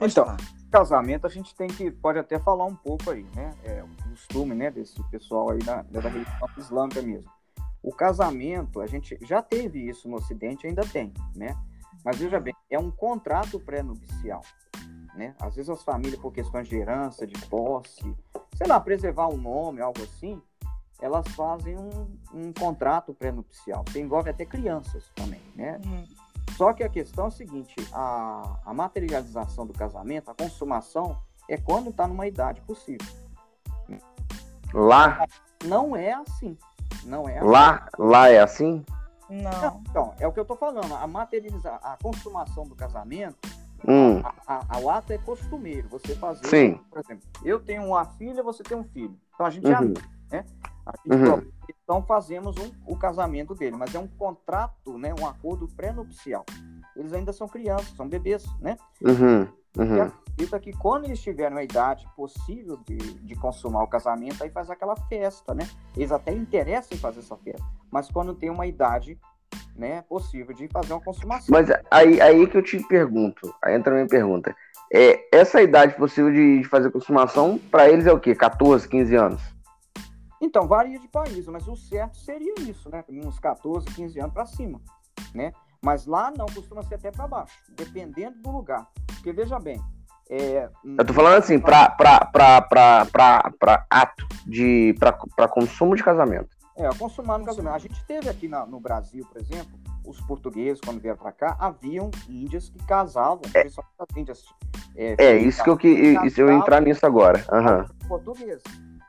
então 0.02 0.36
casamento 0.76 1.26
a 1.26 1.30
gente 1.30 1.56
tem 1.56 1.68
que 1.68 1.90
pode 1.90 2.20
até 2.20 2.38
falar 2.38 2.66
um 2.66 2.76
pouco 2.76 3.10
aí, 3.10 3.26
né? 3.34 3.54
É 3.64 3.82
o 3.82 4.10
costume, 4.10 4.54
né, 4.54 4.70
desse 4.70 5.02
pessoal 5.10 5.52
aí 5.52 5.60
da, 5.60 5.82
da 5.84 6.02
religião 6.02 6.50
islâmica 6.58 7.02
mesmo. 7.02 7.32
O 7.82 7.94
casamento, 7.94 8.82
a 8.82 8.88
gente 8.88 9.18
já 9.22 9.42
teve 9.42 9.88
isso 9.88 10.10
no 10.10 10.18
Ocidente, 10.18 10.68
ainda 10.68 10.82
tem, 10.82 11.14
né? 11.34 11.56
Mas 12.04 12.18
veja 12.18 12.40
bem, 12.42 12.54
é 12.70 12.78
um 12.78 12.92
contrato 12.92 13.58
pré-nupcial, 13.58 14.42
né? 15.16 15.34
Às 15.40 15.56
vezes 15.56 15.70
as 15.70 15.82
famílias, 15.82 16.20
por 16.20 16.34
questões 16.34 16.68
de 16.68 16.76
herança, 16.76 17.26
de 17.26 17.40
posse, 17.48 18.14
sei 18.56 18.68
lá, 18.68 18.78
preservar 18.78 19.30
um 19.30 19.38
nome, 19.38 19.80
algo 19.80 20.04
assim, 20.04 20.42
elas 21.00 21.26
fazem 21.30 21.78
um, 21.78 22.18
um 22.34 22.52
contrato 22.52 23.14
pré-nupcial, 23.14 23.86
que 23.86 24.00
envolve 24.00 24.30
até 24.30 24.46
crianças 24.46 25.10
também, 25.16 25.42
né? 25.56 25.80
Uhum. 25.86 26.06
Só 26.52 26.74
que 26.74 26.84
a 26.84 26.90
questão 26.90 27.26
é 27.26 27.28
a 27.28 27.32
seguinte, 27.32 27.76
a, 27.92 28.60
a 28.66 28.74
materialização 28.74 29.66
do 29.66 29.74
casamento, 29.74 30.32
a 30.32 30.34
consumação, 30.34 31.18
é 31.50 31.58
quando 31.58 31.90
está 31.90 32.08
numa 32.08 32.28
idade 32.28 32.62
possível. 32.62 33.06
Lá? 34.74 35.26
Não 35.66 35.96
é 35.96 36.14
assim. 36.14 36.58
Não 37.04 37.28
é 37.28 37.38
assim. 37.38 37.48
Lá, 37.48 37.90
lá 37.98 38.30
é 38.30 38.40
assim? 38.40 38.86
Não. 39.30 39.82
Então, 39.90 40.14
é 40.20 40.28
o 40.28 40.32
que 40.32 40.40
eu 40.40 40.44
estou 40.44 40.58
falando. 40.58 40.94
A 40.94 41.08
materializar, 41.08 41.80
a 41.82 41.98
consumação 42.02 42.66
do 42.68 42.76
casamento, 42.76 43.38
hum. 43.88 44.22
a, 44.24 44.34
a, 44.48 44.66
a, 44.70 44.80
o 44.80 44.90
ato 44.90 45.14
é 45.14 45.18
costumeiro. 45.18 45.88
Você 45.90 46.16
fazer, 46.16 46.48
Sim. 46.48 46.80
por 46.90 47.00
exemplo, 47.00 47.28
eu 47.44 47.60
tenho 47.60 47.84
uma 47.84 48.06
filha, 48.06 48.44
você 48.44 48.64
tem 48.64 48.78
um 48.78 48.84
filho. 48.84 49.18
Então 49.34 49.46
a 49.46 49.50
gente 49.50 49.68
uhum. 49.68 49.94
é 50.32 50.38
né? 50.38 50.46
Uhum. 51.06 51.52
Então 51.86 52.02
fazemos 52.02 52.58
um, 52.58 52.72
o 52.88 52.98
casamento 52.98 53.54
dele, 53.54 53.78
mas 53.78 53.94
é 53.94 54.00
um 54.00 54.08
contrato, 54.08 54.98
né, 54.98 55.14
um 55.20 55.26
acordo 55.26 55.68
pré-nupcial. 55.68 56.44
Eles 56.96 57.14
ainda 57.14 57.32
são 57.32 57.48
crianças, 57.48 57.96
são 57.96 58.10
bebês, 58.10 58.44
né? 58.60 58.76
Uhum. 59.02 59.48
Uhum. 59.78 59.98
E 59.98 60.02
acredita 60.02 60.60
que 60.60 60.74
quando 60.74 61.06
eles 61.06 61.22
tiverem 61.22 61.58
a 61.58 61.64
idade 61.64 62.08
possível 62.16 62.78
de, 62.88 62.98
de 62.98 63.36
consumar 63.36 63.84
o 63.84 63.88
casamento, 63.88 64.44
aí 64.44 64.50
faz 64.50 64.70
aquela 64.72 64.96
festa, 64.96 65.54
né? 65.54 65.70
Eles 65.96 66.12
até 66.12 66.32
interessam 66.32 66.98
em 66.98 67.00
fazer 67.00 67.20
essa 67.20 67.38
festa, 67.38 67.66
mas 67.92 68.10
quando 68.10 68.34
tem 68.34 68.50
uma 68.50 68.66
idade 68.66 69.20
né, 69.76 70.02
possível 70.10 70.56
de 70.56 70.68
fazer 70.70 70.94
uma 70.94 71.02
consumação. 71.02 71.48
Mas 71.50 71.70
aí, 71.92 72.20
aí 72.20 72.48
que 72.48 72.58
eu 72.58 72.64
te 72.64 72.80
pergunto, 72.88 73.54
aí 73.62 73.76
entra 73.76 73.92
a 73.92 73.96
minha 73.96 74.08
pergunta. 74.08 74.56
É, 74.92 75.28
essa 75.32 75.62
idade 75.62 75.96
possível 75.96 76.32
de, 76.32 76.62
de 76.62 76.68
fazer 76.68 76.90
consumação, 76.90 77.60
para 77.70 77.90
eles 77.90 78.08
é 78.08 78.14
o 78.14 78.20
quê? 78.20 78.34
14, 78.34 78.88
15 78.88 79.16
anos? 79.16 79.55
Então, 80.46 80.68
varia 80.68 81.00
de 81.00 81.08
país, 81.08 81.48
mas 81.48 81.68
o 81.68 81.76
certo 81.76 82.18
seria 82.18 82.54
isso, 82.60 82.88
né? 82.88 83.04
Uns 83.10 83.40
14, 83.40 83.88
15 83.88 84.20
anos 84.20 84.34
para 84.34 84.46
cima, 84.46 84.80
né? 85.34 85.52
Mas 85.84 86.06
lá 86.06 86.32
não, 86.38 86.46
costuma 86.46 86.84
ser 86.84 86.96
até 86.96 87.10
para 87.10 87.28
baixo, 87.28 87.58
dependendo 87.72 88.38
do 88.42 88.52
lugar. 88.52 88.88
Porque 89.08 89.34
veja 89.34 89.60
bem. 89.60 89.82
É, 90.30 90.70
eu 90.84 91.06
tô 91.06 91.14
falando 91.14 91.38
assim, 91.38 91.60
para 91.60 91.96
ato 93.90 94.28
de. 94.46 94.96
para 95.00 95.48
consumo 95.48 95.96
de 95.96 96.04
casamento. 96.04 96.50
É, 96.76 96.88
consumar 96.96 97.40
no 97.40 97.46
casamento. 97.46 97.74
A 97.74 97.80
gente 97.80 98.06
teve 98.06 98.30
aqui 98.30 98.48
na, 98.48 98.66
no 98.66 98.80
Brasil, 98.80 99.26
por 99.26 99.42
exemplo, 99.42 99.80
os 100.06 100.22
portugueses, 100.22 100.80
quando 100.80 101.02
vieram 101.02 101.18
para 101.18 101.32
cá, 101.32 101.56
haviam 101.60 102.12
índias 102.30 102.70
que 102.70 102.84
casavam, 102.86 103.42
é, 103.54 103.68
índias. 104.20 104.44
É, 104.96 105.16
é 105.18 105.38
isso 105.38 105.64
que 105.64 105.70
eu 105.70 105.78
que 105.78 105.90
isso 105.90 106.40
eu 106.40 106.52
entrar 106.52 106.82
nisso 106.82 107.04
agora. 107.06 107.44
Uhum. 107.52 108.08
Portugueses. 108.08 108.64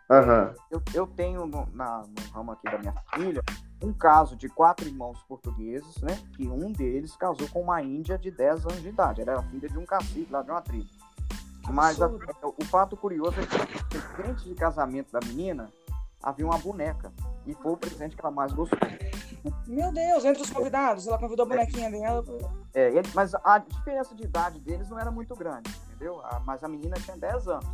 Uhum. 0.09 0.55
Eu, 0.71 0.83
eu 0.95 1.07
tenho 1.07 1.47
no, 1.47 1.67
na, 1.73 2.03
no 2.03 2.33
ramo 2.33 2.53
aqui 2.53 2.71
da 2.71 2.79
minha 2.79 2.93
família 3.11 3.43
um 3.83 3.93
caso 3.93 4.37
de 4.37 4.49
quatro 4.49 4.87
irmãos 4.87 5.23
portugueses, 5.25 6.01
né? 6.01 6.17
Que 6.37 6.47
um 6.47 6.73
deles 6.73 7.17
casou 7.17 7.49
com 7.49 7.61
uma 7.61 7.83
índia 7.83 8.17
de 8.17 8.31
10 8.31 8.67
anos 8.67 8.83
de 8.83 8.89
idade. 8.89 9.21
Era 9.21 9.43
filha 9.43 9.69
de 9.69 9.79
um 9.79 9.85
cacique 9.85 10.29
lá 10.31 10.43
de 10.43 10.51
uma 10.51 10.63
tribo. 10.63 10.89
Mas 11.69 12.01
a, 12.01 12.09
o 12.09 12.65
fato 12.65 12.97
curioso 12.97 13.35
é 13.41 13.47
que 13.47 13.97
no 13.97 14.03
presente 14.15 14.45
de 14.45 14.55
casamento 14.55 15.11
da 15.11 15.21
menina 15.27 15.69
havia 16.23 16.47
uma 16.47 16.59
boneca. 16.59 17.13
E 17.45 17.55
foi 17.55 17.73
o 17.73 17.77
presente 17.77 18.17
que 18.17 18.25
ela 18.25 18.31
mais 18.33 18.53
gostou. 18.53 18.79
Meu 19.67 19.93
Deus, 19.93 20.25
entre 20.25 20.43
os 20.43 20.51
convidados, 20.51 21.07
ela 21.07 21.19
convidou 21.19 21.45
a 21.45 21.49
bonequinha 21.49 21.91
dela. 21.91 22.25
É, 22.75 22.91
mas 23.15 23.35
a 23.35 23.59
diferença 23.59 24.15
de 24.15 24.25
idade 24.25 24.59
deles 24.61 24.89
não 24.89 24.99
era 24.99 25.11
muito 25.11 25.35
grande, 25.37 25.71
entendeu? 25.87 26.21
mas 26.45 26.65
a 26.65 26.69
menina 26.69 26.97
tinha 26.97 27.17
10 27.17 27.49
anos. 27.49 27.67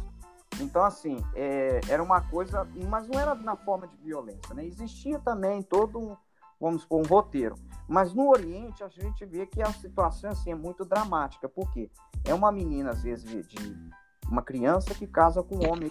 Então, 0.61 0.85
assim, 0.85 1.17
é, 1.35 1.81
era 1.89 2.03
uma 2.03 2.21
coisa, 2.21 2.67
mas 2.89 3.09
não 3.09 3.19
era 3.19 3.35
na 3.35 3.57
forma 3.57 3.87
de 3.87 3.97
violência, 3.97 4.55
né? 4.55 4.65
Existia 4.65 5.19
também 5.19 5.63
todo 5.63 5.99
um, 5.99 6.17
vamos 6.61 6.83
supor, 6.83 7.01
um 7.01 7.09
roteiro. 7.09 7.57
Mas 7.89 8.15
no 8.15 8.29
Oriente, 8.29 8.85
a 8.85 8.89
gente 8.89 9.25
vê 9.25 9.47
que 9.47 9.61
a 9.61 9.73
situação, 9.73 10.31
assim, 10.31 10.53
é 10.53 10.55
muito 10.55 10.85
dramática. 10.85 11.49
Por 11.49 11.71
quê? 11.73 11.91
É 12.25 12.33
uma 12.33 12.53
menina, 12.53 12.91
às 12.91 13.03
vezes, 13.03 13.25
de, 13.25 13.43
de 13.43 13.91
uma 14.29 14.43
criança 14.43 14.95
que 14.95 15.07
casa 15.07 15.43
com 15.43 15.57
um 15.57 15.71
homem 15.71 15.91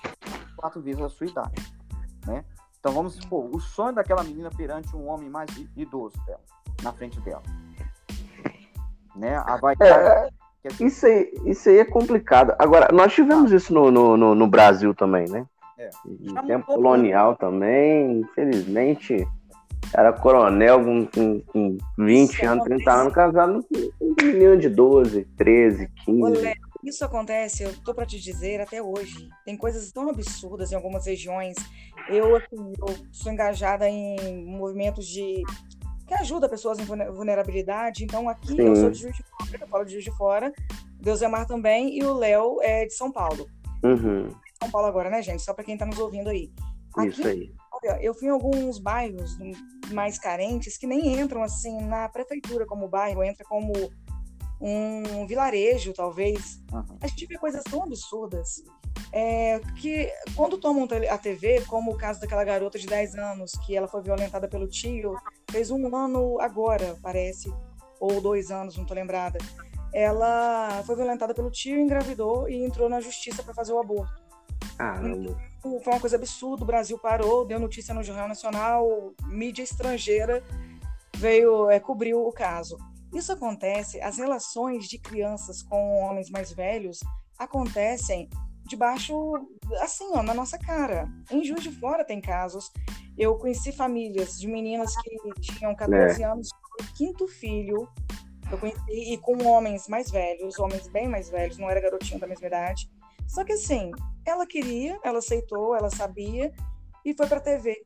quatro 0.56 0.82
vezes 0.82 1.02
a 1.02 1.10
sua 1.10 1.28
idade, 1.28 1.76
né? 2.26 2.46
Então, 2.80 2.94
vamos 2.94 3.14
supor, 3.14 3.48
o 3.54 3.60
sonho 3.60 3.94
daquela 3.94 4.24
menina 4.24 4.50
perante 4.50 4.96
um 4.96 5.08
homem 5.08 5.30
mais 5.30 5.50
idoso 5.76 6.18
dela, 6.26 6.42
na 6.82 6.92
frente 6.92 7.20
dela. 7.22 7.44
Né? 9.16 9.36
A 9.38 9.58
vaidade... 9.58 9.92
É, 9.92 10.30
isso, 10.80 11.06
aí, 11.06 11.34
isso 11.46 11.70
aí 11.70 11.80
é 11.80 11.86
complicado. 11.86 12.54
Agora, 12.60 12.90
nós 12.94 13.14
tivemos 13.14 13.52
isso 13.52 13.74
no, 13.74 13.90
no, 13.92 14.36
no 14.36 14.48
Brasil 14.48 14.94
também, 14.94 15.28
né? 15.28 15.46
É. 15.78 15.90
Em 16.06 16.48
tempo 16.48 16.66
colonial 16.68 17.36
também, 17.36 18.20
infelizmente, 18.20 19.28
era 19.94 20.14
coronel 20.14 20.84
com, 20.84 21.08
com, 21.08 21.42
com 21.42 21.78
20 21.98 22.32
isso 22.32 22.46
anos, 22.46 22.64
30 22.66 22.92
anos, 22.92 23.14
casado 23.14 23.66
com 23.68 24.06
um 24.06 24.16
menino 24.22 24.58
de 24.58 24.70
12, 24.70 25.24
13, 25.36 25.90
15. 26.06 26.54
Isso 26.84 27.06
acontece, 27.06 27.64
eu 27.64 27.74
tô 27.84 27.94
para 27.94 28.06
te 28.06 28.20
dizer, 28.20 28.60
até 28.60 28.82
hoje. 28.82 29.30
Tem 29.46 29.56
coisas 29.56 29.92
tão 29.92 30.10
absurdas 30.10 30.72
em 30.72 30.76
algumas 30.76 31.06
regiões. 31.06 31.56
Eu, 32.10 32.36
assim, 32.36 32.74
eu 32.80 32.96
sou 33.12 33.32
engajada 33.32 33.88
em 33.88 34.44
movimentos 34.46 35.06
de 35.06 35.44
que 36.12 36.16
ajuda 36.16 36.50
pessoas 36.50 36.78
em 36.78 36.84
vulnerabilidade. 36.84 38.04
Então, 38.04 38.28
aqui 38.28 38.50
Sim. 38.50 38.62
eu 38.62 38.76
sou 38.76 38.92
de 38.92 39.00
Juiz 39.00 39.16
de 39.16 39.24
Fora, 39.24 39.58
eu 39.62 39.68
falo 39.68 39.86
de 39.86 39.92
Juiz 39.94 40.04
de 40.04 40.12
Fora, 40.12 40.54
Deus 41.00 41.22
é 41.22 41.28
Mar 41.28 41.46
também, 41.46 41.98
e 41.98 42.04
o 42.04 42.14
Léo 42.14 42.62
é 42.62 42.86
de 42.86 42.94
São 42.94 43.10
Paulo. 43.10 43.48
Uhum. 43.82 44.30
São 44.62 44.70
Paulo 44.70 44.88
agora, 44.88 45.10
né, 45.10 45.22
gente? 45.22 45.42
Só 45.42 45.54
para 45.54 45.64
quem 45.64 45.76
está 45.76 45.86
nos 45.86 45.98
ouvindo 45.98 46.30
aí. 46.30 46.52
Aqui, 46.98 47.08
Isso 47.08 47.26
aí. 47.26 47.54
Olha, 47.72 47.98
eu 48.02 48.14
fui 48.14 48.28
em 48.28 48.32
alguns 48.32 48.78
bairros 48.78 49.38
mais 49.94 50.20
carentes 50.20 50.78
que 50.78 50.86
nem 50.86 51.20
entram 51.20 51.42
assim 51.42 51.82
na 51.82 52.10
prefeitura 52.10 52.66
como 52.66 52.90
bairro, 52.90 53.24
entra 53.24 53.46
como 53.46 53.72
um 54.62 55.26
vilarejo, 55.26 55.94
talvez. 55.94 56.62
Uhum. 56.72 56.98
A 57.02 57.08
gente 57.08 57.26
vê 57.26 57.38
coisas 57.38 57.64
tão 57.64 57.84
absurdas 57.84 58.64
é, 59.12 59.60
que 59.80 60.12
quando 60.36 60.58
tomam 60.58 60.88
a 61.10 61.18
TV, 61.18 61.62
como 61.66 61.92
o 61.92 61.98
caso 61.98 62.22
daquela 62.22 62.44
garota 62.44 62.78
de 62.78 62.86
10 62.86 63.16
anos, 63.16 63.52
que 63.66 63.76
ela 63.76 63.88
foi 63.88 64.02
violentada 64.02 64.48
pelo 64.48 64.68
tio, 64.68 65.16
fez 65.50 65.72
um 65.72 65.96
ano 65.96 66.40
agora, 66.40 66.98
parece, 67.02 67.52
ou 68.00 68.22
dois 68.22 68.52
anos, 68.52 68.78
não 68.78 68.86
tô 68.86 68.94
lembrada. 68.94 69.40
Ela 69.94 70.84
foi 70.86 70.96
violentada 70.96 71.34
pelo 71.34 71.50
tio, 71.50 71.80
engravidou 71.80 72.48
e 72.48 72.64
entrou 72.64 72.88
na 72.88 73.02
justiça 73.02 73.44
para 73.44 73.54
fazer 73.54 73.74
o 73.74 73.80
aborto. 73.80 74.22
Então, 75.60 75.80
foi 75.82 75.94
uma 75.94 76.00
coisa 76.00 76.16
absurda, 76.16 76.64
o 76.64 76.68
Brasil 76.68 76.98
parou, 76.98 77.46
deu 77.46 77.60
notícia 77.60 77.94
no 77.94 78.04
Jornal 78.04 78.28
Nacional, 78.28 79.14
mídia 79.26 79.64
estrangeira 79.64 80.44
veio 81.22 81.70
é, 81.70 81.80
cobriu 81.80 82.26
o 82.28 82.32
caso. 82.32 82.78
Isso 83.14 83.32
acontece, 83.32 84.00
as 84.02 84.18
relações 84.18 84.88
de 84.88 84.98
crianças 84.98 85.62
com 85.62 86.02
homens 86.02 86.30
mais 86.30 86.52
velhos 86.52 87.00
acontecem 87.38 88.30
debaixo, 88.66 89.14
assim, 89.82 90.08
ó, 90.14 90.24
na 90.24 90.34
nossa 90.34 90.58
cara. 90.58 91.10
Em 91.30 91.44
Juiz 91.44 91.62
de 91.62 91.72
Fora 91.72 92.06
tem 92.06 92.22
casos. 92.22 92.72
Eu 93.18 93.38
conheci 93.38 93.72
famílias 93.72 94.40
de 94.40 94.48
meninas 94.48 94.96
que 94.96 95.42
tinham 95.42 95.76
14 95.76 96.22
é. 96.22 96.26
anos, 96.26 96.50
o 96.80 96.94
quinto 96.96 97.28
filho. 97.28 97.88
Eu 98.50 98.58
conheci, 98.58 99.14
e 99.14 99.18
com 99.18 99.46
homens 99.46 99.88
mais 99.88 100.10
velhos, 100.10 100.58
homens 100.60 100.88
bem 100.88 101.08
mais 101.08 101.30
velhos, 101.30 101.58
não 101.58 101.70
era 101.70 101.82
garotinho 101.82 102.20
da 102.20 102.28
mesma 102.28 102.48
idade. 102.48 102.90
Só 103.28 103.44
que 103.44 103.54
assim, 103.54 103.92
ela 104.26 104.46
queria, 104.46 105.00
ela 105.04 105.20
aceitou, 105.20 105.76
ela 105.76 105.90
sabia 105.90 106.54
e 107.06 107.14
foi 107.14 107.28
pra 107.28 107.40
TV 107.40 107.82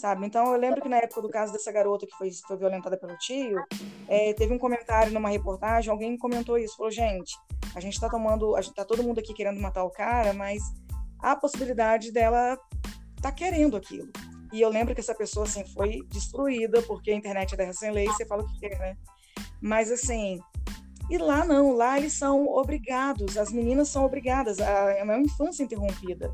sabe? 0.00 0.26
Então 0.26 0.52
eu 0.52 0.58
lembro 0.58 0.80
que 0.80 0.88
na 0.88 0.98
época 0.98 1.22
do 1.22 1.28
caso 1.28 1.52
dessa 1.52 1.72
garota 1.72 2.06
que 2.06 2.16
foi, 2.16 2.30
foi 2.46 2.56
violentada 2.56 2.96
pelo 2.96 3.16
tio, 3.18 3.62
é, 4.06 4.32
teve 4.34 4.54
um 4.54 4.58
comentário 4.58 5.12
numa 5.12 5.28
reportagem, 5.28 5.90
alguém 5.90 6.16
comentou 6.16 6.56
isso, 6.56 6.76
falou, 6.76 6.90
gente, 6.90 7.36
a 7.74 7.80
gente 7.80 7.98
tá 8.00 8.08
tomando, 8.08 8.54
a 8.54 8.60
gente 8.60 8.74
tá 8.74 8.84
todo 8.84 9.02
mundo 9.02 9.18
aqui 9.18 9.34
querendo 9.34 9.60
matar 9.60 9.84
o 9.84 9.90
cara, 9.90 10.32
mas 10.32 10.62
há 11.20 11.32
a 11.32 11.36
possibilidade 11.36 12.12
dela 12.12 12.58
tá 13.20 13.32
querendo 13.32 13.76
aquilo. 13.76 14.08
E 14.52 14.60
eu 14.60 14.70
lembro 14.70 14.94
que 14.94 15.00
essa 15.00 15.14
pessoa, 15.14 15.44
assim, 15.44 15.64
foi 15.74 16.02
destruída, 16.08 16.80
porque 16.82 17.10
a 17.10 17.14
internet 17.14 17.52
é 17.52 17.56
terra 17.56 17.72
sem 17.72 17.90
lei, 17.90 18.06
você 18.06 18.24
fala 18.24 18.42
o 18.42 18.46
que 18.46 18.60
quer, 18.60 18.78
né? 18.78 18.96
Mas, 19.60 19.90
assim, 19.90 20.40
e 21.10 21.18
lá 21.18 21.44
não, 21.44 21.72
lá 21.72 21.98
eles 21.98 22.14
são 22.14 22.46
obrigados, 22.46 23.36
as 23.36 23.52
meninas 23.52 23.88
são 23.88 24.04
obrigadas, 24.04 24.58
a, 24.58 24.92
é 24.92 25.02
uma 25.02 25.18
infância 25.18 25.62
interrompida. 25.62 26.32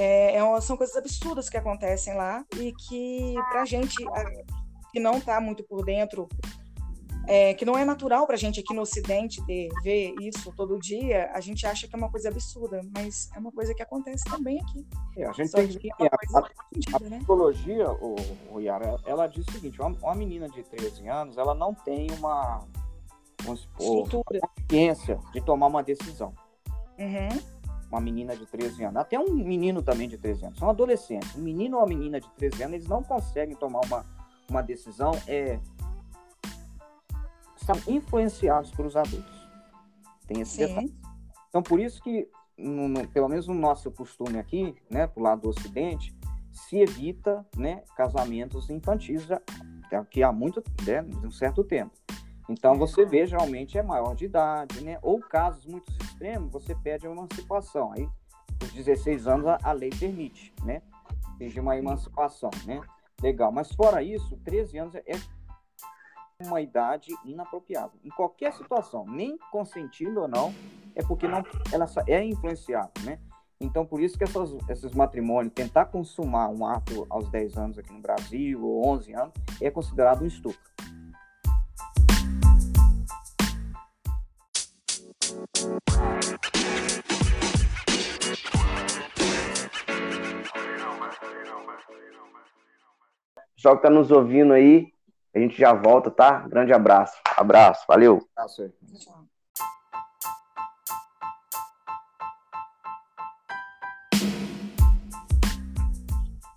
É, 0.00 0.36
é 0.36 0.60
são 0.62 0.78
coisas 0.78 0.96
absurdas 0.96 1.50
que 1.50 1.58
acontecem 1.58 2.14
lá 2.14 2.42
e 2.56 2.72
que, 2.72 3.34
para 3.50 3.62
a 3.62 3.64
gente 3.66 3.96
que 4.90 4.98
não 4.98 5.18
está 5.18 5.38
muito 5.42 5.62
por 5.62 5.84
dentro, 5.84 6.26
é, 7.28 7.52
que 7.52 7.66
não 7.66 7.76
é 7.76 7.84
natural 7.84 8.26
para 8.26 8.34
a 8.34 8.38
gente 8.38 8.60
aqui 8.60 8.72
no 8.72 8.80
Ocidente 8.80 9.44
ter, 9.44 9.68
ver 9.82 10.14
isso 10.22 10.50
todo 10.56 10.78
dia, 10.78 11.30
a 11.34 11.40
gente 11.40 11.66
acha 11.66 11.86
que 11.86 11.94
é 11.94 11.98
uma 11.98 12.10
coisa 12.10 12.30
absurda, 12.30 12.80
mas 12.96 13.28
é 13.36 13.38
uma 13.38 13.52
coisa 13.52 13.74
que 13.74 13.82
acontece 13.82 14.24
também 14.24 14.58
aqui. 14.58 14.86
É, 15.18 15.26
a 15.26 15.32
gente 15.32 15.50
Só 15.50 15.58
tem 15.58 15.68
que, 15.68 15.78
que 15.78 15.88
é 16.02 16.06
a, 16.06 16.38
a, 16.38 16.96
a, 16.96 17.00
né? 17.00 17.18
psicologia, 17.18 17.90
o, 17.90 18.16
o 18.50 18.58
Yara, 18.58 18.96
ela 19.04 19.26
diz 19.26 19.46
o 19.46 19.52
seguinte: 19.52 19.78
uma, 19.80 19.94
uma, 20.02 20.14
menina 20.14 20.48
de 20.48 20.62
13 20.62 21.06
anos, 21.08 21.36
ela 21.36 21.54
não 21.54 21.74
tem 21.74 22.10
uma, 22.12 22.64
supor, 23.54 24.08
uma 24.08 24.24
consciência 24.24 25.20
de 25.34 25.42
tomar 25.42 25.66
uma 25.66 25.82
decisão. 25.82 26.32
Uhum 26.98 27.59
uma 27.90 28.00
menina 28.00 28.36
de 28.36 28.46
13 28.46 28.84
anos, 28.84 28.96
até 28.96 29.18
um 29.18 29.34
menino 29.34 29.82
também 29.82 30.08
de 30.08 30.16
13 30.16 30.46
anos, 30.46 30.58
são 30.58 30.70
adolescentes. 30.70 31.34
Um 31.34 31.42
menino 31.42 31.76
ou 31.76 31.82
uma 31.82 31.88
menina 31.88 32.20
de 32.20 32.30
13 32.36 32.62
anos, 32.62 32.74
eles 32.74 32.88
não 32.88 33.02
conseguem 33.02 33.56
tomar 33.56 33.80
uma, 33.86 34.06
uma 34.48 34.62
decisão, 34.62 35.12
é, 35.26 35.58
são 37.56 37.76
influenciados 37.92 38.70
pelos 38.70 38.96
adultos. 38.96 39.48
Tem 40.26 40.40
esse 40.40 40.58
detalhe. 40.58 40.94
Então, 41.48 41.62
por 41.62 41.80
isso 41.80 42.00
que, 42.00 42.28
no, 42.56 42.88
no, 42.88 43.08
pelo 43.08 43.28
menos 43.28 43.48
no 43.48 43.54
nosso 43.54 43.90
costume 43.90 44.38
aqui, 44.38 44.74
né, 44.88 45.08
pro 45.08 45.22
lado 45.22 45.42
do 45.42 45.48
Ocidente, 45.48 46.16
se 46.52 46.78
evita 46.78 47.44
né, 47.56 47.82
casamentos 47.96 48.70
infantis 48.70 49.24
já, 49.24 49.40
que 50.08 50.22
há 50.22 50.30
muito, 50.30 50.62
né, 50.86 51.02
um 51.24 51.30
certo 51.30 51.64
tempo. 51.64 51.90
Então 52.50 52.76
você 52.76 53.06
vê, 53.06 53.26
geralmente 53.28 53.78
é 53.78 53.82
maior 53.82 54.16
de 54.16 54.24
idade, 54.24 54.82
né? 54.82 54.98
Ou 55.02 55.20
casos 55.20 55.64
muito 55.64 55.88
extremos, 56.02 56.52
você 56.52 56.74
pede 56.74 57.06
a 57.06 57.10
emancipação. 57.10 57.92
Aí, 57.92 58.08
os 58.60 58.72
16 58.72 59.28
anos, 59.28 59.46
a, 59.46 59.58
a 59.62 59.72
lei 59.72 59.90
permite, 59.90 60.52
né? 60.64 60.82
Pedir 61.38 61.60
uma 61.60 61.76
emancipação, 61.76 62.50
né? 62.66 62.80
Legal. 63.22 63.52
Mas 63.52 63.70
fora 63.72 64.02
isso, 64.02 64.36
13 64.38 64.78
anos 64.78 64.94
é 64.96 65.12
uma 66.40 66.60
idade 66.60 67.14
inapropriada. 67.24 67.92
Em 68.04 68.08
qualquer 68.08 68.52
situação, 68.52 69.04
nem 69.06 69.38
consentindo 69.52 70.22
ou 70.22 70.28
não, 70.28 70.52
é 70.96 71.04
porque 71.04 71.28
não, 71.28 71.44
ela 71.72 71.86
é 72.08 72.24
influenciada, 72.24 72.90
né? 73.04 73.20
Então, 73.60 73.86
por 73.86 74.00
isso 74.00 74.18
que 74.18 74.24
essas, 74.24 74.56
esses 74.68 74.92
matrimônios, 74.92 75.54
tentar 75.54 75.84
consumar 75.84 76.48
um 76.48 76.66
ato 76.66 77.06
aos 77.08 77.28
10 77.28 77.56
anos 77.58 77.78
aqui 77.78 77.92
no 77.92 78.00
Brasil, 78.00 78.64
ou 78.64 78.88
11 78.88 79.14
anos, 79.14 79.34
é 79.60 79.70
considerado 79.70 80.22
um 80.22 80.26
estupro. 80.26 80.58
Pessoal 93.60 93.76
que 93.78 93.86
está 93.86 93.90
nos 93.90 94.10
ouvindo 94.10 94.54
aí, 94.54 94.86
a 95.36 95.38
gente 95.38 95.58
já 95.58 95.74
volta, 95.74 96.10
tá? 96.10 96.48
Grande 96.48 96.72
abraço. 96.72 97.20
Abraço, 97.36 97.84
valeu. 97.86 98.26
Abraço. 98.34 98.72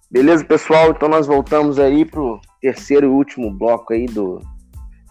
Beleza, 0.10 0.45
pessoal? 0.45 0.91
Então 0.91 1.10
nós 1.10 1.28
voltamos 1.28 1.78
aí 1.78 2.06
pro 2.06 2.39
terceiro 2.62 3.08
e 3.08 3.10
último 3.10 3.51
bloco 3.51 3.91
aí 3.91 4.06
do, 4.06 4.39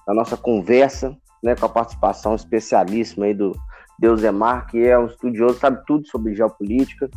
da 0.06 0.14
nossa 0.14 0.34
conversa, 0.34 1.14
né, 1.44 1.54
com 1.54 1.66
a 1.66 1.68
participação 1.68 2.34
especialíssima 2.34 3.26
aí 3.26 3.34
do 3.34 3.52
Deus 3.98 4.22
Emar, 4.22 4.66
que 4.66 4.78
é 4.78 4.98
um 4.98 5.04
estudioso, 5.04 5.58
sabe 5.58 5.84
tudo 5.86 6.08
sobre 6.08 6.34
geopolítica, 6.34 7.10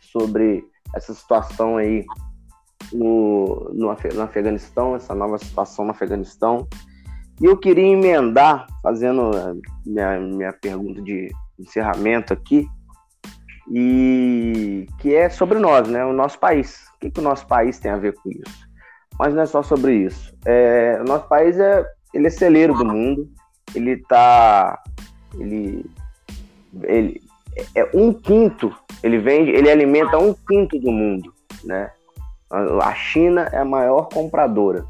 sobre 0.00 0.64
essa 0.92 1.14
situação 1.14 1.76
aí 1.76 2.04
no, 2.92 3.70
no, 3.72 3.96
no 4.14 4.22
Afeganistão, 4.22 4.94
essa 4.94 5.14
nova 5.14 5.38
situação 5.38 5.84
no 5.84 5.90
Afeganistão. 5.90 6.66
E 7.40 7.46
eu 7.46 7.56
queria 7.56 7.86
emendar, 7.86 8.66
fazendo 8.82 9.30
minha, 9.84 10.18
minha 10.20 10.52
pergunta 10.52 11.02
de 11.02 11.30
encerramento 11.58 12.32
aqui, 12.32 12.68
e 13.70 14.86
que 14.98 15.14
é 15.14 15.28
sobre 15.28 15.58
nós, 15.58 15.88
né? 15.88 16.04
O 16.04 16.12
nosso 16.12 16.38
país. 16.38 16.86
O 16.94 16.98
que, 17.00 17.10
que 17.10 17.20
o 17.20 17.22
nosso 17.22 17.46
país 17.46 17.78
tem 17.78 17.90
a 17.90 17.96
ver 17.96 18.14
com 18.14 18.30
isso? 18.30 18.68
Mas 19.18 19.34
não 19.34 19.42
é 19.42 19.46
só 19.46 19.62
sobre 19.62 19.94
isso. 19.94 20.34
É, 20.44 20.98
o 21.00 21.04
nosso 21.04 21.26
país 21.28 21.58
é, 21.58 21.84
ele 22.12 22.26
é 22.26 22.30
celeiro 22.30 22.74
do 22.74 22.84
mundo. 22.84 23.28
Ele 23.74 23.96
tá, 24.08 24.82
ele, 25.38 25.86
ele 26.82 27.22
é 27.74 27.88
um 27.94 28.12
quinto. 28.12 28.74
Ele 29.02 29.18
vende, 29.18 29.50
ele 29.50 29.70
alimenta 29.70 30.18
um 30.18 30.34
quinto 30.34 30.78
do 30.78 30.90
mundo, 30.90 31.32
né? 31.64 31.90
A 32.52 32.94
China 32.94 33.48
é 33.52 33.58
a 33.58 33.64
maior 33.64 34.08
compradora 34.12 34.84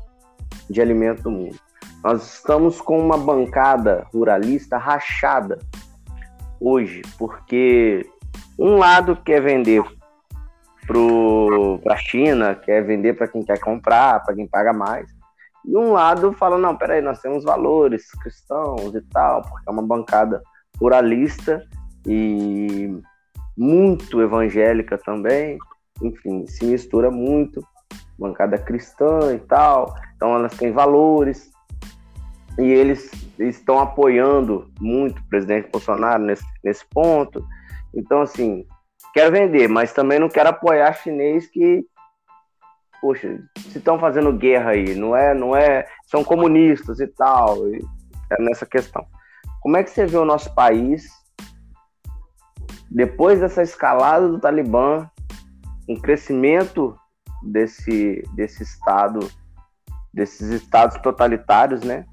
de 0.68 0.80
alimento 0.80 1.22
do 1.22 1.30
mundo. 1.30 1.56
Nós 2.02 2.34
estamos 2.34 2.80
com 2.80 2.98
uma 2.98 3.16
bancada 3.16 4.06
ruralista 4.12 4.76
rachada 4.76 5.58
hoje, 6.60 7.02
porque 7.16 8.04
um 8.58 8.76
lado 8.76 9.16
quer 9.16 9.40
vender 9.40 9.84
para 10.86 11.94
a 11.94 11.96
China, 11.96 12.54
quer 12.56 12.84
vender 12.84 13.14
para 13.14 13.28
quem 13.28 13.42
quer 13.42 13.60
comprar, 13.60 14.24
para 14.24 14.34
quem 14.34 14.48
paga 14.48 14.72
mais, 14.72 15.08
e 15.64 15.76
um 15.76 15.92
lado 15.92 16.32
fala, 16.32 16.58
não, 16.58 16.76
peraí, 16.76 17.00
nós 17.00 17.20
temos 17.20 17.44
valores 17.44 18.10
cristãos 18.20 18.92
e 18.94 19.00
tal, 19.02 19.42
porque 19.42 19.68
é 19.68 19.70
uma 19.70 19.82
bancada 19.82 20.42
ruralista 20.80 21.64
e 22.04 22.98
muito 23.56 24.20
evangélica 24.20 24.98
também, 24.98 25.56
enfim, 26.02 26.46
se 26.46 26.64
mistura 26.64 27.10
muito, 27.10 27.64
bancada 28.18 28.58
cristã 28.58 29.34
e 29.34 29.38
tal, 29.38 29.94
então 30.14 30.34
elas 30.34 30.56
têm 30.56 30.72
valores, 30.72 31.50
e 32.58 32.62
eles 32.62 33.10
estão 33.38 33.78
apoiando 33.78 34.70
muito 34.80 35.20
o 35.20 35.28
presidente 35.28 35.70
Bolsonaro 35.70 36.22
nesse, 36.22 36.44
nesse 36.62 36.84
ponto. 36.86 37.44
Então, 37.94 38.20
assim, 38.20 38.66
quero 39.14 39.32
vender, 39.32 39.68
mas 39.68 39.92
também 39.92 40.18
não 40.18 40.28
quero 40.28 40.50
apoiar 40.50 40.92
chinês 40.94 41.46
que, 41.46 41.84
poxa, 43.00 43.38
se 43.58 43.78
estão 43.78 43.98
fazendo 43.98 44.32
guerra 44.32 44.72
aí, 44.72 44.94
não 44.94 45.16
é, 45.16 45.34
não 45.34 45.56
é, 45.56 45.86
são 46.06 46.22
comunistas 46.22 47.00
e 47.00 47.06
tal, 47.06 47.68
e 47.68 47.82
é 48.30 48.42
nessa 48.42 48.66
questão. 48.66 49.06
Como 49.60 49.76
é 49.76 49.82
que 49.82 49.90
você 49.90 50.06
vê 50.06 50.16
o 50.16 50.24
nosso 50.24 50.54
país 50.54 51.06
depois 52.90 53.40
dessa 53.40 53.62
escalada 53.62 54.28
do 54.28 54.38
Talibã, 54.38 55.08
um 55.92 56.00
crescimento 56.00 56.96
desse, 57.42 58.22
desse 58.34 58.62
estado, 58.62 59.30
desses 60.12 60.48
estados 60.48 60.96
totalitários, 61.02 61.82
né? 61.82 62.06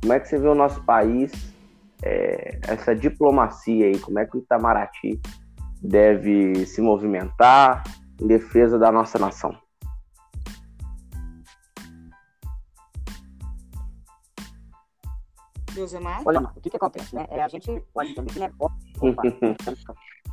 Como 0.00 0.12
é 0.12 0.18
que 0.18 0.26
você 0.26 0.38
vê 0.38 0.48
o 0.48 0.54
nosso 0.54 0.82
país, 0.82 1.30
é, 2.02 2.58
essa 2.66 2.94
diplomacia 2.94 3.86
aí? 3.86 3.98
Como 4.00 4.18
é 4.18 4.26
que 4.26 4.36
o 4.36 4.40
Itamaraty 4.40 5.20
deve 5.80 6.66
se 6.66 6.80
movimentar 6.82 7.84
em 8.20 8.26
defesa 8.26 8.78
da 8.78 8.90
nossa 8.90 9.18
nação? 9.18 9.56
Olha, 16.26 16.40
o 16.40 16.60
que, 16.60 16.68
que 16.68 16.76
acontece, 16.76 17.14
né? 17.14 17.26
É, 17.30 17.42
a 17.42 17.48
gente 17.48 17.82
pode 17.94 18.10
entender 18.10 18.32
que 18.32 18.38
negócio. 18.38 18.76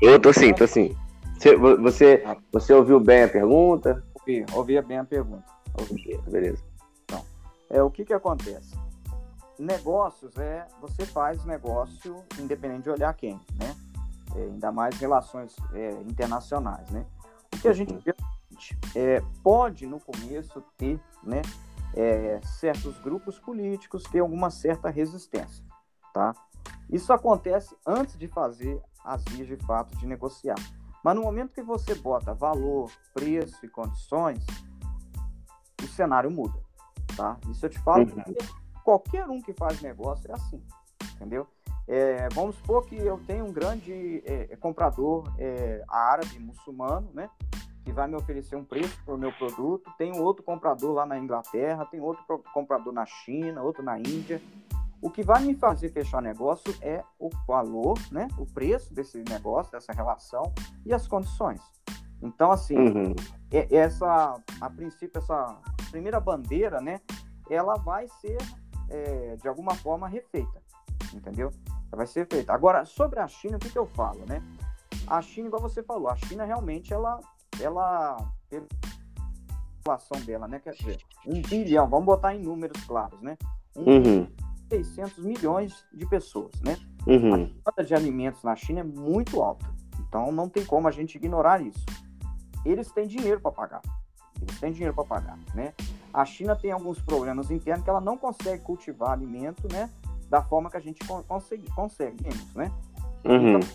Eu 0.02 0.20
tô 0.20 0.34
sim, 0.34 0.54
tô 0.54 0.68
sim. 0.68 0.96
Você, 1.40 1.56
você, 1.56 2.24
você 2.52 2.74
ouviu 2.74 3.00
bem 3.00 3.24
a 3.24 3.30
pergunta? 3.30 4.04
Ouvi, 4.20 4.46
ouvi 4.54 4.82
bem 4.82 4.98
a 5.00 5.06
pergunta. 5.06 5.46
Ouvi. 5.80 6.20
Beleza. 6.30 6.62
Então, 7.06 7.24
é, 7.70 7.82
o 7.82 7.90
que 7.90 8.04
que 8.04 8.14
acontece? 8.14 8.76
negócios 9.60 10.38
é 10.38 10.66
você 10.82 11.06
faz 11.06 11.44
negócio 11.44 12.24
independente 12.40 12.84
de 12.84 12.90
olhar 12.90 13.14
quem, 13.14 13.40
né? 13.60 13.76
É, 14.36 14.44
ainda 14.44 14.72
mais 14.72 14.98
relações 14.98 15.56
é, 15.74 15.92
internacionais, 16.04 16.90
né? 16.90 17.06
O 17.54 17.60
que 17.60 17.68
a 17.68 17.74
gente 17.74 17.94
vê 17.94 18.16
é, 18.96 19.22
pode 19.44 19.86
no 19.86 20.00
começo 20.00 20.64
ter, 20.78 21.00
né? 21.22 21.42
É, 21.94 22.40
certos 22.44 22.98
grupos 23.00 23.40
políticos 23.40 24.04
ter 24.04 24.20
alguma 24.20 24.50
certa 24.50 24.90
resistência, 24.90 25.66
tá? 26.14 26.34
Isso 26.90 27.12
acontece 27.12 27.76
antes 27.86 28.18
de 28.18 28.28
fazer 28.28 28.82
as 29.04 29.24
vias 29.26 29.48
de 29.48 29.58
fato 29.58 29.96
de 29.98 30.06
negociar. 30.06 30.56
Mas 31.04 31.16
no 31.16 31.22
momento 31.22 31.54
que 31.54 31.62
você 31.62 31.96
bota 31.96 32.34
valor, 32.34 32.92
preço 33.14 33.66
e 33.66 33.70
condições, 33.70 34.46
o 35.82 35.88
cenário 35.88 36.30
muda, 36.30 36.60
tá? 37.16 37.38
Isso 37.50 37.66
eu 37.66 37.70
te 37.70 37.80
falo 37.80 38.04
uhum. 38.04 38.10
porque 38.10 38.38
qualquer 38.84 39.30
um 39.30 39.42
que 39.42 39.54
faz 39.54 39.82
negócio 39.82 40.30
é 40.30 40.34
assim, 40.34 40.62
entendeu? 41.16 41.48
É, 41.88 42.30
vamos 42.34 42.56
supor 42.58 42.86
que 42.86 42.96
eu 42.96 43.18
tenho 43.26 43.46
um 43.46 43.52
grande 43.52 44.22
é, 44.24 44.50
é 44.52 44.56
comprador 44.56 45.24
é, 45.40 45.84
árabe, 45.88 46.38
muçulmano, 46.38 47.10
né? 47.14 47.30
Que 47.84 47.92
vai 47.92 48.08
me 48.08 48.16
oferecer 48.16 48.56
um 48.56 48.64
preço 48.64 49.04
para 49.04 49.16
o 49.16 49.18
meu 49.18 49.32
produto. 49.34 49.92
Tem 49.98 50.16
outro 50.20 50.44
comprador 50.44 50.94
lá 50.94 51.06
na 51.06 51.18
Inglaterra, 51.18 51.86
tem 51.86 52.00
outro 52.00 52.24
comprador 52.54 52.94
na 52.94 53.08
China, 53.08 53.64
outro 53.64 53.82
na 53.82 53.98
Índia. 53.98 54.40
O 55.02 55.10
que 55.10 55.24
vai 55.24 55.42
me 55.44 55.56
fazer 55.56 55.90
fechar 55.90 56.22
negócio 56.22 56.76
é 56.82 57.04
o 57.18 57.30
valor, 57.48 57.98
né? 58.12 58.28
O 58.38 58.46
preço 58.46 58.94
desse 58.94 59.24
negócio, 59.30 59.72
dessa 59.72 59.94
relação 59.94 60.54
e 60.86 60.94
as 60.94 61.08
condições. 61.08 61.62
Então, 62.22 62.52
assim, 62.52 62.78
uhum. 62.78 63.16
É, 63.52 63.76
essa, 63.76 64.40
a 64.62 64.70
princípio, 64.70 65.18
essa 65.18 65.58
primeira 65.90 66.20
bandeira, 66.20 66.80
né? 66.80 67.02
Ela 67.50 67.76
vai 67.76 68.08
ser 68.22 68.38
é, 68.90 69.38
de 69.38 69.48
alguma 69.48 69.74
forma 69.74 70.08
refeita, 70.08 70.62
entendeu? 71.14 71.52
Ela 71.68 71.98
vai 71.98 72.08
ser 72.08 72.28
feita. 72.28 72.54
Agora, 72.54 72.86
sobre 72.86 73.20
a 73.20 73.28
China, 73.28 73.58
o 73.58 73.60
que, 73.60 73.70
que 73.70 73.80
eu 73.80 73.88
falo, 73.88 74.24
né? 74.28 74.44
A 75.08 75.22
China, 75.22 75.48
igual 75.48 75.62
você 75.62 75.82
falou, 75.82 76.10
a 76.10 76.16
China 76.16 76.46
realmente, 76.46 76.94
ela, 76.94 77.20
ela, 77.60 78.18
a 78.18 78.62
população 79.78 80.20
dela, 80.22 80.48
né? 80.48 80.60
Quer 80.60 80.74
dizer, 80.74 81.00
um 81.26 81.42
bilhão, 81.42 81.90
vamos 81.90 82.06
botar 82.06 82.36
em 82.36 82.44
números 82.44 82.84
claros, 82.84 83.20
né? 83.22 83.38
Um 83.76 83.84
uhum. 83.84 84.28
600 84.70 85.24
milhões 85.26 85.86
de 85.94 86.06
pessoas, 86.06 86.54
né? 86.62 86.78
Uhum. 87.08 87.46
A 87.60 87.64
falta 87.66 87.84
de 87.84 87.94
alimentos 87.94 88.44
na 88.44 88.56
China 88.56 88.82
é 88.82 88.84
muito 88.84 89.42
alta. 89.42 89.66
Então, 90.08 90.32
não 90.32 90.48
tem 90.48 90.66
como 90.66 90.88
a 90.88 90.92
gente 90.92 91.16
ignorar 91.16 91.62
isso. 91.62 91.86
Eles 92.66 92.92
têm 92.92 93.08
dinheiro 93.08 93.42
para 93.42 93.52
pagar. 93.52 93.82
Eles 94.42 94.60
têm 94.60 94.72
dinheiro 94.72 94.94
para 94.94 95.04
pagar, 95.04 95.38
né? 95.54 95.74
A 96.14 96.26
China 96.26 96.56
tem 96.56 96.72
alguns 96.72 97.00
problemas 97.02 97.52
internos 97.52 97.84
que 97.84 97.90
ela 97.90 98.02
não 98.02 98.18
consegue 98.18 98.64
cultivar 98.64 99.12
alimento, 99.12 99.68
né? 99.72 99.90
Da 100.30 100.42
forma 100.42 100.70
que 100.70 100.78
a 100.78 100.80
gente 100.80 101.06
consegue, 101.28 101.70
conseguimos, 101.72 102.54
né? 102.56 102.72
Uhum. 103.26 103.58
Então, 103.58 103.70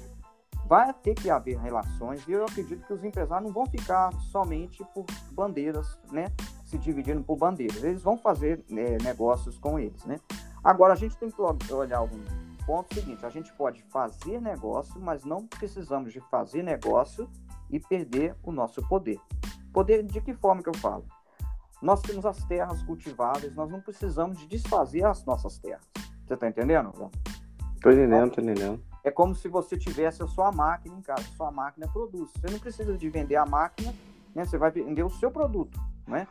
vai 0.67 0.93
ter 0.95 1.15
que 1.15 1.31
haver 1.31 1.59
relações 1.59 2.27
e 2.27 2.33
eu 2.33 2.45
acredito 2.45 2.87
que 2.87 2.93
os 2.93 3.05
empresários 3.05 3.47
não 3.47 3.53
vão 3.53 3.67
ficar 3.67 4.13
somente 4.31 4.83
por 4.95 5.05
bandeiras, 5.33 5.99
né? 6.11 6.27
Se 6.65 6.79
dividindo 6.79 7.23
por 7.23 7.37
bandeiras. 7.37 7.83
Eles 7.83 8.03
vão 8.03 8.17
fazer 8.17 8.65
é, 8.71 8.99
negócios 9.03 9.59
com 9.59 9.79
eles, 9.79 10.05
né? 10.05 10.19
Agora, 10.65 10.95
a 10.95 10.97
gente 10.97 11.17
tem 11.19 11.31
que 11.31 11.41
olhar 11.73 11.99
algum 11.99 12.25
ponto 12.65 12.95
seguinte, 12.95 13.27
a 13.27 13.31
gente 13.31 13.53
pode 13.53 13.83
fazer 13.85 14.41
negócio, 14.41 14.99
mas 14.99 15.23
não 15.25 15.47
precisamos 15.47 16.13
de 16.13 16.21
fazer 16.31 16.63
negócio 16.63 17.29
e 17.71 17.79
perder 17.79 18.35
o 18.43 18.51
nosso 18.51 18.83
poder. 18.89 19.21
Poder 19.73 20.03
de 20.03 20.21
que 20.21 20.33
forma 20.33 20.63
que 20.63 20.69
eu 20.71 20.75
falo? 20.75 21.05
Nós 21.83 22.01
temos 22.01 22.25
as 22.25 22.43
terras 22.45 22.83
cultiváveis, 22.83 23.55
nós 23.55 23.71
não 23.71 23.81
precisamos 23.81 24.39
de 24.39 24.47
desfazer 24.47 25.05
as 25.05 25.25
nossas 25.27 25.59
terras. 25.59 25.85
Você 26.27 26.33
está 26.33 26.49
entendendo? 26.49 27.11
Tô 27.83 27.91
entendendo, 27.91 28.31
tô 28.31 28.41
entendendo. 28.41 28.83
É 29.03 29.11
como 29.11 29.35
se 29.35 29.49
você 29.49 29.77
tivesse 29.77 30.23
a 30.23 30.27
sua 30.27 30.51
máquina 30.51 30.97
em 30.97 31.03
casa, 31.03 31.25
sua 31.37 31.51
máquina 31.51 31.87
produz. 31.87 32.31
Você 32.33 32.51
não 32.51 32.59
precisa 32.59 32.97
de 32.97 33.11
vender 33.11 33.37
a 33.37 33.45
máquina, 33.45 33.93
né? 34.35 34.47
Você 34.47 34.57
vai 34.57 34.71
vender 34.71 35.03
o 35.03 35.11
seu 35.11 35.31
produto, 35.31 35.79
né? 36.07 36.27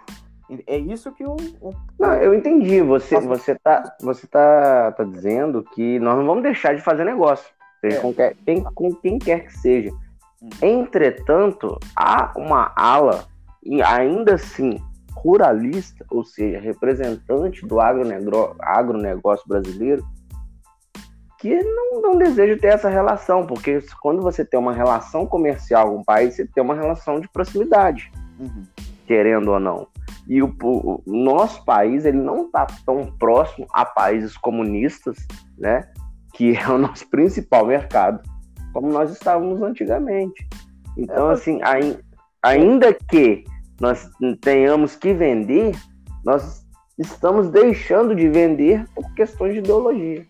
É 0.68 0.78
isso 0.78 1.12
que 1.14 1.26
o. 1.26 1.36
o... 1.62 1.74
Não, 2.00 2.14
eu 2.16 2.34
entendi. 2.34 2.82
Você, 2.82 3.16
Nossa. 3.16 3.28
você, 3.28 3.56
tá, 3.56 3.96
você 4.02 4.28
tá, 4.28 4.92
tá 4.92 5.04
dizendo 5.04 5.64
que 5.64 6.00
nós 6.00 6.18
não 6.18 6.26
vamos 6.26 6.44
deixar 6.44 6.76
de 6.76 6.82
fazer 6.82 7.06
negócio, 7.06 7.50
seja 7.80 7.98
é. 7.98 8.02
com, 8.02 8.14
quem, 8.14 8.64
com 8.64 8.96
quem 8.96 9.20
quer 9.20 9.46
que 9.46 9.58
seja. 9.58 9.92
Hum. 10.42 10.50
Entretanto, 10.62 11.80
há 11.96 12.34
uma 12.36 12.72
ala, 12.76 13.26
e 13.64 13.82
ainda 13.82 14.36
assim 14.36 14.80
ruralista, 15.16 16.06
ou 16.12 16.24
seja, 16.26 16.60
representante 16.60 17.66
do 17.66 17.80
agronegócio, 17.80 18.56
agronegócio 18.60 19.48
brasileiro, 19.48 20.06
que 21.40 21.62
não, 21.64 22.02
não 22.02 22.18
deseja 22.18 22.58
ter 22.58 22.68
essa 22.68 22.90
relação, 22.90 23.46
porque 23.46 23.82
quando 24.02 24.22
você 24.22 24.44
tem 24.44 24.60
uma 24.60 24.74
relação 24.74 25.26
comercial 25.26 25.92
com 25.92 26.00
um 26.00 26.04
país, 26.04 26.36
você 26.36 26.46
tem 26.46 26.64
uma 26.64 26.76
relação 26.76 27.20
de 27.20 27.28
proximidade, 27.30 28.12
uhum. 28.40 28.66
querendo 29.06 29.52
ou 29.52 29.60
não. 29.60 29.88
E 30.28 30.42
o, 30.42 30.56
o, 30.62 31.04
nosso 31.06 31.64
país 31.66 32.06
ele 32.06 32.18
não 32.18 32.46
está 32.46 32.66
tão 32.86 33.12
próximo 33.18 33.68
a 33.74 33.86
países 33.86 34.38
comunistas, 34.38 35.18
né, 35.58 35.90
que 36.34 36.56
é 36.56 36.70
o 36.70 36.78
nosso 36.80 37.08
principal 37.10 37.66
mercado, 37.66 38.22
como 38.72 38.92
nós 38.92 39.12
estávamos 39.12 39.62
antigamente. 39.62 40.48
Então, 40.98 41.30
é, 41.30 41.34
assim, 41.34 41.60
ainda 42.42 42.94
que 42.94 43.44
nós 43.80 44.10
tenhamos 44.42 44.96
que 44.96 45.14
vender, 45.14 45.76
nós 46.24 46.66
estamos 46.98 47.50
deixando 47.50 48.16
de 48.16 48.30
vender 48.30 48.88
por 48.96 49.14
questões 49.14 49.54
de 49.54 49.60
ideologia. 49.60 50.26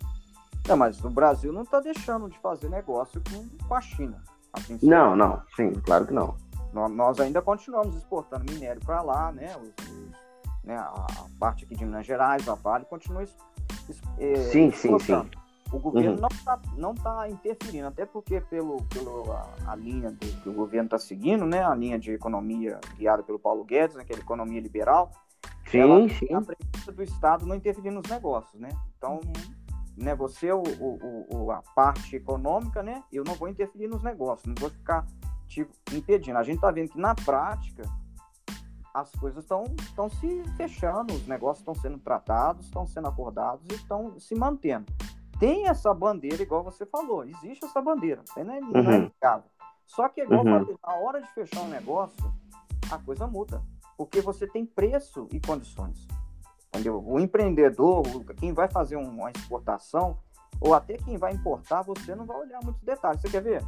Não, 0.67 0.77
mas 0.77 1.03
o 1.03 1.09
Brasil 1.09 1.51
não 1.51 1.63
está 1.63 1.79
deixando 1.81 2.29
de 2.29 2.37
fazer 2.39 2.69
negócio 2.69 3.21
com, 3.29 3.67
com 3.67 3.75
a 3.75 3.81
China. 3.81 4.21
Não, 4.81 5.15
não, 5.15 5.41
sim, 5.55 5.71
claro 5.85 6.05
que 6.05 6.13
não. 6.13 6.35
Nós 6.73 7.19
ainda 7.19 7.41
continuamos 7.41 7.95
exportando 7.95 8.51
minério 8.51 8.81
para 8.83 9.01
lá, 9.01 9.31
né? 9.31 9.55
Os, 9.57 9.69
os, 9.87 10.11
né? 10.63 10.75
A 10.75 11.27
parte 11.39 11.65
aqui 11.65 11.75
de 11.75 11.85
Minas 11.85 12.05
Gerais, 12.05 12.47
a 12.49 12.55
Vale, 12.55 12.85
continua 12.85 13.23
é, 14.17 14.35
sim, 14.35 14.71
sim, 14.71 14.97
sim. 14.99 15.29
O 15.71 15.79
governo 15.79 16.13
uhum. 16.13 16.21
não 16.21 16.29
está 16.29 16.59
não 16.77 16.95
tá 16.95 17.27
interferindo, 17.29 17.87
até 17.87 18.05
porque 18.05 18.39
pelo, 18.41 18.83
pelo 18.83 19.31
a, 19.31 19.49
a 19.67 19.75
linha 19.75 20.11
do, 20.11 20.41
que 20.41 20.47
o 20.47 20.53
governo 20.53 20.85
está 20.85 20.99
seguindo, 20.99 21.45
né? 21.45 21.63
A 21.63 21.73
linha 21.73 21.97
de 21.97 22.11
economia 22.11 22.79
guiada 22.95 23.23
pelo 23.23 23.39
Paulo 23.39 23.63
Guedes, 23.63 23.95
né, 23.95 24.03
que 24.05 24.13
é 24.13 24.15
economia 24.15 24.61
liberal. 24.61 25.11
Sim, 25.65 25.79
ela, 25.79 26.09
sim. 26.09 26.31
A 26.33 26.41
premissa 26.41 26.91
do 26.91 27.01
Estado 27.01 27.45
não 27.45 27.55
interferir 27.55 27.89
nos 27.89 28.07
negócios, 28.07 28.61
né? 28.61 28.69
Então, 28.97 29.19
né, 29.97 30.13
você 30.15 30.51
o, 30.51 30.61
o, 30.61 31.27
o, 31.35 31.51
a 31.51 31.63
parte 31.75 32.15
econômica, 32.15 32.83
né? 32.83 33.03
Eu 33.11 33.23
não 33.23 33.33
vou 33.33 33.47
interferir 33.47 33.87
nos 33.87 34.03
negócios, 34.03 34.45
não 34.45 34.55
vou 34.55 34.69
ficar 34.69 35.07
impedindo. 35.91 36.37
A 36.37 36.43
gente 36.43 36.55
está 36.55 36.71
vendo 36.71 36.89
que 36.89 36.99
na 36.99 37.15
prática 37.15 37.83
as 38.93 39.11
coisas 39.11 39.43
estão 39.43 40.09
se 40.09 40.43
fechando, 40.55 41.13
os 41.13 41.27
negócios 41.27 41.59
estão 41.59 41.73
sendo 41.73 41.97
tratados, 41.97 42.65
estão 42.65 42.85
sendo 42.85 43.07
acordados 43.07 43.65
e 43.71 43.75
estão 43.75 44.19
se 44.19 44.35
mantendo 44.35 44.85
tem 45.43 45.67
essa 45.67 45.93
bandeira, 45.93 46.41
igual 46.41 46.63
você 46.63 46.85
falou, 46.85 47.25
existe 47.25 47.65
essa 47.65 47.81
bandeira, 47.81 48.23
não 48.37 48.53
é, 48.53 48.61
não 48.61 48.91
é 48.91 48.97
uhum. 48.99 49.11
Só 49.85 50.07
que, 50.07 50.21
igual 50.21 50.45
uhum. 50.45 50.59
falei, 50.59 50.77
na 50.81 50.93
hora 50.95 51.21
de 51.21 51.27
fechar 51.33 51.59
um 51.63 51.67
negócio, 51.67 52.33
a 52.89 52.97
coisa 52.97 53.27
muda. 53.27 53.61
Porque 53.97 54.21
você 54.21 54.47
tem 54.47 54.65
preço 54.65 55.27
e 55.33 55.41
condições. 55.41 56.07
Entendeu? 56.69 57.03
O 57.05 57.19
empreendedor, 57.19 58.03
quem 58.37 58.53
vai 58.53 58.69
fazer 58.69 58.95
uma 58.95 59.31
exportação, 59.31 60.17
ou 60.61 60.73
até 60.73 60.95
quem 60.95 61.17
vai 61.17 61.33
importar, 61.33 61.81
você 61.81 62.15
não 62.15 62.25
vai 62.25 62.37
olhar 62.37 62.61
muitos 62.63 62.81
detalhes. 62.81 63.21
Você 63.21 63.29
quer 63.29 63.43
ver? 63.43 63.61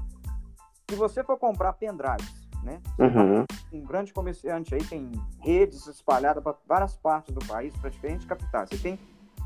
Se 0.90 0.96
você 0.96 1.24
for 1.24 1.38
comprar 1.38 1.74
pendrives, 1.74 2.46
né? 2.64 2.82
Uhum. 3.00 3.46
Um 3.72 3.86
grande 3.86 4.14
comerciante 4.14 4.74
aí 4.74 4.84
tem 4.84 5.12
redes 5.40 5.88
espalhadas 5.88 6.44
para 6.44 6.56
várias 6.68 6.96
partes 6.98 7.34
do 7.34 7.46
país, 7.46 7.76
para 7.78 7.90
diferentes 7.90 8.26
capitais. 8.26 8.70
Você 8.70 8.78
tem 8.78 9.00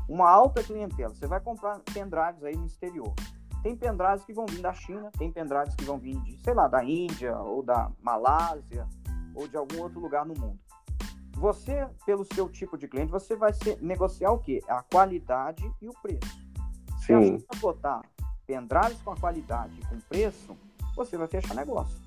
uma 0.08 0.28
alta 0.28 0.62
clientela. 0.62 1.14
Você 1.14 1.26
vai 1.26 1.40
comprar 1.40 1.80
pendrives 1.92 2.42
aí 2.42 2.56
no 2.56 2.66
exterior. 2.66 3.14
Tem 3.62 3.76
pendrives 3.76 4.24
que 4.24 4.32
vão 4.32 4.46
vir 4.46 4.62
da 4.62 4.72
China, 4.72 5.10
tem 5.18 5.30
pendrives 5.30 5.74
que 5.74 5.84
vão 5.84 5.98
vir 5.98 6.18
de, 6.22 6.42
sei 6.42 6.54
lá, 6.54 6.66
da 6.66 6.82
Índia 6.82 7.36
ou 7.38 7.62
da 7.62 7.90
Malásia 8.02 8.88
ou 9.34 9.46
de 9.46 9.56
algum 9.56 9.82
outro 9.82 10.00
lugar 10.00 10.24
no 10.24 10.34
mundo. 10.34 10.58
Você, 11.36 11.86
pelo 12.04 12.24
seu 12.34 12.48
tipo 12.48 12.76
de 12.76 12.88
cliente, 12.88 13.12
você 13.12 13.36
vai 13.36 13.52
ser, 13.52 13.80
negociar 13.82 14.32
o 14.32 14.38
quê? 14.38 14.60
A 14.68 14.82
qualidade 14.82 15.70
e 15.80 15.88
o 15.88 15.92
preço. 16.02 16.38
Se 16.98 17.06
Sim. 17.06 17.38
você 17.38 17.60
botar 17.60 18.02
pendrives 18.46 19.00
com 19.02 19.12
a 19.12 19.16
qualidade 19.16 19.78
e 19.78 19.86
com 19.86 19.98
preço, 20.00 20.56
você 21.04 21.16
vai 21.16 21.26
fechar 21.26 21.54
negócio. 21.54 21.98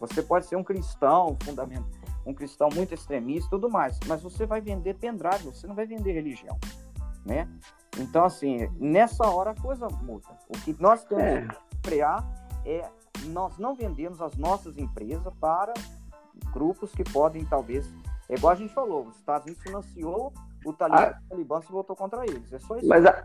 Você 0.00 0.22
pode 0.22 0.46
ser 0.46 0.56
um 0.56 0.64
cristão, 0.64 1.36
fundamento, 1.42 1.86
um 2.24 2.34
cristão 2.34 2.68
muito 2.74 2.92
extremista 2.92 3.46
e 3.46 3.50
tudo 3.50 3.70
mais, 3.70 3.98
mas 4.06 4.22
você 4.22 4.44
vai 4.44 4.60
vender 4.60 4.94
pendrive, 4.94 5.44
você 5.44 5.66
não 5.66 5.74
vai 5.74 5.86
vender 5.86 6.12
religião 6.12 6.58
né? 7.26 7.48
Então, 7.98 8.24
assim, 8.24 8.70
nessa 8.78 9.26
hora 9.26 9.50
a 9.50 9.60
coisa 9.60 9.88
muda. 9.88 10.28
O 10.48 10.58
que 10.60 10.74
nós 10.80 11.04
temos 11.04 11.24
é. 11.24 11.48
que 11.48 11.78
criar 11.82 12.24
é 12.64 12.84
nós 13.26 13.58
não 13.58 13.74
vendemos 13.74 14.22
as 14.22 14.36
nossas 14.36 14.78
empresas 14.78 15.32
para 15.40 15.74
grupos 16.52 16.92
que 16.92 17.02
podem, 17.02 17.44
talvez, 17.44 17.92
é 18.28 18.34
igual 18.34 18.52
a 18.52 18.56
gente 18.56 18.72
falou, 18.72 19.06
os 19.06 19.16
Estados 19.16 19.46
Unidos 19.46 19.62
financiou 19.62 20.32
o 20.64 20.72
Talibã, 20.72 20.98
a... 20.98 21.10
o 21.10 21.28
Talibã 21.30 21.60
se 21.60 21.72
voltou 21.72 21.96
contra 21.96 22.24
eles. 22.24 22.52
É 22.52 22.58
só 22.58 22.76
isso. 22.76 22.86
Mas 22.86 23.04
a, 23.06 23.24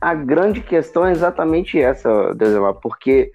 a 0.00 0.14
grande 0.14 0.62
questão 0.62 1.04
é 1.04 1.10
exatamente 1.10 1.80
essa, 1.80 2.34
Desemar, 2.34 2.74
porque 2.74 3.32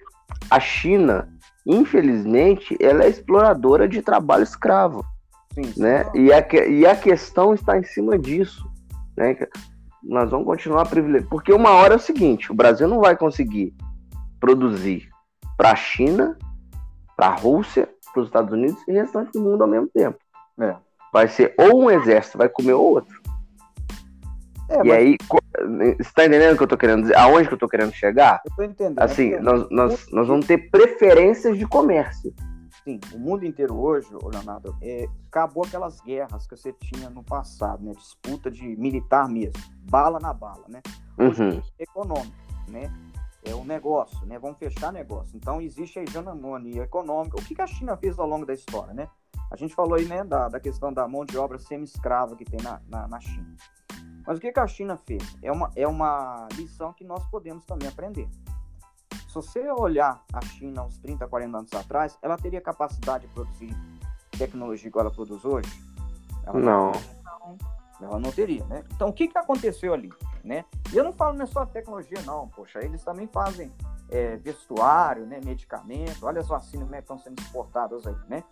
a 0.50 0.60
China, 0.60 1.28
infelizmente, 1.66 2.76
ela 2.80 3.04
é 3.04 3.08
exploradora 3.08 3.88
de 3.88 4.02
trabalho 4.02 4.42
escravo. 4.42 5.04
Sim, 5.52 5.72
né? 5.76 6.10
E, 6.14 6.32
a, 6.32 6.46
e 6.66 6.86
a 6.86 6.94
questão 6.94 7.54
está 7.54 7.78
em 7.78 7.84
cima 7.84 8.18
disso. 8.18 8.68
Né? 9.16 9.36
nós 10.02 10.30
vamos 10.30 10.46
continuar 10.46 10.88
privilegiando. 10.88 11.28
Porque 11.28 11.52
uma 11.52 11.70
hora 11.70 11.94
é 11.94 11.96
o 11.96 12.00
seguinte: 12.00 12.50
o 12.50 12.54
Brasil 12.54 12.88
não 12.88 13.00
vai 13.00 13.16
conseguir 13.16 13.74
produzir 14.40 15.08
para 15.56 15.72
a 15.72 15.76
China, 15.76 16.36
para 17.16 17.28
a 17.28 17.34
Rússia, 17.34 17.88
para 18.12 18.20
os 18.20 18.28
Estados 18.28 18.52
Unidos 18.52 18.80
e 18.86 18.92
o 18.92 18.94
restante 18.94 19.32
do 19.32 19.40
mundo 19.40 19.62
ao 19.62 19.68
mesmo 19.68 19.88
tempo. 19.88 20.18
É. 20.60 20.76
Vai 21.12 21.28
ser 21.28 21.54
ou 21.58 21.84
um 21.84 21.90
exército 21.90 22.38
vai 22.38 22.48
comer 22.48 22.74
outro. 22.74 23.20
É, 24.68 24.74
e 24.74 24.78
mas... 24.78 24.90
aí, 24.90 25.16
você 25.96 25.96
está 26.00 26.26
entendendo 26.26 26.52
o 26.52 26.56
que 26.56 26.62
eu 26.62 26.66
estou 26.66 26.78
querendo 26.78 27.02
dizer? 27.02 27.16
Aonde 27.16 27.48
que 27.48 27.54
eu 27.54 27.56
estou 27.56 27.68
querendo 27.68 27.92
chegar? 27.92 28.40
Eu 28.44 28.56
tô 28.56 28.62
entendendo. 28.62 28.98
Assim, 29.00 29.36
nós, 29.38 29.68
nós, 29.70 30.06
nós 30.12 30.28
vamos 30.28 30.46
ter 30.46 30.70
preferências 30.70 31.56
de 31.56 31.66
comércio 31.66 32.34
assim, 32.88 33.00
o 33.14 33.18
mundo 33.18 33.44
inteiro 33.44 33.78
hoje, 33.78 34.08
Leonardo, 34.10 34.74
é, 34.80 35.06
acabou 35.28 35.64
aquelas 35.64 36.00
guerras 36.00 36.46
que 36.46 36.56
você 36.56 36.72
tinha 36.72 37.10
no 37.10 37.22
passado, 37.22 37.84
né? 37.84 37.92
Disputa 37.92 38.50
de 38.50 38.64
militar 38.76 39.28
mesmo, 39.28 39.62
bala 39.90 40.18
na 40.18 40.32
bala, 40.32 40.64
né? 40.68 40.80
Hoje 41.18 41.42
uhum. 41.42 41.62
é 41.78 41.82
econômico, 41.82 42.36
né? 42.68 42.90
É 43.44 43.54
um 43.54 43.64
negócio, 43.64 44.26
né? 44.26 44.38
Vamos 44.38 44.58
fechar 44.58 44.92
negócio. 44.92 45.36
Então 45.36 45.60
existe 45.60 45.98
a 45.98 46.02
hegemonia 46.02 46.82
econômica. 46.82 47.38
O 47.38 47.44
que, 47.44 47.54
que 47.54 47.62
a 47.62 47.66
China 47.66 47.96
fez 47.96 48.18
ao 48.18 48.26
longo 48.26 48.44
da 48.44 48.54
história, 48.54 48.92
né? 48.94 49.08
A 49.50 49.56
gente 49.56 49.74
falou 49.74 49.94
aí, 49.94 50.04
né, 50.04 50.24
da, 50.24 50.48
da 50.48 50.60
questão 50.60 50.92
da 50.92 51.08
mão 51.08 51.24
de 51.24 51.38
obra 51.38 51.58
semi-escrava 51.58 52.36
que 52.36 52.44
tem 52.44 52.60
na, 52.60 52.80
na, 52.86 53.08
na 53.08 53.20
China. 53.20 53.56
Mas 54.28 54.36
o 54.36 54.40
que, 54.42 54.52
que 54.52 54.60
a 54.60 54.66
China 54.66 54.94
fez? 54.94 55.38
É 55.42 55.50
uma, 55.50 55.70
é 55.74 55.88
uma 55.88 56.46
lição 56.52 56.92
que 56.92 57.02
nós 57.02 57.24
podemos 57.30 57.64
também 57.64 57.88
aprender. 57.88 58.28
Se 59.26 59.34
você 59.34 59.70
olhar 59.70 60.22
a 60.30 60.42
China 60.42 60.82
uns 60.82 60.98
30, 60.98 61.26
40 61.26 61.56
anos 61.56 61.72
atrás, 61.72 62.18
ela 62.20 62.36
teria 62.36 62.60
capacidade 62.60 63.26
de 63.26 63.32
produzir 63.32 63.74
tecnologia 64.36 64.86
igual 64.86 65.06
ela 65.06 65.14
produz 65.14 65.42
hoje? 65.46 65.82
Ela 66.44 66.58
não. 66.58 66.92
não. 67.24 67.58
Ela 68.02 68.20
não 68.20 68.30
teria, 68.30 68.62
né? 68.66 68.84
Então, 68.94 69.08
o 69.08 69.14
que, 69.14 69.28
que 69.28 69.38
aconteceu 69.38 69.94
ali? 69.94 70.12
Né? 70.44 70.66
E 70.92 70.96
eu 70.98 71.04
não 71.04 71.12
falo 71.14 71.34
não 71.34 71.44
é 71.44 71.46
só 71.46 71.64
tecnologia, 71.64 72.20
não. 72.26 72.48
Poxa, 72.48 72.84
eles 72.84 73.02
também 73.02 73.26
fazem 73.26 73.72
é, 74.10 74.36
vestuário, 74.36 75.24
né, 75.24 75.40
medicamento. 75.42 76.26
Olha 76.26 76.40
as 76.40 76.48
vacinas 76.48 76.84
como 76.84 76.94
é 76.94 76.98
estão 76.98 77.18
sendo 77.18 77.40
exportadas 77.40 78.06
aí, 78.06 78.16
né? 78.28 78.44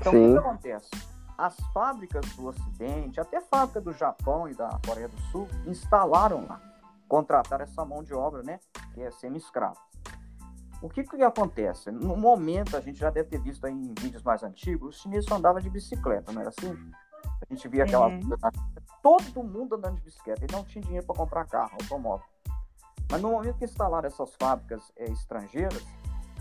Então, 0.00 0.10
Sim. 0.10 0.18
o 0.18 0.26
que, 0.26 0.32
que 0.32 0.48
acontece? 0.48 1.11
As 1.36 1.56
fábricas 1.72 2.24
do 2.36 2.46
Ocidente, 2.46 3.20
até 3.20 3.38
a 3.38 3.42
fábrica 3.42 3.80
do 3.80 3.92
Japão 3.92 4.48
e 4.48 4.54
da 4.54 4.78
Coreia 4.86 5.08
do 5.08 5.18
Sul, 5.30 5.48
instalaram 5.66 6.46
lá, 6.46 6.60
contrataram 7.08 7.64
essa 7.64 7.84
mão 7.84 8.02
de 8.02 8.14
obra, 8.14 8.42
né, 8.42 8.60
que 8.94 9.00
é 9.00 9.10
semi-escravo. 9.10 9.78
O 10.82 10.88
que 10.88 11.04
que 11.04 11.22
acontece? 11.22 11.90
No 11.90 12.16
momento, 12.16 12.76
a 12.76 12.80
gente 12.80 12.98
já 12.98 13.08
deve 13.08 13.28
ter 13.28 13.40
visto 13.40 13.66
em 13.66 13.94
vídeos 13.98 14.22
mais 14.22 14.42
antigos, 14.42 14.96
os 14.96 15.02
chineses 15.02 15.30
andavam 15.30 15.60
de 15.60 15.70
bicicleta, 15.70 16.32
não 16.32 16.40
era 16.40 16.50
assim? 16.50 16.76
A 17.24 17.54
gente 17.54 17.68
via 17.68 17.84
aquela... 17.84 18.08
Uhum. 18.08 18.20
Todo 19.00 19.42
mundo 19.42 19.76
andando 19.76 19.96
de 19.96 20.02
bicicleta, 20.02 20.44
e 20.44 20.52
não 20.52 20.64
tinha 20.64 20.82
dinheiro 20.82 21.06
para 21.06 21.16
comprar 21.16 21.44
carro, 21.46 21.72
automóvel. 21.80 22.26
Mas 23.10 23.20
no 23.20 23.30
momento 23.30 23.58
que 23.58 23.64
instalaram 23.64 24.06
essas 24.06 24.34
fábricas 24.40 24.92
é, 24.96 25.04
estrangeiras, 25.04 25.84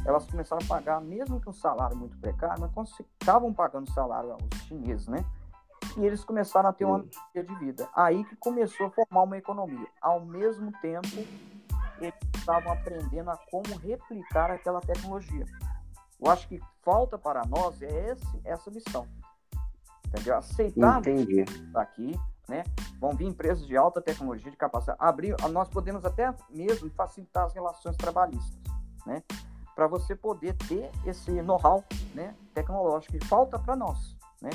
elas 0.06 0.26
começaram 0.26 0.64
a 0.64 0.68
pagar, 0.68 1.00
mesmo 1.02 1.40
que 1.40 1.50
um 1.50 1.54
salário 1.54 1.96
muito 1.96 2.18
precário, 2.18 2.70
mas 2.76 3.00
estavam 3.20 3.54
pagando 3.54 3.92
salário 3.92 4.32
aos 4.32 4.62
chineses, 4.68 5.08
né? 5.08 5.24
E 5.98 6.06
eles 6.06 6.24
começaram 6.24 6.70
a 6.70 6.74
ter 6.74 6.86
uma 6.86 7.06
melhoria 7.34 7.44
de 7.44 7.66
vida. 7.66 7.90
Aí 7.94 8.24
que 8.24 8.36
começou 8.36 8.88
a 8.88 8.92
formar 8.92 9.24
uma 9.24 9.38
economia. 9.38 9.88
Ao 10.02 10.20
mesmo 10.20 10.72
tempo 10.82 11.08
eles 12.00 12.16
estavam 12.36 12.72
aprendendo 12.72 13.30
a 13.30 13.38
como 13.50 13.78
replicar 13.78 14.50
aquela 14.52 14.80
tecnologia. 14.82 15.46
Eu 16.20 16.32
acho 16.32 16.48
que 16.48 16.60
falta 16.82 17.18
para 17.18 17.44
nós 17.46 17.82
é 17.82 18.12
esse, 18.12 18.42
essa 18.44 18.70
lição. 18.70 19.08
Entendeu? 20.08 20.38
Aceitar 20.38 21.00
Entendi. 21.00 21.46
aqui, 21.76 22.20
né? 22.48 22.64
Vão 23.00 23.12
vir 23.12 23.28
empresas 23.28 23.66
de 23.66 23.76
alta 23.78 24.02
tecnologia, 24.02 24.52
de 24.52 24.58
capacidade. 24.58 24.98
Abrir, 25.02 25.36
nós 25.52 25.70
podemos 25.70 26.06
até 26.06 26.34
mesmo 26.50 26.90
facilitar 26.92 27.46
as 27.46 27.54
relações 27.54 27.96
trabalhistas, 27.96 28.60
né? 29.06 29.24
Para 29.82 29.88
você 29.88 30.16
poder 30.16 30.54
ter 30.68 30.92
esse 31.08 31.32
know-how, 31.42 31.84
né, 32.14 32.36
tecnológico 32.54 33.18
que 33.18 33.26
falta 33.26 33.58
para 33.58 33.76
nós, 33.76 34.16
né? 34.40 34.52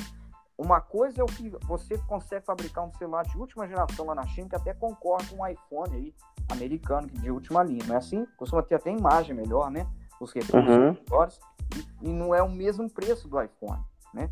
Uma 0.57 0.79
coisa 0.79 1.19
é 1.19 1.23
o 1.25 1.27
que 1.27 1.49
você 1.65 1.97
consegue 1.97 2.45
fabricar 2.45 2.85
um 2.85 2.93
celular 2.93 3.23
de 3.23 3.37
última 3.37 3.67
geração 3.67 4.05
lá 4.05 4.15
na 4.15 4.25
China, 4.25 4.47
que 4.47 4.55
até 4.55 4.73
concorre 4.73 5.27
com 5.27 5.43
um 5.43 5.45
iPhone 5.45 5.93
aí, 5.93 6.15
americano, 6.49 7.09
de 7.09 7.29
última 7.29 7.61
linha. 7.61 7.83
Não 7.85 7.95
é 7.95 7.97
assim? 7.97 8.25
Costuma 8.37 8.63
ter 8.63 8.75
até 8.75 8.89
imagem 8.89 9.35
melhor, 9.35 9.69
né? 9.69 9.85
Os 10.17 10.31
recursos 10.31 10.65
uhum. 10.65 10.95
melhores. 11.05 11.41
E, 11.75 12.07
e, 12.07 12.13
não 12.13 12.33
é 12.33 12.41
o 12.41 12.49
mesmo 12.49 12.89
preço 12.89 13.27
do 13.27 13.41
iPhone, 13.41 13.83
né? 14.13 14.29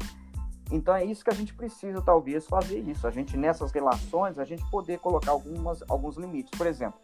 Então 0.72 0.96
é 0.96 1.04
isso 1.04 1.26
que 1.26 1.30
a 1.30 1.36
gente 1.36 1.54
precisa, 1.54 2.02
talvez, 2.02 2.48
fazer 2.48 2.80
isso. 2.80 3.06
A 3.06 3.12
gente, 3.12 3.36
nessas 3.36 3.74
relações, 3.74 4.40
a 4.40 4.46
gente 4.46 4.64
poder 4.72 5.00
colocar 5.00 5.32
algumas, 5.32 5.84
alguns 5.90 6.16
limites. 6.16 6.58
Por 6.58 6.66
exemplo, 6.66 6.98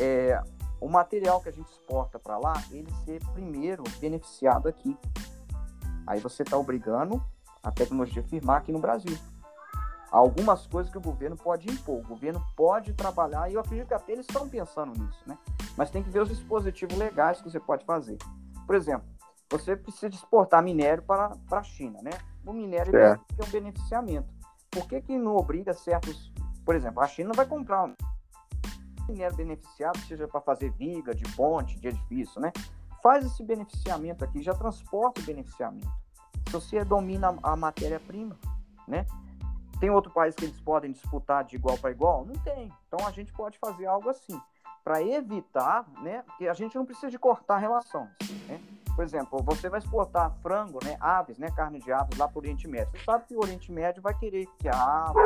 é, 0.00 0.42
o 0.80 0.88
material 0.88 1.40
que 1.40 1.48
a 1.48 1.52
gente 1.52 1.70
exporta 1.70 2.18
para 2.18 2.38
lá, 2.38 2.54
ele 2.70 2.90
ser 3.04 3.20
primeiro 3.32 3.82
beneficiado 3.98 4.68
aqui. 4.68 4.96
Aí 6.06 6.20
você 6.20 6.42
está 6.42 6.56
obrigando 6.56 7.22
a 7.62 7.70
tecnologia 7.70 8.22
firmar 8.22 8.58
aqui 8.58 8.70
no 8.70 8.78
Brasil. 8.78 9.16
Algumas 10.10 10.66
coisas 10.66 10.90
que 10.90 10.98
o 10.98 11.00
governo 11.00 11.36
pode 11.36 11.68
impor, 11.68 11.98
o 11.98 12.08
governo 12.08 12.44
pode 12.56 12.92
trabalhar, 12.94 13.50
e 13.50 13.54
eu 13.54 13.60
acredito 13.60 13.88
que 13.88 13.94
até 13.94 14.12
eles 14.12 14.26
estão 14.26 14.48
pensando 14.48 14.92
nisso, 14.98 15.20
né? 15.26 15.36
Mas 15.76 15.90
tem 15.90 16.02
que 16.02 16.10
ver 16.10 16.20
os 16.20 16.28
dispositivos 16.28 16.96
legais 16.96 17.40
que 17.40 17.50
você 17.50 17.58
pode 17.58 17.84
fazer. 17.84 18.16
Por 18.66 18.76
exemplo, 18.76 19.06
você 19.50 19.76
precisa 19.76 20.14
exportar 20.14 20.62
minério 20.62 21.02
para, 21.02 21.30
para 21.48 21.58
a 21.58 21.62
China, 21.62 22.00
né? 22.02 22.10
O 22.44 22.52
minério 22.52 22.96
é. 22.96 23.16
tem 23.16 23.46
um 23.46 23.50
beneficiamento. 23.50 24.28
Por 24.70 24.86
que, 24.86 25.00
que 25.00 25.18
não 25.18 25.36
obriga 25.36 25.74
certos. 25.74 26.32
Por 26.64 26.74
exemplo, 26.74 27.02
a 27.02 27.06
China 27.08 27.28
não 27.28 27.34
vai 27.34 27.46
comprar 27.46 27.92
um 29.08 29.12
minério 29.12 29.36
beneficiado, 29.36 29.98
seja 30.00 30.26
para 30.26 30.40
fazer 30.40 30.70
viga, 30.72 31.14
de 31.14 31.24
ponte, 31.34 31.78
de 31.78 31.88
edifício, 31.88 32.40
né? 32.40 32.52
Faz 33.02 33.24
esse 33.24 33.42
beneficiamento 33.42 34.24
aqui, 34.24 34.42
já 34.42 34.54
transporta 34.54 35.20
o 35.20 35.24
beneficiamento. 35.24 35.88
Se 36.46 36.52
você 36.52 36.84
domina 36.84 37.36
a 37.42 37.56
matéria-prima, 37.56 38.36
né? 38.86 39.06
Tem 39.78 39.90
outro 39.90 40.10
país 40.10 40.34
que 40.34 40.44
eles 40.44 40.60
podem 40.60 40.90
disputar 40.90 41.44
de 41.44 41.56
igual 41.56 41.76
para 41.76 41.90
igual? 41.90 42.24
Não 42.24 42.34
tem. 42.42 42.72
Então 42.88 43.06
a 43.06 43.10
gente 43.10 43.32
pode 43.32 43.58
fazer 43.58 43.86
algo 43.86 44.08
assim 44.08 44.40
para 44.82 45.02
evitar, 45.02 45.84
né? 46.00 46.24
Que 46.38 46.48
a 46.48 46.54
gente 46.54 46.76
não 46.76 46.86
precisa 46.86 47.10
de 47.10 47.18
cortar 47.18 47.58
relações, 47.58 48.10
né? 48.48 48.60
Por 48.96 49.04
exemplo, 49.04 49.42
você 49.42 49.68
vai 49.68 49.78
exportar 49.78 50.32
frango, 50.42 50.78
né, 50.82 50.96
aves, 50.98 51.36
né, 51.36 51.50
carne 51.50 51.78
de 51.80 51.92
aves 51.92 52.16
lá 52.16 52.26
para 52.26 52.38
o 52.38 52.40
Oriente 52.40 52.66
Médio. 52.66 52.90
Você 52.92 53.04
sabe 53.04 53.26
que 53.26 53.36
o 53.36 53.40
Oriente 53.40 53.70
Médio 53.70 54.00
vai 54.00 54.14
querer 54.18 54.46
que 54.58 54.66
a 54.70 55.08
ave 55.10 55.20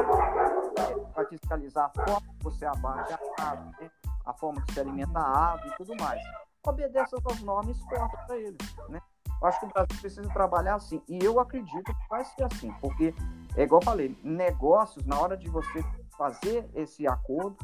vai 1.14 1.26
fiscalizar 1.26 1.90
a 1.94 2.04
forma 2.04 2.34
que 2.38 2.44
você 2.44 2.64
abate 2.64 3.14
a 3.38 3.50
ave, 3.50 3.70
né, 3.80 3.90
a 4.24 4.32
forma 4.34 4.62
que 4.62 4.72
se 4.72 4.80
alimenta 4.80 5.18
a 5.18 5.52
ave 5.52 5.68
e 5.68 5.76
tudo 5.76 5.94
mais. 5.96 6.20
Obedece 6.66 7.16
às 7.16 7.40
normas 7.40 7.76
e 7.76 7.80
exporta 7.80 8.16
para 8.26 8.36
eles, 8.36 8.76
né? 8.88 9.00
Eu 9.40 9.48
acho 9.48 9.60
que 9.60 9.66
o 9.66 9.68
Brasil 9.70 10.00
precisa 10.00 10.28
trabalhar 10.28 10.74
assim. 10.74 11.02
E 11.08 11.18
eu 11.24 11.40
acredito 11.40 11.84
que 11.84 12.08
vai 12.10 12.22
ser 12.24 12.44
assim, 12.44 12.70
porque, 12.80 13.14
é 13.56 13.62
igual 13.62 13.80
eu 13.80 13.84
falei, 13.84 14.18
negócios, 14.22 15.04
na 15.06 15.18
hora 15.18 15.36
de 15.36 15.48
você 15.48 15.82
fazer 16.18 16.68
esse 16.74 17.06
acordo, 17.06 17.56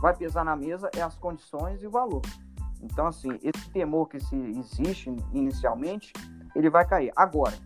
vai 0.00 0.16
pesar 0.16 0.44
na 0.44 0.56
mesa 0.56 0.90
é 0.96 1.02
as 1.02 1.16
condições 1.16 1.82
e 1.82 1.86
o 1.86 1.90
valor. 1.90 2.22
Então, 2.82 3.06
assim, 3.06 3.38
esse 3.42 3.70
temor 3.70 4.08
que 4.08 4.18
se 4.18 4.34
existe 4.34 5.14
inicialmente, 5.32 6.12
ele 6.56 6.68
vai 6.68 6.84
cair. 6.84 7.12
Agora, 7.14 7.56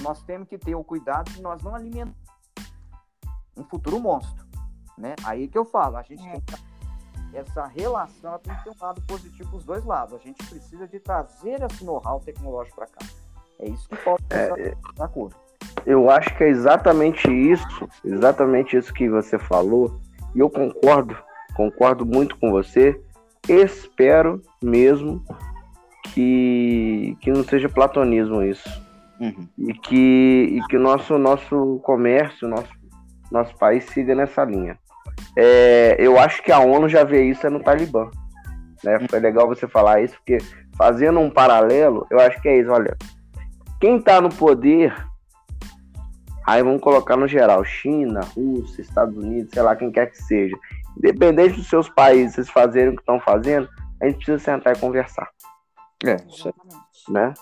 nós 0.00 0.22
temos 0.24 0.48
que 0.48 0.58
ter 0.58 0.74
o 0.74 0.82
cuidado 0.82 1.30
de 1.30 1.40
nós 1.42 1.62
não 1.62 1.74
alimentar 1.74 2.14
um 3.60 3.64
futuro 3.64 4.00
monstro, 4.00 4.44
né? 4.96 5.14
Aí 5.24 5.48
que 5.48 5.58
eu 5.58 5.64
falo, 5.64 5.96
a 5.96 6.02
gente 6.02 6.26
é. 6.26 6.32
tem 6.32 6.40
que 6.40 6.70
essa 7.32 7.66
relação 7.66 8.38
tem 8.40 8.54
que 8.56 8.64
ter 8.64 8.70
um 8.70 8.84
lado 8.84 9.00
positivo 9.02 9.50
dos 9.50 9.64
dois 9.64 9.84
lados. 9.84 10.14
A 10.14 10.18
gente 10.18 10.44
precisa 10.46 10.86
de 10.88 10.98
trazer 10.98 11.62
esse 11.62 11.84
know-how 11.84 12.20
tecnológico 12.20 12.76
para 12.76 12.86
cá. 12.86 13.06
É 13.60 13.68
isso 13.68 13.88
que 13.88 13.96
falta 13.96 14.24
é, 14.34 14.74
na 14.98 15.06
curva. 15.06 15.36
Eu 15.86 16.10
acho 16.10 16.36
que 16.36 16.44
é 16.44 16.48
exatamente 16.48 17.30
isso, 17.30 17.88
exatamente 18.04 18.76
isso 18.76 18.92
que 18.92 19.08
você 19.08 19.38
falou, 19.38 20.00
e 20.34 20.40
eu 20.40 20.50
concordo, 20.50 21.16
concordo 21.54 22.04
muito 22.04 22.36
com 22.38 22.50
você. 22.50 23.00
Espero 23.48 24.42
mesmo 24.62 25.24
que, 26.12 27.16
que 27.20 27.30
não 27.30 27.44
seja 27.44 27.68
platonismo 27.68 28.42
isso. 28.42 28.68
Uhum. 29.20 29.46
E 29.58 29.74
que 29.74 30.48
e 30.56 30.60
que 30.68 30.76
o 30.76 30.80
nosso, 30.80 31.18
nosso 31.18 31.78
comércio, 31.84 32.48
nosso, 32.48 32.70
nosso 33.30 33.56
país 33.56 33.84
siga 33.84 34.14
nessa 34.14 34.44
linha. 34.44 34.78
É, 35.36 35.96
eu 35.98 36.18
acho 36.18 36.42
que 36.42 36.52
a 36.52 36.58
ONU 36.58 36.88
já 36.88 37.04
vê 37.04 37.24
isso 37.24 37.46
é 37.46 37.50
no 37.50 37.62
Talibã. 37.62 38.10
Né? 38.82 38.98
Foi 39.08 39.20
legal 39.20 39.46
você 39.46 39.68
falar 39.68 40.02
isso, 40.02 40.14
porque 40.16 40.38
fazendo 40.76 41.20
um 41.20 41.30
paralelo, 41.30 42.06
eu 42.10 42.18
acho 42.18 42.40
que 42.40 42.48
é 42.48 42.58
isso. 42.58 42.70
Olha, 42.70 42.96
quem 43.80 43.98
está 43.98 44.20
no 44.20 44.28
poder, 44.28 44.94
aí 46.46 46.62
vamos 46.62 46.80
colocar 46.80 47.16
no 47.16 47.28
geral, 47.28 47.64
China, 47.64 48.20
Rússia, 48.34 48.82
Estados 48.82 49.16
Unidos, 49.16 49.52
sei 49.52 49.62
lá, 49.62 49.76
quem 49.76 49.90
quer 49.90 50.10
que 50.10 50.18
seja. 50.18 50.56
Independente 50.96 51.56
dos 51.56 51.68
seus 51.68 51.88
países 51.88 52.48
fazerem 52.48 52.90
o 52.90 52.96
que 52.96 53.02
estão 53.02 53.20
fazendo, 53.20 53.68
a 54.02 54.06
gente 54.06 54.16
precisa 54.16 54.38
sentar 54.38 54.74
e 54.74 54.78
conversar. 54.78 55.28
É, 56.04 56.16
isso 56.28 56.48
aí. 56.48 56.54
Né? 57.08 57.34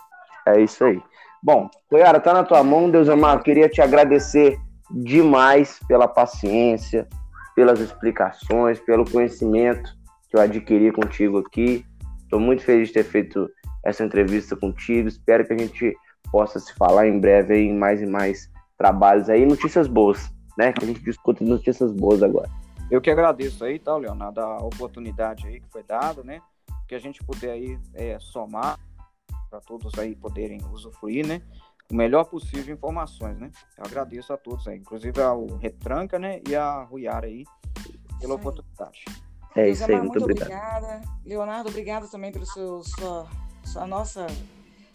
É 0.46 0.60
isso 0.60 0.84
aí. 0.84 1.00
Bom, 1.42 1.70
Goiara, 1.90 2.20
tá 2.20 2.32
na 2.32 2.42
tua 2.42 2.62
mão, 2.64 2.90
Deus 2.90 3.08
amado. 3.08 3.44
Queria 3.44 3.68
te 3.68 3.80
agradecer 3.80 4.58
demais 4.90 5.80
pela 5.86 6.08
paciência, 6.08 7.08
pelas 7.54 7.80
explicações, 7.80 8.78
pelo 8.80 9.04
conhecimento 9.04 9.96
que 10.28 10.36
eu 10.36 10.40
adquiri 10.40 10.92
contigo 10.92 11.38
aqui. 11.38 11.84
Estou 12.22 12.38
muito 12.38 12.62
feliz 12.62 12.88
de 12.88 12.94
ter 12.94 13.04
feito 13.04 13.48
essa 13.84 14.04
entrevista 14.04 14.54
contigo. 14.54 15.08
Espero 15.08 15.46
que 15.46 15.52
a 15.52 15.58
gente 15.58 15.96
possa 16.30 16.58
se 16.58 16.74
falar 16.74 17.06
em 17.06 17.18
breve 17.18 17.56
em 17.56 17.76
mais 17.76 18.02
e 18.02 18.06
mais 18.06 18.50
trabalhos 18.76 19.28
aí, 19.28 19.44
notícias 19.44 19.88
boas, 19.88 20.30
né? 20.56 20.72
Que 20.72 20.84
a 20.84 20.86
gente 20.86 21.02
discute 21.02 21.42
notícias 21.42 21.92
boas 21.92 22.22
agora. 22.22 22.48
Eu 22.90 23.00
que 23.00 23.10
agradeço 23.10 23.64
aí, 23.64 23.78
tá, 23.78 23.96
Leonardo, 23.96 24.40
a 24.40 24.58
oportunidade 24.58 25.46
aí 25.46 25.60
que 25.60 25.68
foi 25.68 25.82
dada, 25.82 26.22
né? 26.22 26.40
Que 26.86 26.94
a 26.94 26.98
gente 26.98 27.22
puder 27.22 27.50
aí 27.50 27.78
é, 27.94 28.18
somar 28.18 28.78
para 29.50 29.60
todos 29.60 29.98
aí 29.98 30.14
poderem 30.14 30.60
usufruir, 30.72 31.26
né? 31.26 31.42
O 31.90 31.94
melhor 31.94 32.24
possível 32.24 32.64
de 32.64 32.72
informações, 32.72 33.38
né? 33.38 33.50
Eu 33.76 33.84
agradeço 33.84 34.32
a 34.32 34.36
todos 34.36 34.68
aí, 34.68 34.78
inclusive 34.78 35.20
ao 35.22 35.46
Retranca, 35.56 36.18
né? 36.18 36.40
E 36.46 36.54
a 36.54 36.82
Ruiara 36.82 37.26
aí 37.26 37.44
pela 38.20 38.34
oportunidade. 38.34 39.04
É 39.56 39.70
isso 39.70 39.84
aí, 39.84 39.96
muito, 39.96 40.10
muito 40.10 40.24
obrigado. 40.24 40.84
obrigada. 40.84 41.02
Leonardo, 41.24 41.70
obrigado 41.70 42.10
também 42.10 42.30
pelo 42.30 42.46
seu, 42.46 42.82
sua, 42.84 43.26
sua 43.64 43.86
nossa 43.86 44.26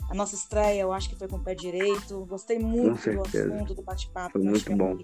a 0.10 0.14
nossa 0.14 0.36
estreia, 0.36 0.82
eu 0.82 0.94
acho 0.94 1.10
que 1.10 1.16
foi 1.16 1.28
com 1.28 1.38
o 1.38 1.44
pé 1.44 1.56
direito. 1.56 2.26
Gostei 2.26 2.60
muito 2.60 3.10
do 3.10 3.22
assunto, 3.22 3.74
do 3.74 3.82
bate-papo. 3.82 4.34
Foi 4.34 4.44
muito 4.44 4.76
bom. 4.76 4.98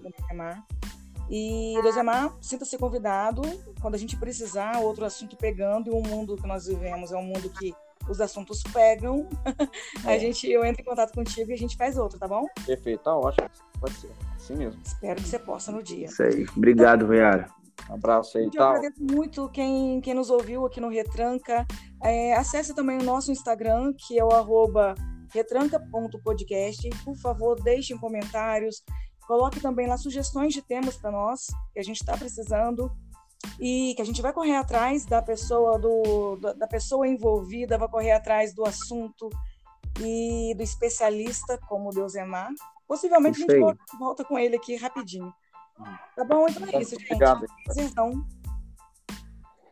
E, 1.28 1.80
Rosemar, 1.80 2.36
sinta-se 2.40 2.76
convidado 2.76 3.42
quando 3.80 3.94
a 3.94 3.98
gente 3.98 4.16
precisar, 4.16 4.80
outro 4.80 5.04
assunto 5.04 5.36
pegando, 5.36 5.88
e 5.88 5.92
o 5.92 6.02
mundo 6.02 6.36
que 6.36 6.46
nós 6.46 6.66
vivemos 6.66 7.12
é 7.12 7.16
um 7.16 7.22
mundo 7.22 7.48
que 7.50 7.74
os 8.10 8.20
assuntos 8.20 8.62
pegam. 8.72 9.28
É. 10.04 10.14
A 10.14 10.18
gente, 10.18 10.50
eu 10.50 10.64
entro 10.64 10.82
em 10.82 10.84
contato 10.84 11.12
contigo 11.12 11.50
e 11.50 11.54
a 11.54 11.56
gente 11.56 11.76
faz 11.76 11.98
outro, 11.98 12.18
tá 12.18 12.26
bom? 12.26 12.46
Perfeito, 12.64 13.02
tá 13.02 13.14
ótimo. 13.14 13.48
Pode 13.78 13.94
ser, 13.94 14.10
assim 14.34 14.56
mesmo. 14.56 14.80
Espero 14.84 15.16
que 15.16 15.28
você 15.28 15.38
possa 15.38 15.70
no 15.70 15.82
dia. 15.82 16.06
Isso 16.06 16.22
aí. 16.22 16.46
Obrigado, 16.56 17.06
Viara. 17.06 17.46
Um 17.88 17.94
abraço 17.94 18.38
aí, 18.38 18.44
Eu 18.44 18.50
tal. 18.50 18.70
agradeço 18.70 19.02
muito 19.02 19.48
quem, 19.50 20.00
quem 20.00 20.14
nos 20.14 20.30
ouviu 20.30 20.64
aqui 20.64 20.80
no 20.80 20.88
Retranca. 20.88 21.66
É, 22.02 22.34
acesse 22.34 22.74
também 22.74 22.98
o 22.98 23.04
nosso 23.04 23.30
Instagram, 23.30 23.92
que 23.96 24.18
é 24.18 24.24
o 24.24 24.30
arroba 24.30 24.94
retranca.podcast. 25.32 26.88
Por 27.04 27.16
favor, 27.16 27.60
deixem 27.62 27.98
comentários, 27.98 28.82
Coloque 29.30 29.60
também 29.60 29.86
lá 29.86 29.96
sugestões 29.96 30.52
de 30.52 30.60
temas 30.60 30.96
para 30.96 31.12
nós, 31.12 31.46
que 31.72 31.78
a 31.78 31.84
gente 31.84 32.00
está 32.00 32.16
precisando 32.16 32.90
e 33.58 33.94
que 33.94 34.02
a 34.02 34.04
gente 34.04 34.22
vai 34.22 34.32
correr 34.32 34.56
atrás 34.56 35.04
da 35.04 35.22
pessoa 35.22 35.78
do 35.78 36.36
da 36.36 36.66
pessoa 36.66 37.06
envolvida, 37.06 37.78
vai 37.78 37.88
correr 37.88 38.12
atrás 38.12 38.54
do 38.54 38.64
assunto 38.64 39.28
e 40.00 40.54
do 40.54 40.62
especialista 40.62 41.58
como 41.68 41.90
o 41.90 41.92
Deusemar. 41.92 42.50
Possivelmente 42.86 43.38
isso 43.38 43.50
a 43.50 43.54
gente 43.54 43.60
volta, 43.60 43.84
volta, 43.98 44.24
com 44.24 44.38
ele 44.38 44.56
aqui 44.56 44.76
rapidinho. 44.76 45.32
Tá 46.16 46.24
bom? 46.24 46.46
Então 46.48 46.66
é 46.68 46.82
isso, 46.82 46.98
gente. 46.98 47.04
Obrigado. 47.04 47.46
Então, 47.78 48.26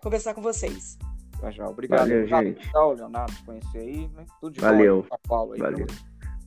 conversar 0.03 0.35
com 0.35 0.41
vocês. 0.43 0.97
Obrigado. 1.69 2.01
Valeu, 2.01 2.27
gente. 2.27 2.71
Leonardo, 2.75 3.33
conhecer 3.45 3.79
aí, 3.79 4.09
né? 4.09 4.27
Tudo 4.41 4.53
de 4.55 4.61
Valeu. 4.61 5.07
bom. 5.09 5.17
Paulo 5.29 5.53
aí, 5.53 5.61
Valeu. 5.61 5.87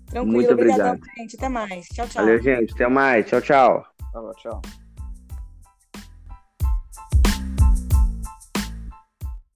Tranquilo, 0.07 0.33
Muito 0.33 0.51
obrigado. 0.51 0.99
gente. 1.17 1.35
Até 1.37 1.49
mais. 1.49 1.87
Tchau, 1.87 2.07
tchau. 2.07 2.25
Valeu, 2.25 2.41
gente. 2.41 2.73
Até 2.73 2.87
mais. 2.87 3.25
Tchau, 3.25 3.41
tchau. 3.41 3.85
Tchau, 4.11 4.35
tchau. 4.35 4.61